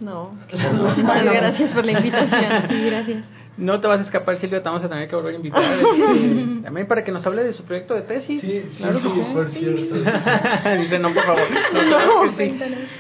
No. 0.02 0.32
Muchas 0.52 1.24
gracias 1.24 1.72
por 1.74 1.86
la 1.86 1.92
invitación. 1.94 2.52
Sí, 2.70 2.86
gracias 2.90 3.26
No 3.58 3.80
te 3.80 3.88
vas 3.88 4.02
a 4.02 4.04
escapar, 4.04 4.38
Silvia, 4.38 4.62
te 4.62 4.68
vamos 4.68 4.84
a 4.84 4.90
tener 4.90 5.08
que 5.08 5.16
volver 5.16 5.34
a 5.34 5.38
invitar. 5.38 5.64
este, 5.64 6.62
también 6.64 6.88
para 6.88 7.04
que 7.04 7.12
nos 7.12 7.26
hable 7.26 7.44
de 7.44 7.54
su 7.54 7.64
proyecto 7.64 7.96
de 7.96 8.02
tesis. 8.02 8.42
Sí, 8.42 8.64
sí, 8.70 8.78
claro 8.78 9.02
que 9.02 9.10
sí, 9.10 9.22
por 9.34 9.50
cierto. 9.52 9.96
Dice, 10.80 11.00
no, 11.00 11.14
por 11.14 11.24
favor. 11.24 11.44
No, 11.74 11.80
claro 11.88 12.36
que 12.36 12.50
sí. 12.50 12.60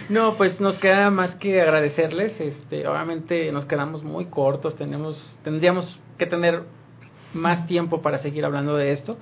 No, 0.09 0.37
pues 0.37 0.59
nos 0.61 0.77
queda 0.79 1.09
más 1.09 1.35
que 1.35 1.61
agradecerles. 1.61 2.39
Este, 2.39 2.87
obviamente 2.87 3.51
nos 3.51 3.65
quedamos 3.65 4.03
muy 4.03 4.25
cortos, 4.25 4.77
tenemos, 4.77 5.37
tendríamos 5.43 5.99
que 6.17 6.25
tener 6.25 6.63
más 7.33 7.67
tiempo 7.67 8.01
para 8.01 8.19
seguir 8.19 8.45
hablando 8.45 8.77
de 8.77 8.93
esto, 8.93 9.17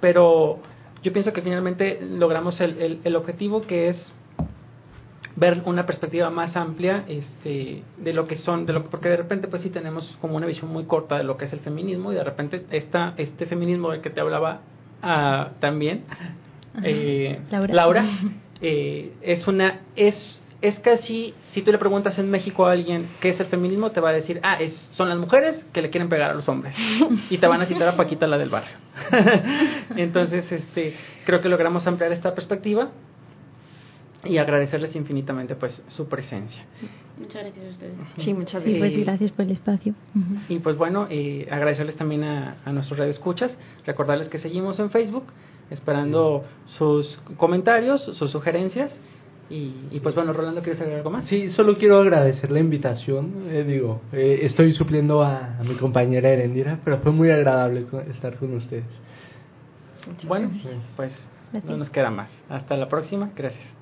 pero 0.00 0.58
yo 1.02 1.12
pienso 1.12 1.32
que 1.32 1.42
finalmente 1.42 2.00
logramos 2.02 2.60
el, 2.60 2.80
el, 2.82 3.00
el 3.04 3.16
objetivo 3.16 3.62
que 3.62 3.88
es 3.88 4.12
ver 5.36 5.62
una 5.64 5.86
perspectiva 5.86 6.30
más 6.30 6.56
amplia 6.56 7.04
este 7.08 7.82
de 7.98 8.12
lo 8.12 8.26
que 8.26 8.36
son 8.36 8.66
de 8.66 8.72
lo 8.72 8.84
porque 8.84 9.08
de 9.08 9.16
repente 9.16 9.48
pues 9.48 9.62
sí 9.62 9.70
tenemos 9.70 10.16
como 10.20 10.36
una 10.36 10.46
visión 10.46 10.70
muy 10.70 10.84
corta 10.84 11.16
de 11.16 11.24
lo 11.24 11.36
que 11.36 11.46
es 11.46 11.52
el 11.52 11.60
feminismo 11.60 12.12
y 12.12 12.16
de 12.16 12.24
repente 12.24 12.64
esta 12.70 13.14
este 13.16 13.46
feminismo 13.46 13.90
del 13.90 14.00
que 14.00 14.10
te 14.10 14.20
hablaba 14.20 14.60
ah, 15.02 15.50
también 15.60 16.04
eh, 16.82 17.40
Laura. 17.68 18.04
eh, 18.60 19.12
es 19.22 19.46
una 19.46 19.80
es 19.96 20.38
es 20.60 20.78
casi 20.78 21.34
si 21.52 21.62
tú 21.62 21.72
le 21.72 21.78
preguntas 21.78 22.16
en 22.18 22.30
México 22.30 22.66
a 22.66 22.72
alguien 22.72 23.08
qué 23.20 23.30
es 23.30 23.40
el 23.40 23.46
feminismo 23.46 23.90
te 23.90 24.00
va 24.00 24.10
a 24.10 24.12
decir 24.12 24.38
ah 24.42 24.56
es 24.60 24.74
son 24.92 25.08
las 25.08 25.18
mujeres 25.18 25.64
que 25.72 25.80
le 25.80 25.90
quieren 25.90 26.10
pegar 26.10 26.30
a 26.30 26.34
los 26.34 26.48
hombres 26.48 26.74
y 27.30 27.38
te 27.38 27.46
van 27.46 27.62
a 27.62 27.66
citar 27.66 27.88
a 27.88 27.96
Paquita 27.96 28.26
la 28.26 28.36
del 28.36 28.50
barrio 28.50 28.76
entonces 29.96 30.50
este 30.52 30.94
creo 31.24 31.40
que 31.40 31.48
logramos 31.48 31.86
ampliar 31.86 32.12
esta 32.12 32.34
perspectiva 32.34 32.90
y 34.24 34.38
agradecerles 34.38 34.94
infinitamente 34.94 35.54
pues 35.56 35.82
su 35.88 36.08
presencia. 36.08 36.62
Muchas 37.18 37.42
gracias 37.44 37.64
a 37.66 37.70
ustedes. 37.70 37.94
Sí, 38.18 38.34
muchas 38.34 38.62
sí 38.62 38.70
gracias. 38.72 38.92
pues 38.94 39.04
gracias 39.06 39.30
por 39.32 39.44
el 39.44 39.50
espacio. 39.52 39.94
Y 40.48 40.58
pues 40.60 40.76
bueno, 40.76 41.06
eh, 41.10 41.46
agradecerles 41.50 41.96
también 41.96 42.24
a, 42.24 42.56
a 42.64 42.72
nuestros 42.72 42.98
escuchas, 43.00 43.56
recordarles 43.84 44.28
que 44.28 44.38
seguimos 44.38 44.78
en 44.78 44.90
Facebook, 44.90 45.24
esperando 45.70 46.44
sus 46.66 47.18
comentarios, 47.36 48.02
sus 48.16 48.30
sugerencias. 48.30 48.92
Y, 49.50 49.74
y 49.90 50.00
pues 50.00 50.14
bueno, 50.14 50.32
Rolando, 50.32 50.62
¿quieres 50.62 50.80
agregar 50.80 51.00
algo 51.00 51.10
más? 51.10 51.26
Sí, 51.26 51.50
solo 51.50 51.76
quiero 51.76 51.98
agradecer 52.00 52.50
la 52.50 52.60
invitación. 52.60 53.48
eh, 53.50 53.64
digo, 53.64 54.00
eh, 54.12 54.38
estoy 54.42 54.72
supliendo 54.72 55.22
a, 55.22 55.58
a 55.58 55.62
mi 55.64 55.74
compañera 55.74 56.30
Erendira, 56.30 56.78
pero 56.84 56.98
fue 56.98 57.12
muy 57.12 57.30
agradable 57.30 57.84
estar 58.10 58.36
con 58.36 58.54
ustedes. 58.54 58.84
Bueno, 60.26 60.50
pues 60.96 61.12
no 61.64 61.76
nos 61.76 61.90
queda 61.90 62.10
más. 62.10 62.30
Hasta 62.48 62.76
la 62.76 62.88
próxima, 62.88 63.30
gracias. 63.36 63.81